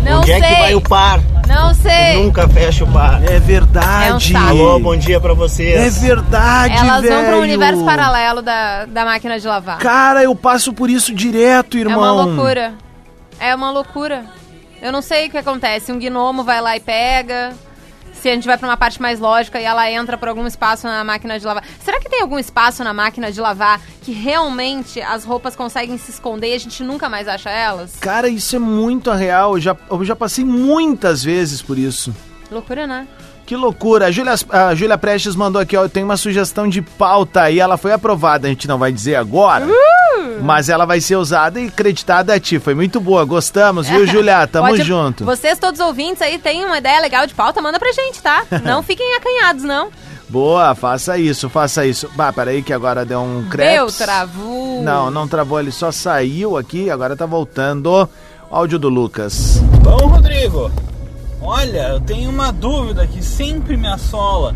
Não 0.04 0.18
onde 0.20 0.32
é 0.32 0.40
que 0.40 0.46
sei. 0.46 0.56
vai 0.56 0.74
o 0.74 0.80
par? 0.80 1.20
Não 1.46 1.72
sei. 1.72 2.22
Nunca 2.22 2.48
fecha 2.48 2.84
o 2.84 2.92
par. 2.92 3.22
É 3.24 3.38
verdade. 3.38 4.34
É 4.34 4.38
um. 4.38 4.48
Alô, 4.48 4.78
bom 4.80 4.96
dia 4.96 5.20
pra 5.20 5.32
vocês. 5.32 5.74
É 5.80 5.88
verdade, 6.06 6.74
Elas 6.74 7.02
vão 7.02 7.08
para 7.10 7.22
velho. 7.22 7.36
um 7.36 7.42
universo 7.42 7.84
paralelo 7.84 8.42
da, 8.42 8.84
da 8.86 9.04
máquina 9.04 9.38
de 9.38 9.46
lavar. 9.46 9.78
Cara, 9.78 10.22
eu 10.22 10.34
passo 10.34 10.72
por 10.72 10.90
isso 10.90 11.14
direto, 11.14 11.76
é 11.76 11.80
irmão. 11.80 11.98
uma 12.00 12.12
loucura. 12.24 12.74
É 13.44 13.54
uma 13.54 13.70
loucura. 13.70 14.24
Eu 14.80 14.90
não 14.90 15.02
sei 15.02 15.26
o 15.26 15.30
que 15.30 15.36
acontece. 15.36 15.92
Um 15.92 15.98
gnomo 15.98 16.42
vai 16.42 16.62
lá 16.62 16.78
e 16.78 16.80
pega. 16.80 17.52
Se 18.14 18.30
a 18.30 18.32
gente 18.32 18.46
vai 18.46 18.56
pra 18.56 18.66
uma 18.66 18.76
parte 18.76 19.02
mais 19.02 19.20
lógica 19.20 19.60
e 19.60 19.64
ela 19.64 19.90
entra 19.90 20.16
por 20.16 20.28
algum 20.28 20.46
espaço 20.46 20.86
na 20.86 21.04
máquina 21.04 21.38
de 21.38 21.44
lavar. 21.44 21.62
Será 21.84 22.00
que 22.00 22.08
tem 22.08 22.22
algum 22.22 22.38
espaço 22.38 22.82
na 22.82 22.94
máquina 22.94 23.30
de 23.30 23.38
lavar 23.38 23.82
que 24.00 24.12
realmente 24.12 24.98
as 25.02 25.24
roupas 25.24 25.54
conseguem 25.54 25.98
se 25.98 26.10
esconder 26.10 26.52
e 26.52 26.54
a 26.54 26.58
gente 26.58 26.82
nunca 26.82 27.06
mais 27.10 27.28
acha 27.28 27.50
elas? 27.50 27.96
Cara, 28.00 28.30
isso 28.30 28.56
é 28.56 28.58
muito 28.58 29.12
real. 29.12 29.56
Eu 29.56 29.60
já, 29.60 29.76
eu 29.90 30.02
já 30.06 30.16
passei 30.16 30.42
muitas 30.42 31.22
vezes 31.22 31.60
por 31.60 31.76
isso. 31.76 32.16
Loucura, 32.50 32.86
né? 32.86 33.06
Que 33.44 33.54
loucura. 33.56 34.06
A 34.06 34.10
Júlia, 34.10 34.32
a 34.48 34.74
Júlia 34.74 34.96
Prestes 34.96 35.36
mandou 35.36 35.60
aqui, 35.60 35.76
ó. 35.76 35.82
Eu 35.82 35.90
tenho 35.90 36.06
uma 36.06 36.16
sugestão 36.16 36.66
de 36.66 36.80
pauta 36.80 37.50
e 37.50 37.60
ela 37.60 37.76
foi 37.76 37.92
aprovada. 37.92 38.46
A 38.46 38.50
gente 38.50 38.66
não 38.66 38.78
vai 38.78 38.90
dizer 38.90 39.16
agora. 39.16 39.66
Mas 40.42 40.68
ela 40.68 40.84
vai 40.84 41.00
ser 41.00 41.16
usada 41.16 41.60
e 41.60 41.70
creditada 41.70 42.34
a 42.34 42.40
ti. 42.40 42.58
Foi 42.58 42.74
muito 42.74 43.00
boa. 43.00 43.24
Gostamos, 43.24 43.88
viu, 43.88 44.06
Júlia? 44.08 44.46
Tamo 44.46 44.68
Pode- 44.68 44.82
junto. 44.82 45.24
Vocês, 45.24 45.58
todos 45.58 45.80
ouvintes 45.80 46.20
aí, 46.22 46.38
têm 46.38 46.64
uma 46.64 46.78
ideia 46.78 47.00
legal 47.00 47.26
de 47.26 47.34
pauta? 47.34 47.60
Manda 47.60 47.78
pra 47.78 47.92
gente, 47.92 48.20
tá? 48.22 48.44
Não 48.64 48.82
fiquem 48.82 49.14
acanhados, 49.16 49.62
não. 49.64 49.88
Boa, 50.28 50.74
faça 50.74 51.16
isso, 51.18 51.48
faça 51.48 51.86
isso. 51.86 52.08
Bah, 52.16 52.32
peraí 52.32 52.62
que 52.62 52.72
agora 52.72 53.04
deu 53.04 53.20
um 53.20 53.42
Deu, 53.42 53.50
creps. 53.50 53.98
travou. 53.98 54.82
Não, 54.82 55.10
não 55.10 55.28
travou, 55.28 55.60
ele 55.60 55.70
só 55.70 55.92
saiu 55.92 56.56
aqui, 56.56 56.90
agora 56.90 57.14
tá 57.14 57.24
voltando. 57.26 58.08
Áudio 58.50 58.78
do 58.78 58.88
Lucas. 58.88 59.58
Bom, 59.82 60.08
Rodrigo, 60.08 60.70
olha, 61.40 61.88
eu 61.90 62.00
tenho 62.00 62.30
uma 62.30 62.50
dúvida 62.52 63.06
que 63.06 63.22
sempre 63.22 63.76
me 63.76 63.86
assola. 63.86 64.54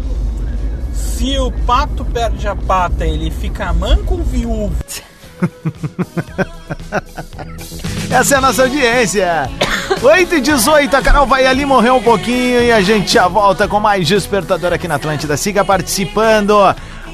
Se 0.94 1.38
o 1.38 1.52
pato 1.66 2.04
perde 2.04 2.48
a 2.48 2.56
pata, 2.56 3.04
ele 3.06 3.30
fica 3.30 3.72
manco 3.72 4.14
ou 4.14 4.22
viúvo? 4.24 4.74
Essa 8.10 8.34
é 8.34 8.38
a 8.38 8.40
nossa 8.40 8.62
audiência. 8.62 9.48
8 10.02 10.34
e 10.36 10.40
18, 10.40 10.96
a 10.96 11.02
Carol 11.02 11.26
vai 11.26 11.46
ali 11.46 11.64
morrer 11.64 11.90
um 11.90 12.02
pouquinho 12.02 12.62
e 12.62 12.72
a 12.72 12.80
gente 12.80 13.12
já 13.12 13.28
volta 13.28 13.68
com 13.68 13.80
mais 13.80 14.06
Despertador 14.06 14.72
aqui 14.72 14.88
na 14.88 14.94
Atlântida. 14.96 15.36
Siga 15.36 15.64
participando. 15.64 16.54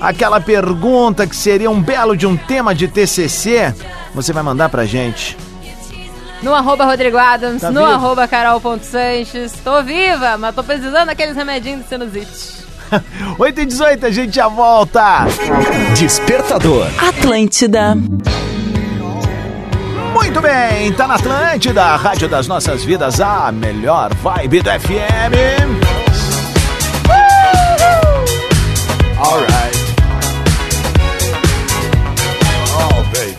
Aquela 0.01 0.41
pergunta 0.41 1.27
que 1.27 1.37
seria 1.37 1.71
um 1.71 1.81
belo 1.81 2.17
de 2.17 2.27
um 2.27 2.37
tema 2.37 2.75
de 2.75 2.89
TCC, 2.89 3.75
você 4.15 4.33
vai 4.33 4.43
mandar 4.43 4.69
pra 4.69 4.85
gente. 4.85 5.37
No 6.43 6.53
arroba 6.55 6.85
Rodrigo 6.85 7.17
Adams, 7.17 7.63
Tá 7.63 7.71
no 7.71 7.81
vivo? 7.81 7.93
arroba 7.93 8.29
Carol.Sanches. 8.29 9.53
Tô 9.65 9.83
viva, 9.83 10.37
mas 10.37 10.55
tô 10.55 10.63
precisando 10.63 11.07
daqueles 11.07 11.37
remedinhos 11.37 11.83
de 11.85 11.89
sinusite. 11.89 12.64
8 13.39 13.61
e 13.61 13.67
18, 13.67 14.07
a 14.07 14.11
gente 14.11 14.37
já 14.37 14.49
volta. 14.49 15.27
Despertador. 15.97 16.87
Atlântida. 16.99 17.97
Muito 20.13 20.41
bem, 20.41 20.93
tá 20.93 21.09
na 21.09 21.15
Atlântida, 21.17 21.83
a 21.83 21.97
rádio 21.97 22.29
das 22.29 22.47
nossas 22.47 22.85
vidas, 22.85 23.21
a 23.21 23.51
melhor 23.51 24.13
vibe 24.15 24.63
do 24.63 24.71
FM. 24.71 25.85
Alright. 29.19 29.79
Oh, 32.77 33.03
baby. 33.13 33.35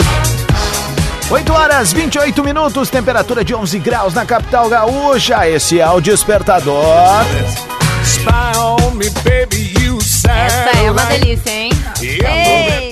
8 1.30 1.54
horas 1.54 1.94
28 1.94 2.44
minutos, 2.44 2.90
temperatura 2.90 3.44
de 3.44 3.54
11 3.56 3.80
graus 3.80 4.14
na 4.14 4.26
capital 4.26 4.68
gaúcha. 4.70 5.48
Esse 5.48 5.80
é 5.80 5.90
o 5.90 6.02
Despertador. 6.02 6.84
Essa 10.28 10.78
é 10.78 10.92
uma 10.92 11.06
delícia, 11.06 11.52
hein? 11.52 11.72
Ei. 12.02 12.85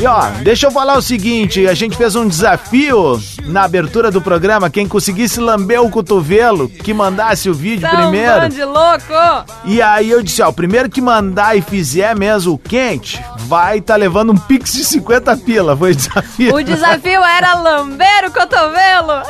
E 0.00 0.06
ó, 0.06 0.30
deixa 0.42 0.68
eu 0.68 0.70
falar 0.70 0.96
o 0.96 1.02
seguinte: 1.02 1.66
a 1.66 1.74
gente 1.74 1.96
fez 1.96 2.14
um 2.14 2.28
desafio 2.28 3.20
na 3.44 3.64
abertura 3.64 4.10
do 4.12 4.20
programa. 4.20 4.70
Quem 4.70 4.86
conseguisse 4.86 5.40
lamber 5.40 5.82
o 5.82 5.90
cotovelo, 5.90 6.68
que 6.68 6.94
mandasse 6.94 7.50
o 7.50 7.54
vídeo 7.54 7.88
São 7.88 7.98
primeiro. 8.02 8.40
bando 8.42 8.54
de 8.54 8.64
louco! 8.64 9.44
E 9.64 9.82
aí 9.82 10.08
eu 10.10 10.22
disse, 10.22 10.40
ó, 10.40 10.48
o 10.48 10.52
primeiro 10.52 10.88
que 10.88 11.00
mandar 11.00 11.56
e 11.56 11.62
fizer 11.62 12.14
mesmo 12.14 12.52
o 12.52 12.58
quente, 12.58 13.20
vai 13.38 13.80
tá 13.80 13.96
levando 13.96 14.32
um 14.32 14.36
pix 14.36 14.72
de 14.72 14.84
50 14.84 15.36
pila, 15.38 15.76
foi 15.76 15.90
o 15.92 15.96
desafio. 15.96 16.54
O 16.54 16.62
desafio 16.62 17.24
era 17.24 17.54
lamber 17.54 18.26
o 18.26 18.30
cotovelo. 18.30 19.22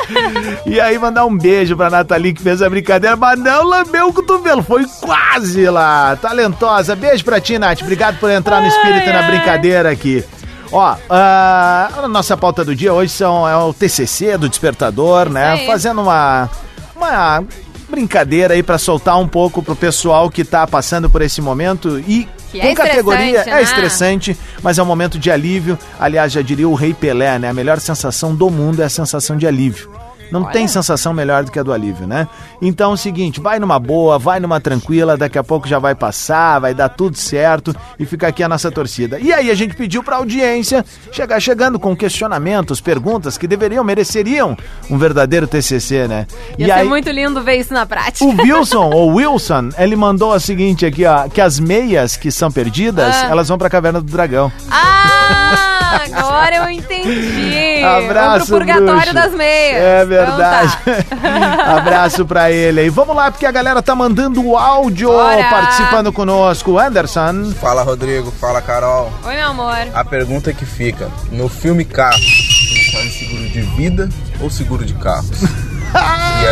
E 0.67 0.79
aí 0.81 0.99
mandar 0.99 1.25
um 1.25 1.37
beijo 1.37 1.77
pra 1.77 1.89
Nathalie 1.89 2.35
que 2.35 2.43
fez 2.43 2.61
a 2.61 2.69
brincadeira, 2.69 3.17
mas 3.17 3.39
não 3.39 3.65
lambeu 3.65 4.09
o 4.09 4.13
cotovelo, 4.13 4.63
foi 4.63 4.85
quase 5.01 5.65
lá, 5.71 6.15
talentosa. 6.17 6.95
Beijo 6.95 7.25
pra 7.25 7.41
ti, 7.41 7.59
Nath, 7.59 7.81
obrigado 7.81 8.19
por 8.19 8.31
entrar 8.31 8.61
no 8.61 8.67
espírito 8.69 9.09
e 9.09 9.13
na 9.13 9.23
brincadeira 9.23 9.91
aqui. 9.91 10.23
Ó, 10.71 10.97
ah, 11.09 11.91
a 12.05 12.09
nossa 12.09 12.37
pauta 12.37 12.65
do 12.65 12.75
dia 12.75 12.93
hoje 12.93 13.13
são, 13.13 13.49
é 13.49 13.57
o 13.57 13.73
TCC 13.73 14.37
do 14.37 14.49
Despertador, 14.49 15.29
né? 15.31 15.53
Aí. 15.53 15.67
Fazendo 15.67 16.03
uma, 16.03 16.49
uma 16.95 17.43
brincadeira 17.89 18.55
aí 18.55 18.63
pra 18.63 18.79
soltar 18.79 19.19
um 19.19 19.27
pouco 19.27 19.63
pro 19.63 19.75
pessoal 19.75 20.31
que 20.31 20.45
tá 20.45 20.67
passando 20.67 21.09
por 21.09 21.23
esse 21.23 21.41
momento 21.41 21.99
e 22.01 22.29
Que 22.53 22.61
com 22.61 22.67
é 22.67 22.75
categoria 22.75 23.25
estressante, 23.25 23.51
é 23.51 23.55
né? 23.55 23.63
estressante, 23.63 24.39
mas 24.63 24.79
é 24.79 24.83
um 24.83 24.87
momento 24.87 25.19
de 25.19 25.31
alívio. 25.31 25.79
Aliás, 25.99 26.33
já 26.33 26.43
diria 26.43 26.69
o 26.69 26.75
Rei 26.75 26.93
Pelé, 26.93 27.39
né? 27.39 27.49
A 27.49 27.55
melhor 27.55 27.81
sensação 27.81 28.35
do 28.35 28.51
mundo 28.51 28.83
é 28.83 28.85
a 28.85 28.91
sensação 28.91 29.37
de 29.37 29.47
alívio. 29.47 29.91
Não 30.31 30.45
tem 30.45 30.67
sensação 30.69 31.13
melhor 31.13 31.45
do 31.45 31.51
que 31.51 31.59
a 31.59 31.63
do 31.63 31.73
alívio, 31.73 32.07
né? 32.07 32.29
Então 32.61 32.91
é 32.91 32.95
o 32.95 32.97
seguinte, 32.97 33.41
vai 33.41 33.59
numa 33.59 33.79
boa, 33.79 34.19
vai 34.19 34.39
numa 34.41 34.61
tranquila, 34.61 35.17
daqui 35.17 35.39
a 35.39 35.45
pouco 35.45 35.67
já 35.69 35.79
vai 35.79 35.95
passar, 35.95 36.59
vai 36.59 36.75
dar 36.75 36.89
tudo 36.89 37.17
certo 37.17 37.75
e 37.99 38.05
fica 38.05 38.29
aqui 38.29 38.43
a 38.43 38.49
nossa 38.49 38.71
torcida. 38.71 39.19
E 39.19 39.33
aí 39.33 39.51
a 39.51 39.55
gente 39.55 39.75
pediu 39.75 40.03
pra 40.03 40.17
audiência 40.17 40.85
chegar 41.13 41.41
chegando 41.41 41.79
com 41.79 41.97
questionamentos, 41.97 42.81
perguntas 42.81 43.39
que 43.39 43.47
deveriam, 43.47 43.83
mereceriam 43.85 44.57
um 44.91 44.99
verdadeiro 44.99 45.47
TCC, 45.47 46.07
né? 46.09 46.27
Ia 46.59 46.65
e 46.67 46.69
ser 46.69 46.73
aí 46.73 46.89
muito 46.89 47.11
lindo 47.11 47.43
ver 47.43 47.57
isso 47.57 47.73
na 47.73 47.87
prática. 47.87 48.25
o 48.25 48.37
Wilson, 48.43 48.91
ou 48.91 49.15
Wilson, 49.15 49.71
ele 49.79 49.97
mandou 49.97 50.33
a 50.33 50.41
seguinte 50.41 50.85
aqui, 50.85 51.05
ó, 51.07 51.29
que 51.29 51.41
as 51.41 51.59
meias 51.59 52.17
que 52.17 52.31
são 52.31 52.51
perdidas, 52.51 53.15
Ah. 53.17 53.29
elas 53.31 53.49
vão 53.49 53.57
pra 53.59 53.71
Caverna 53.71 54.01
do 54.01 54.11
Dragão. 54.11 54.51
Ah, 54.71 55.78
agora 55.97 56.57
eu 56.57 56.71
entendi. 56.71 57.83
Abraço, 57.85 58.31
Vamos 58.31 58.49
pro 58.49 58.59
purgatório 58.59 58.93
bruxo. 59.13 59.15
das 59.15 59.33
meias. 59.35 59.77
É 59.83 59.97
Então 60.05 60.09
verdade. 60.09 60.79
tá. 60.85 61.77
Abraço 61.79 62.27
pra 62.27 62.51
ele 62.51 62.81
aí. 62.81 62.89
Vamos 62.91 63.15
lá, 63.17 63.31
porque 63.31 63.47
a 63.47 63.51
galera 63.51 63.81
tá 63.83 63.95
mandando 63.95 64.45
o 64.45 64.57
áudio 64.57 65.09
Bora. 65.11 65.45
participando 65.49 66.13
conosco. 66.13 66.79
Anderson. 66.79 67.53
Fala 67.61 67.83
Rodrigo, 67.83 68.31
fala 68.41 68.61
Carol. 68.61 69.13
Oi, 69.25 69.35
meu 69.35 69.49
amor. 69.49 69.77
A 69.95 70.05
pergunta 70.05 70.53
que 70.53 70.65
fica: 70.65 71.09
no 71.31 71.49
filme 71.49 71.85
Carro, 71.85 72.19
escolhe 72.19 73.11
seguro 73.11 73.49
de 73.49 73.61
vida 73.63 74.09
ou 74.41 74.51
seguro 74.51 74.85
de 74.85 74.95
carros? 74.95 75.43
e 75.43 76.47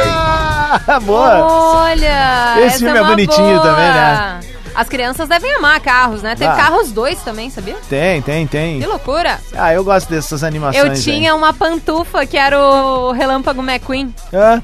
aí? 0.95 1.01
Boa. 1.01 1.45
Olha, 1.84 2.55
Esse 2.59 2.66
essa 2.66 2.78
filme 2.78 2.99
é 2.99 3.03
uma 3.03 3.11
bonitinho 3.11 3.61
boa. 3.61 3.61
também, 3.62 3.93
né? 3.93 4.41
As 4.77 4.89
crianças 4.89 5.27
devem 5.29 5.55
amar 5.55 5.81
carros, 5.81 6.22
né? 6.22 6.35
Teve 6.37 6.51
Ah. 6.53 6.57
carros 6.57 6.93
dois 6.93 7.22
também, 7.22 7.49
sabia? 7.49 7.77
Tem, 7.89 8.20
tem, 8.20 8.47
tem. 8.47 8.79
Que 8.79 8.87
loucura. 8.87 9.41
Ah, 9.57 9.72
eu 9.72 9.83
gosto 9.83 10.11
dessas 10.11 10.45
animações. 10.45 10.85
Eu 10.85 10.95
tinha 11.14 11.35
uma 11.35 11.55
pantufa 11.55 12.27
que 12.27 12.37
era 12.37 12.59
o 12.61 13.11
Relâmpago 13.12 13.62
McQueen. 13.62 14.14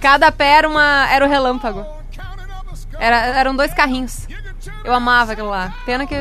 Cada 0.00 0.30
pé 0.30 0.58
era, 0.58 0.68
uma, 0.68 1.06
era 1.10 1.24
o 1.24 1.28
Relâmpago. 1.28 1.84
Era, 2.98 3.16
eram 3.38 3.56
dois 3.56 3.72
carrinhos. 3.72 4.28
Eu 4.84 4.92
amava 4.92 5.32
aquilo 5.32 5.48
lá. 5.48 5.72
Pena 5.86 6.06
que. 6.06 6.14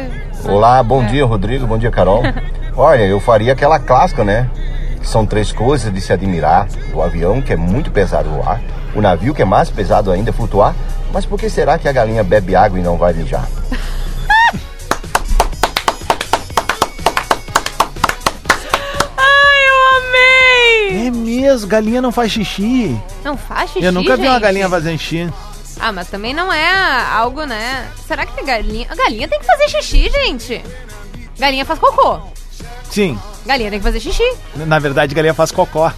Olá, 0.46 0.82
bom 0.82 1.04
É. 1.04 1.08
dia, 1.08 1.26
Rodrigo. 1.26 1.68
Bom 1.68 1.78
dia, 1.78 1.92
Carol. 1.92 2.24
Olha, 2.76 3.04
eu 3.06 3.20
faria 3.20 3.54
aquela 3.54 3.78
clássica, 3.78 4.24
né? 4.24 4.50
São 5.04 5.26
três 5.26 5.52
coisas 5.52 5.94
de 5.94 6.00
se 6.00 6.14
admirar: 6.14 6.68
o 6.94 7.02
avião, 7.02 7.42
que 7.42 7.52
é 7.54 7.58
muito 7.58 7.92
pesado 7.92 8.30
voar, 8.30 8.62
o 8.96 9.02
navio, 9.02 9.34
que 9.34 9.42
é 9.42 9.46
mais 9.46 9.70
pesado 9.70 10.12
ainda 10.12 10.34
flutuar. 10.34 10.76
Mas 11.14 11.26
por 11.26 11.40
que 11.40 11.50
será 11.50 11.78
que 11.78 11.88
a 11.88 11.92
galinha 11.92 12.24
bebe 12.24 12.56
água 12.56 12.80
e 12.80 12.82
não 12.82 12.98
vai 12.98 13.14
mijar? 13.14 13.48
Ai, 19.18 19.58
eu 19.68 19.98
amei! 19.98 21.08
É 21.08 21.12
mesmo, 21.12 21.68
galinha 21.68 22.02
não 22.02 22.12
faz 22.12 22.32
xixi. 22.32 23.00
Não 23.24 23.38
faz 23.38 23.72
xixi, 23.72 23.86
eu 23.86 23.92
nunca 23.92 24.16
vi 24.16 24.28
uma 24.28 24.40
galinha 24.40 24.70
fazendo 24.70 24.98
xixi. 24.98 25.32
Ah, 25.80 25.92
mas 25.92 26.08
também 26.10 26.34
não 26.34 26.52
é 26.54 26.72
algo, 27.12 27.44
né? 27.46 27.90
Será 28.08 28.26
que 28.26 28.34
tem 28.34 28.46
galinha? 28.46 28.86
A 28.90 28.96
galinha 28.96 29.28
tem 29.28 29.40
que 29.40 29.46
fazer 29.46 29.68
xixi, 29.70 30.10
gente. 30.10 30.64
Galinha 31.40 31.66
faz 31.66 31.80
cocô. 31.80 32.20
Sim, 32.90 33.18
Galinha 33.46 33.70
tem 33.72 33.80
que 33.80 33.84
fazer 33.84 34.00
xixi. 34.00 34.38
na 34.56 34.78
verdade, 34.78 35.16
galinha 35.16 35.34
faz 35.34 35.52
cocó. 35.52 35.92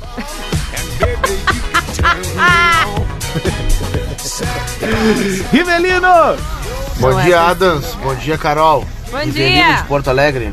Rivelino! 5.51 6.37
Bom 6.99 7.19
é 7.19 7.23
dia. 7.23 7.41
Adams. 7.41 7.85
Bom 8.03 8.15
dia, 8.15 8.37
Carol. 8.37 8.85
Bom 9.11 9.17
Rivelino 9.17 9.55
dia. 9.55 9.75
de 9.77 9.83
Porto 9.83 10.09
Alegre. 10.09 10.51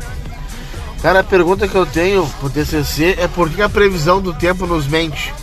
Cara, 1.01 1.21
a 1.21 1.23
pergunta 1.23 1.67
que 1.67 1.75
eu 1.75 1.85
tenho 1.85 2.27
pro 2.39 2.49
TCC 2.49 3.15
é 3.17 3.27
por 3.27 3.49
que 3.49 3.61
a 3.61 3.69
previsão 3.69 4.21
do 4.21 4.33
tempo 4.33 4.67
nos 4.67 4.87
mente? 4.87 5.33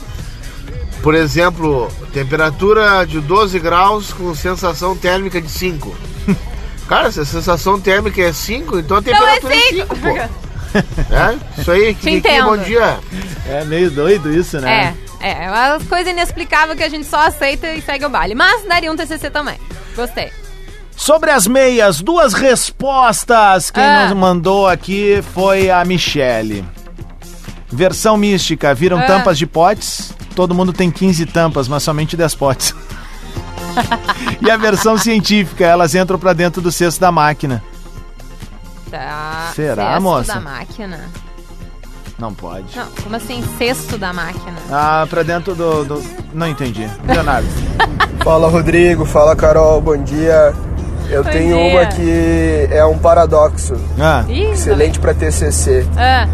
Por 1.03 1.15
exemplo, 1.15 1.89
temperatura 2.13 3.05
de 3.05 3.21
12 3.21 3.59
graus 3.59 4.13
com 4.13 4.35
sensação 4.35 4.97
térmica 4.97 5.41
de 5.41 5.51
5. 5.51 5.97
Cara, 6.89 7.11
se 7.11 7.21
a 7.21 7.25
sensação 7.25 7.81
térmica 7.81 8.23
é 8.23 8.33
5, 8.33 8.79
então 8.79 8.97
a 8.97 9.01
é 9.01 9.03
temperatura 9.03 9.55
é 9.55 9.61
cinco. 9.61 9.95
5, 9.95 9.97
pô. 9.97 10.49
É? 11.11 11.61
Isso 11.61 11.71
aí, 11.71 11.95
Kiki, 11.95 12.17
entendo. 12.17 12.45
bom 12.45 12.59
dia. 12.59 12.99
É 13.49 13.65
meio 13.65 13.91
doido 13.91 14.31
isso, 14.31 14.61
né? 14.61 14.71
É, 14.71 15.08
é, 15.21 15.49
uma 15.51 15.81
coisa 15.89 16.11
inexplicável 16.11 16.77
que 16.77 16.83
a 16.83 16.89
gente 16.89 17.07
só 17.07 17.27
aceita 17.27 17.69
e 17.73 17.81
segue 17.83 18.05
o 18.05 18.09
baile. 18.11 18.35
Mas 18.35 18.65
daria 18.67 18.91
um 18.93 18.97
TCC 18.97 19.31
também. 19.31 19.59
Gostei. 19.97 20.31
Sobre 20.97 21.31
as 21.31 21.47
meias, 21.47 22.01
duas 22.01 22.33
respostas. 22.35 23.71
Quem 23.71 23.83
Ah. 23.83 24.07
nos 24.09 24.17
mandou 24.17 24.67
aqui 24.69 25.23
foi 25.35 25.71
a 25.71 25.85
Michele. 25.85 26.65
Versão 27.71 28.17
mística, 28.17 28.75
viram 28.75 28.99
Ah. 28.99 29.03
tampas 29.07 29.39
de 29.39 29.47
potes? 29.47 30.13
Todo 30.35 30.55
mundo 30.55 30.73
tem 30.73 30.91
15 30.91 31.27
tampas, 31.27 31.69
mas 31.69 31.83
somente 31.83 32.17
10 32.17 32.35
potes. 32.35 32.75
e 34.41 34.51
a 34.51 34.57
versão 34.57 34.97
científica, 34.99 35.65
elas 35.65 35.95
entram 35.95 36.19
pra 36.19 36.33
dentro 36.33 36.61
do 36.63 36.73
cesto 36.73 37.01
da 37.01 37.13
máquina. 37.13 37.63
Tá. 38.91 39.53
Será, 39.55 39.89
cesto 39.91 40.03
moça? 40.03 40.35
da 40.35 40.41
máquina. 40.41 41.09
Não 42.19 42.35
pode. 42.35 42.77
Não, 42.77 42.87
como 43.03 43.15
assim, 43.17 43.43
cesto 43.57 43.97
da 43.97 44.13
máquina? 44.13 44.57
Ah, 44.71 45.07
pra 45.09 45.23
dentro 45.23 45.55
do. 45.55 45.85
do- 45.85 46.03
Não 46.35 46.49
entendi. 46.49 46.89
Leonardo. 47.07 47.47
Fala 48.25 48.49
Rodrigo, 48.49 49.05
fala 49.05 49.37
Carol, 49.37 49.81
bom 49.81 49.97
dia. 49.97 50.53
Eu 51.09 51.23
Bom 51.25 51.31
tenho 51.31 51.57
dia. 51.57 51.71
uma 51.71 51.87
que 51.87 52.69
é 52.71 52.85
um 52.85 52.99
paradoxo. 52.99 53.75
Ah. 53.99 54.25
Ih, 54.29 54.51
Excelente 54.51 54.99
para 54.99 55.15
TCC. 55.15 55.87
Ah, 55.97 56.27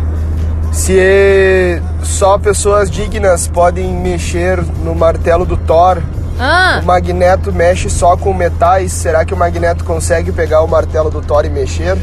Se 0.73 1.81
só 2.03 2.37
pessoas 2.39 2.91
dignas 2.91 3.47
podem 3.47 3.93
mexer 3.93 4.61
no 4.83 4.93
martelo 4.95 5.45
do 5.47 5.57
Thor, 5.57 5.99
ah, 6.41 6.81
o 6.83 6.87
Magneto 6.87 7.53
mexe 7.53 7.89
só 7.89 8.17
com 8.17 8.35
metais, 8.35 8.91
será 8.93 9.25
que 9.25 9.33
o 9.33 9.37
Magneto 9.37 9.85
consegue 9.85 10.33
pegar 10.33 10.63
o 10.63 10.67
martelo 10.67 11.11
do 11.11 11.21
Thor 11.21 11.45
e 11.45 11.51
mexer? 11.51 11.97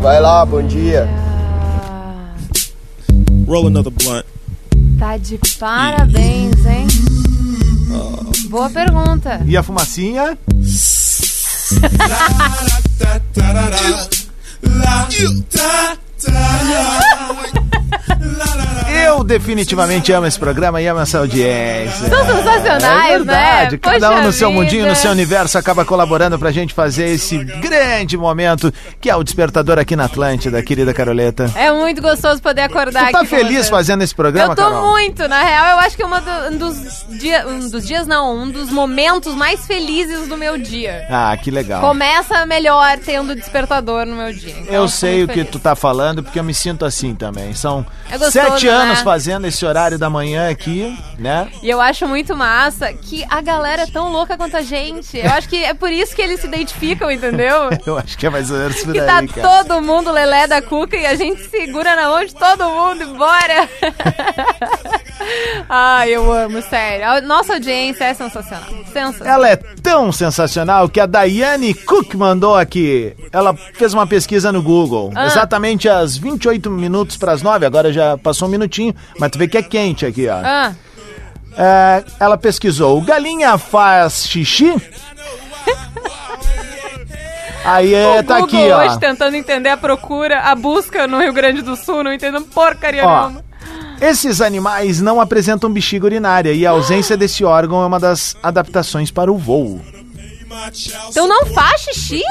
Vai 0.00 0.18
lá, 0.20 0.46
bom 0.46 0.62
dia. 0.62 1.06
Roll 3.50 3.66
another 3.66 3.90
blunt. 3.90 4.24
tá 4.96 5.16
de 5.16 5.36
parabéns, 5.58 6.64
hein? 6.64 6.86
Boa 8.48 8.70
pergunta. 8.70 9.42
E 9.44 9.56
a 9.56 9.62
fumacinha? 9.64 10.38
Eu 19.10 19.24
definitivamente 19.24 20.12
amo 20.12 20.26
esse 20.26 20.38
programa 20.38 20.80
e 20.80 20.86
amo 20.86 21.00
essa 21.00 21.18
audiência. 21.18 22.08
São 22.08 22.24
sensacionais, 22.26 23.10
é 23.14 23.16
verdade. 23.18 23.72
né? 23.72 23.78
Cada 23.82 24.10
um 24.10 24.14
Poxa 24.14 24.26
no 24.26 24.32
seu 24.32 24.52
mundinho, 24.52 24.82
no 24.82 24.88
vida. 24.90 24.94
seu 25.00 25.10
universo, 25.10 25.58
acaba 25.58 25.84
colaborando 25.84 26.38
pra 26.38 26.52
gente 26.52 26.72
fazer 26.72 27.08
esse 27.08 27.38
grande 27.38 28.16
momento 28.16 28.72
que 29.00 29.10
é 29.10 29.16
o 29.16 29.24
despertador 29.24 29.78
aqui 29.80 29.96
na 29.96 30.04
Atlântida, 30.04 30.62
querida 30.62 30.94
Caroleta. 30.94 31.50
É 31.56 31.72
muito 31.72 32.00
gostoso 32.00 32.40
poder 32.40 32.62
acordar 32.62 33.06
Tu 33.08 33.12
tá 33.12 33.24
feliz 33.24 33.68
fazendo 33.68 34.02
esse 34.02 34.14
programa, 34.14 34.52
Eu 34.52 34.56
tô 34.56 34.62
Carol? 34.62 34.90
muito, 34.90 35.26
na 35.26 35.42
real, 35.42 35.66
eu 35.72 35.78
acho 35.80 35.96
que 35.96 36.02
é 36.02 36.06
do- 36.06 36.54
um 36.54 36.56
dos 36.56 37.04
dias, 37.18 37.46
um 37.46 37.68
dos 37.68 37.86
dias 37.86 38.06
não, 38.06 38.36
um 38.36 38.48
dos 38.50 38.70
momentos 38.70 39.34
mais 39.34 39.66
felizes 39.66 40.28
do 40.28 40.36
meu 40.36 40.56
dia. 40.56 41.04
Ah, 41.10 41.36
que 41.36 41.50
legal. 41.50 41.80
Começa 41.80 42.46
melhor 42.46 42.96
tendo 43.04 43.34
despertador 43.34 44.06
no 44.06 44.14
meu 44.14 44.32
dia. 44.32 44.54
Então, 44.60 44.72
Eu 44.74 44.88
sei 44.88 45.14
o 45.14 45.16
muito 45.18 45.28
que 45.30 45.34
feliz. 45.40 45.50
tu 45.50 45.58
tá 45.58 45.74
falando, 45.74 46.22
porque 46.22 46.38
eu 46.38 46.44
me 46.44 46.54
sinto 46.54 46.84
assim 46.84 47.14
também. 47.14 47.54
São 47.54 47.84
É 48.08 48.16
gostoso, 48.16 48.30
sete 48.32 48.66
né? 48.66 48.72
Anos 49.00 49.12
fazendo 49.12 49.46
esse 49.46 49.64
horário 49.64 49.98
da 49.98 50.08
manhã 50.10 50.50
aqui, 50.50 50.96
né? 51.18 51.50
E 51.62 51.68
eu 51.70 51.80
acho 51.80 52.06
muito 52.06 52.36
massa 52.36 52.92
que 52.92 53.24
a 53.28 53.40
galera 53.40 53.82
é 53.82 53.86
tão 53.86 54.10
louca 54.12 54.36
quanto 54.36 54.56
a 54.56 54.62
gente. 54.62 55.18
Eu 55.18 55.30
acho 55.32 55.48
que 55.48 55.62
é 55.64 55.74
por 55.74 55.90
isso 55.90 56.14
que 56.14 56.22
eles 56.22 56.40
se 56.40 56.46
identificam, 56.46 57.10
entendeu? 57.10 57.70
Eu 57.86 57.98
acho 57.98 58.16
que 58.16 58.26
é 58.26 58.30
mais 58.30 58.50
ou 58.50 58.58
menos 58.58 58.82
por 58.82 58.92
Que 58.92 59.00
aí, 59.00 59.06
tá 59.06 59.26
cara. 59.34 59.64
todo 59.66 59.82
mundo 59.82 60.12
lelé 60.12 60.46
da 60.46 60.60
cuca 60.62 60.96
e 60.96 61.06
a 61.06 61.14
gente 61.14 61.48
segura 61.48 61.96
na 61.96 62.08
mão 62.08 62.24
de 62.24 62.34
todo 62.34 62.64
mundo 62.70 63.02
e 63.02 63.06
bora! 63.16 63.68
Ai, 65.68 66.10
eu 66.10 66.32
amo, 66.32 66.62
sério. 66.62 67.06
A 67.06 67.20
nossa 67.20 67.54
audiência 67.54 68.04
é 68.04 68.14
sensacional. 68.14 68.68
Sensacional. 68.92 69.34
Ela 69.34 69.48
é 69.50 69.56
tão 69.56 70.10
sensacional 70.10 70.88
que 70.88 70.98
a 70.98 71.06
Daiane 71.06 71.74
Cook 71.74 72.14
mandou 72.14 72.56
aqui. 72.56 73.14
Ela 73.32 73.54
fez 73.74 73.92
uma 73.94 74.06
pesquisa 74.06 74.50
no 74.50 74.62
Google. 74.62 75.12
Ah. 75.14 75.26
Exatamente 75.26 75.88
às 75.88 76.16
28 76.16 76.70
minutos 76.70 77.16
para 77.16 77.32
as 77.32 77.42
9. 77.42 77.66
Agora 77.66 77.92
já 77.92 78.16
passou 78.18 78.48
um 78.48 78.50
minutinho, 78.50 78.94
mas 79.18 79.30
tu 79.30 79.38
vê 79.38 79.46
que 79.46 79.58
é 79.58 79.62
quente 79.62 80.04
aqui, 80.06 80.28
ó. 80.28 80.40
Ah, 80.42 80.72
É, 81.56 82.04
ela 82.18 82.38
pesquisou: 82.38 83.00
galinha 83.02 83.58
faz 83.58 84.26
xixi? 84.26 84.74
Aí 87.64 87.94
é, 87.94 88.20
o 88.20 88.24
tá 88.24 88.40
Google 88.40 88.58
aqui, 88.58 88.70
ó. 88.72 88.78
hoje 88.86 88.98
tentando 88.98 89.36
entender 89.36 89.68
a 89.68 89.76
procura, 89.76 90.40
a 90.40 90.54
busca 90.54 91.06
no 91.06 91.18
Rio 91.18 91.32
Grande 91.32 91.60
do 91.60 91.76
Sul, 91.76 92.02
não 92.02 92.12
entendendo 92.12 92.46
porcaria 92.46 93.04
Ó, 93.06 93.20
nenhuma. 93.28 93.44
Esses 94.00 94.40
animais 94.40 95.00
não 95.00 95.20
apresentam 95.20 95.70
bexiga 95.70 96.06
urinária 96.06 96.52
e 96.52 96.66
a 96.66 96.70
ausência 96.70 97.16
desse 97.16 97.44
órgão 97.44 97.82
é 97.82 97.86
uma 97.86 98.00
das 98.00 98.34
adaptações 98.42 99.10
para 99.10 99.30
o 99.30 99.36
voo. 99.36 99.80
Então 101.08 101.28
não 101.28 101.46
faz 101.46 101.82
xixi? 101.82 102.22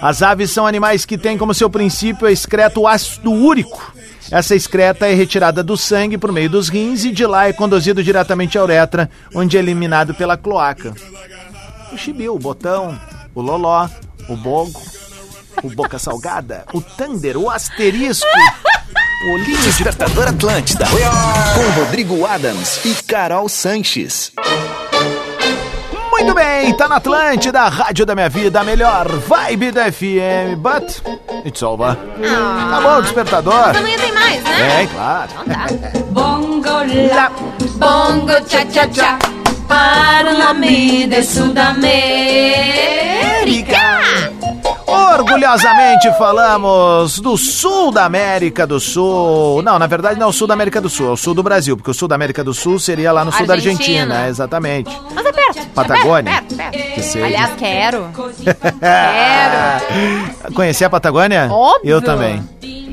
As 0.00 0.22
aves 0.22 0.50
são 0.50 0.66
animais 0.66 1.04
que 1.04 1.18
têm 1.18 1.36
como 1.36 1.54
seu 1.54 1.68
princípio 1.68 2.26
a 2.26 2.32
excreto 2.32 2.86
ácido 2.86 3.32
úrico. 3.32 3.92
Essa 4.30 4.54
excreta 4.54 5.06
é 5.06 5.14
retirada 5.14 5.62
do 5.62 5.76
sangue 5.76 6.18
por 6.18 6.30
meio 6.30 6.50
dos 6.50 6.68
rins 6.68 7.04
e 7.04 7.10
de 7.10 7.26
lá 7.26 7.48
é 7.48 7.52
conduzido 7.52 8.04
diretamente 8.04 8.58
à 8.58 8.62
uretra, 8.62 9.10
onde 9.34 9.56
é 9.56 9.60
eliminado 9.60 10.14
pela 10.14 10.36
cloaca. 10.36 10.94
O 11.90 11.96
chibiu, 11.96 12.34
o 12.34 12.38
botão, 12.38 12.98
o 13.34 13.40
loló, 13.40 13.88
o 14.28 14.36
bogo, 14.36 14.82
o 15.62 15.70
boca 15.70 15.98
salgada, 15.98 16.64
o 16.74 16.82
thunder, 16.82 17.38
o 17.38 17.50
asterisco, 17.50 18.26
o 19.24 19.36
linho 19.36 19.58
de... 19.58 19.64
Despertador 19.64 20.28
Atlântida. 20.28 20.86
Com 20.86 21.80
Rodrigo 21.80 22.24
Adams 22.26 22.84
e 22.84 22.94
Carol 23.02 23.48
Sanches. 23.48 24.32
Muito 26.10 26.34
bem, 26.34 26.76
tá 26.76 26.88
na 26.88 26.96
Atlântida, 26.96 27.68
rádio 27.68 28.04
da 28.04 28.14
minha 28.14 28.28
vida, 28.28 28.60
a 28.60 28.64
melhor 28.64 29.08
vibe 29.08 29.70
da 29.70 29.90
FM, 29.90 30.56
but 30.56 31.00
it's 31.44 31.62
over. 31.62 31.96
Tá 31.96 32.80
bom, 32.82 33.00
despertador. 33.02 33.68
Mas 33.68 33.76
amanhã 33.76 33.96
tem 33.98 34.12
mais, 34.12 34.42
né? 34.42 34.82
É, 34.82 34.86
claro. 34.86 35.30
Então 35.30 35.44
tá. 35.46 35.66
Bongo 36.10 36.68
la, 37.14 37.30
bongo 37.76 38.32
cha 38.48 38.66
cha 38.70 38.92
cha, 38.92 39.18
parlami 39.68 41.06
de 41.06 41.22
Sudamérica. 41.22 41.88
Orgulhosamente 44.88 46.10
falamos 46.16 47.20
do 47.20 47.36
sul 47.36 47.92
da 47.92 48.04
América 48.04 48.66
do 48.66 48.80
Sul. 48.80 49.62
Não, 49.62 49.78
na 49.78 49.86
verdade 49.86 50.18
não 50.18 50.26
é 50.26 50.30
o 50.30 50.32
sul 50.32 50.46
da 50.46 50.54
América 50.54 50.80
do 50.80 50.88
Sul, 50.88 51.08
é 51.08 51.12
o 51.12 51.16
sul 51.16 51.34
do 51.34 51.42
Brasil, 51.42 51.76
porque 51.76 51.90
o 51.90 51.94
sul 51.94 52.08
da 52.08 52.14
América 52.14 52.42
do 52.42 52.54
Sul 52.54 52.78
seria 52.78 53.12
lá 53.12 53.24
no 53.24 53.30
sul 53.32 53.46
da 53.46 53.54
Argentina. 53.54 54.00
Argentina, 54.00 54.26
é, 54.26 54.28
exatamente. 54.28 55.00
Mas 55.14 55.26
é 55.26 55.32
perto. 55.32 55.66
Patagônia? 55.74 56.30
É 56.30 56.34
perto, 56.34 56.56
perto, 56.56 56.72
perto. 56.72 56.94
Que 56.94 57.02
seja. 57.02 57.26
Aliás, 57.26 57.50
quero. 57.58 58.08
Conhecer 60.54 60.84
a 60.86 60.90
Patagônia? 60.90 61.48
Óbvio. 61.50 61.90
Eu 61.90 62.02
também. 62.02 62.42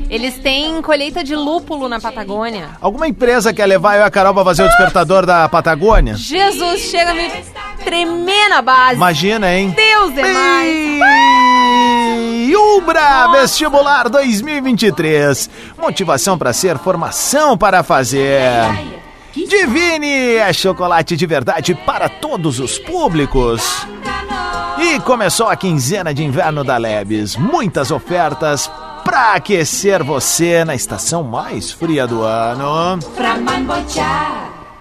Eles 0.08 0.38
têm 0.38 0.80
colheita 0.82 1.24
de 1.24 1.34
lúpulo 1.34 1.88
na 1.88 1.98
Patagônia. 2.00 2.70
Alguma 2.80 3.08
empresa 3.08 3.52
quer 3.52 3.66
levar 3.66 3.96
eu 3.96 4.02
e 4.02 4.04
a 4.04 4.10
Carol 4.10 4.34
pra 4.34 4.44
fazer 4.44 4.62
o 4.62 4.68
despertador 4.68 5.26
da 5.26 5.48
Patagônia? 5.48 6.14
Jesus, 6.14 6.80
chega 6.82 7.10
a 7.10 7.14
me 7.14 7.28
tremer 7.84 8.48
na 8.48 8.62
base. 8.62 8.94
Imagina, 8.94 9.52
hein? 9.52 9.74
Deus 9.76 10.16
é 10.16 10.32
mais. 10.32 11.45
Ubra 12.56 13.28
Vestibular 13.28 14.08
2023. 14.08 15.50
Motivação 15.78 16.36
para 16.38 16.52
ser, 16.52 16.78
formação 16.78 17.56
para 17.56 17.82
fazer. 17.82 18.42
Divine 19.34 20.36
é 20.36 20.52
chocolate 20.52 21.16
de 21.16 21.26
verdade 21.26 21.74
para 21.74 22.08
todos 22.08 22.58
os 22.58 22.78
públicos. 22.78 23.86
E 24.78 25.00
começou 25.00 25.48
a 25.48 25.56
quinzena 25.56 26.12
de 26.12 26.24
inverno 26.24 26.62
da 26.62 26.76
Lebes. 26.76 27.36
Muitas 27.36 27.90
ofertas 27.90 28.70
para 29.04 29.34
aquecer 29.34 30.02
você 30.02 30.64
na 30.64 30.74
estação 30.74 31.22
mais 31.22 31.70
fria 31.70 32.06
do 32.06 32.22
ano. 32.22 32.98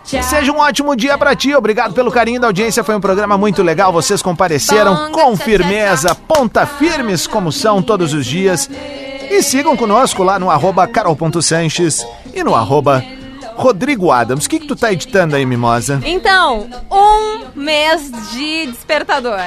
Seja 0.06 0.52
um 0.52 0.60
ótimo 0.60 0.96
dia 0.96 1.18
pra 1.18 1.36
ti. 1.36 1.54
Obrigado 1.56 1.94
pelo 1.94 2.12
carinho 2.12 2.40
da 2.40 2.48
audiência. 2.48 2.84
Foi 2.84 2.96
um 2.96 3.02
programa 3.02 3.38
muito 3.38 3.64
legal. 3.64 3.92
Vocês 3.92 4.22
compareceram 4.22 5.12
com 5.12 5.36
firmeza, 5.36 6.14
ponta 6.14 6.66
firmes 6.66 7.26
como 7.26 7.52
são 7.52 7.82
todos 7.82 8.14
os 8.14 8.26
dias. 8.26 8.70
E 9.30 9.42
sigam 9.42 9.76
conosco 9.76 10.24
lá 10.24 10.38
no 10.38 10.52
arroba 10.52 10.88
carol.sanches 10.88 12.06
e 12.34 12.44
no 12.44 12.54
arroba 12.54 13.04
Rodrigo 13.56 14.12
Adams. 14.12 14.46
O 14.46 14.50
que, 14.50 14.60
que 14.60 14.68
tu 14.68 14.76
tá 14.76 14.94
editando 14.94 15.36
aí, 15.36 15.46
Mimosa? 15.46 16.00
Então, 16.06 16.68
um 16.92 17.60
mês 17.60 18.12
de 18.32 18.68
despertador. 18.68 19.40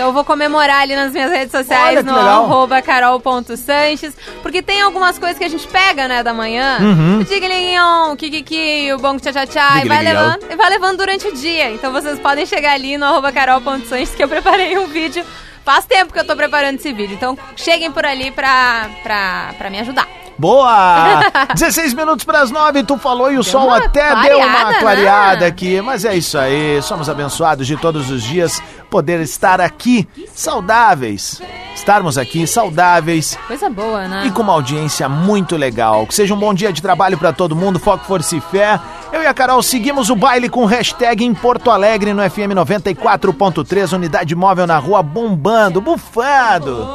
Então 0.00 0.08
eu 0.08 0.14
vou 0.14 0.24
comemorar 0.24 0.80
ali 0.80 0.96
nas 0.96 1.12
minhas 1.12 1.30
redes 1.30 1.52
sociais, 1.52 1.98
Olha 1.98 2.02
no 2.02 2.18
arroba 2.18 2.80
carol.sanches, 2.80 4.16
porque 4.40 4.62
tem 4.62 4.80
algumas 4.80 5.18
coisas 5.18 5.36
que 5.36 5.44
a 5.44 5.48
gente 5.48 5.68
pega, 5.68 6.08
né, 6.08 6.22
da 6.22 6.32
manhã. 6.32 6.78
Uhum. 6.80 7.18
O 7.18 7.24
tiglinhon, 7.26 8.12
o 8.14 8.16
kikiki, 8.16 8.94
o 8.94 8.98
bom 8.98 9.18
tchá 9.18 9.30
tchá 9.30 9.46
tchá, 9.46 9.84
e 9.84 9.88
vai 9.88 10.02
levando, 10.02 10.46
e 10.50 10.56
vai 10.56 10.70
levando 10.70 10.96
durante 10.96 11.28
o 11.28 11.34
dia. 11.34 11.70
Então 11.70 11.92
vocês 11.92 12.18
podem 12.18 12.46
chegar 12.46 12.72
ali 12.72 12.96
no 12.96 13.04
arroba 13.04 13.30
carol.sanches, 13.30 14.14
que 14.14 14.24
eu 14.24 14.28
preparei 14.28 14.78
um 14.78 14.86
vídeo. 14.86 15.22
Faz 15.66 15.84
tempo 15.84 16.14
que 16.14 16.18
eu 16.18 16.26
tô 16.26 16.34
preparando 16.34 16.76
esse 16.76 16.94
vídeo, 16.94 17.14
então 17.14 17.36
cheguem 17.54 17.92
por 17.92 18.06
ali 18.06 18.30
pra, 18.30 18.88
pra, 19.02 19.50
pra 19.58 19.68
me 19.68 19.80
ajudar. 19.80 20.08
Boa! 20.38 21.20
16 21.52 21.92
minutos 21.92 22.24
para 22.24 22.40
as 22.40 22.50
9, 22.50 22.84
tu 22.84 22.96
falou 22.96 23.30
e 23.30 23.36
o 23.36 23.44
sol 23.44 23.66
uma 23.66 23.76
até 23.76 24.16
deu 24.22 24.38
uma 24.38 24.72
clareada 24.78 25.40
né? 25.40 25.46
aqui. 25.48 25.78
Mas 25.82 26.06
é 26.06 26.16
isso 26.16 26.38
aí, 26.38 26.80
somos 26.80 27.10
abençoados 27.10 27.66
de 27.66 27.76
todos 27.76 28.10
os 28.10 28.22
dias 28.22 28.62
poder 28.90 29.20
estar 29.20 29.60
aqui 29.60 30.08
saudáveis. 30.34 31.40
Estarmos 31.74 32.18
aqui 32.18 32.46
saudáveis 32.46 33.38
Coisa 33.46 33.70
boa, 33.70 34.06
né? 34.06 34.24
e 34.26 34.30
com 34.30 34.42
uma 34.42 34.52
audiência 34.52 35.08
muito 35.08 35.56
legal. 35.56 36.06
Que 36.06 36.14
seja 36.14 36.34
um 36.34 36.38
bom 36.38 36.52
dia 36.52 36.70
de 36.72 36.82
trabalho 36.82 37.16
para 37.16 37.32
todo 37.32 37.56
mundo, 37.56 37.78
foco, 37.78 38.04
força 38.04 38.36
e 38.36 38.40
fé. 38.40 38.78
Eu 39.12 39.22
e 39.22 39.26
a 39.26 39.32
Carol 39.32 39.62
seguimos 39.62 40.10
o 40.10 40.16
baile 40.16 40.48
com 40.48 40.64
hashtag 40.66 41.24
em 41.24 41.32
Porto 41.32 41.70
Alegre 41.70 42.12
no 42.12 42.28
FM 42.28 42.52
94.3, 42.54 43.92
unidade 43.94 44.34
móvel 44.34 44.66
na 44.66 44.78
rua 44.78 45.00
bombando, 45.02 45.80
bufando. 45.80 46.86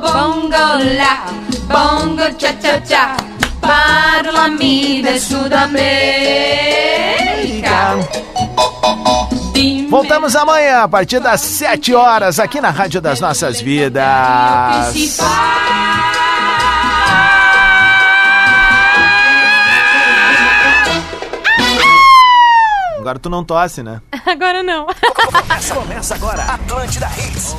Bongo 0.00 0.48
la, 0.96 1.26
bongo 1.68 2.22
cha 2.38 2.52
cha 2.60 2.80
cha, 2.84 3.16
parlami 3.60 5.02
de 5.02 5.20
Sudamérica. 5.20 5.76
Voltamos 9.88 10.34
amanhã 10.34 10.82
a 10.82 10.88
partir 10.88 11.20
das 11.20 11.40
7 11.40 11.94
horas 11.94 12.38
aqui 12.38 12.60
na 12.60 12.70
Rádio 12.70 13.00
das 13.00 13.20
Nossas 13.20 13.60
Vidas. 13.60 14.02
Agora 22.98 23.18
tu 23.20 23.30
não 23.30 23.44
tosse, 23.44 23.82
né? 23.82 24.00
Agora 24.26 24.62
não. 24.62 24.86
Começa 25.74 26.14
agora. 26.16 26.42
Atlântida 26.42 27.06
Hits. 27.06 27.54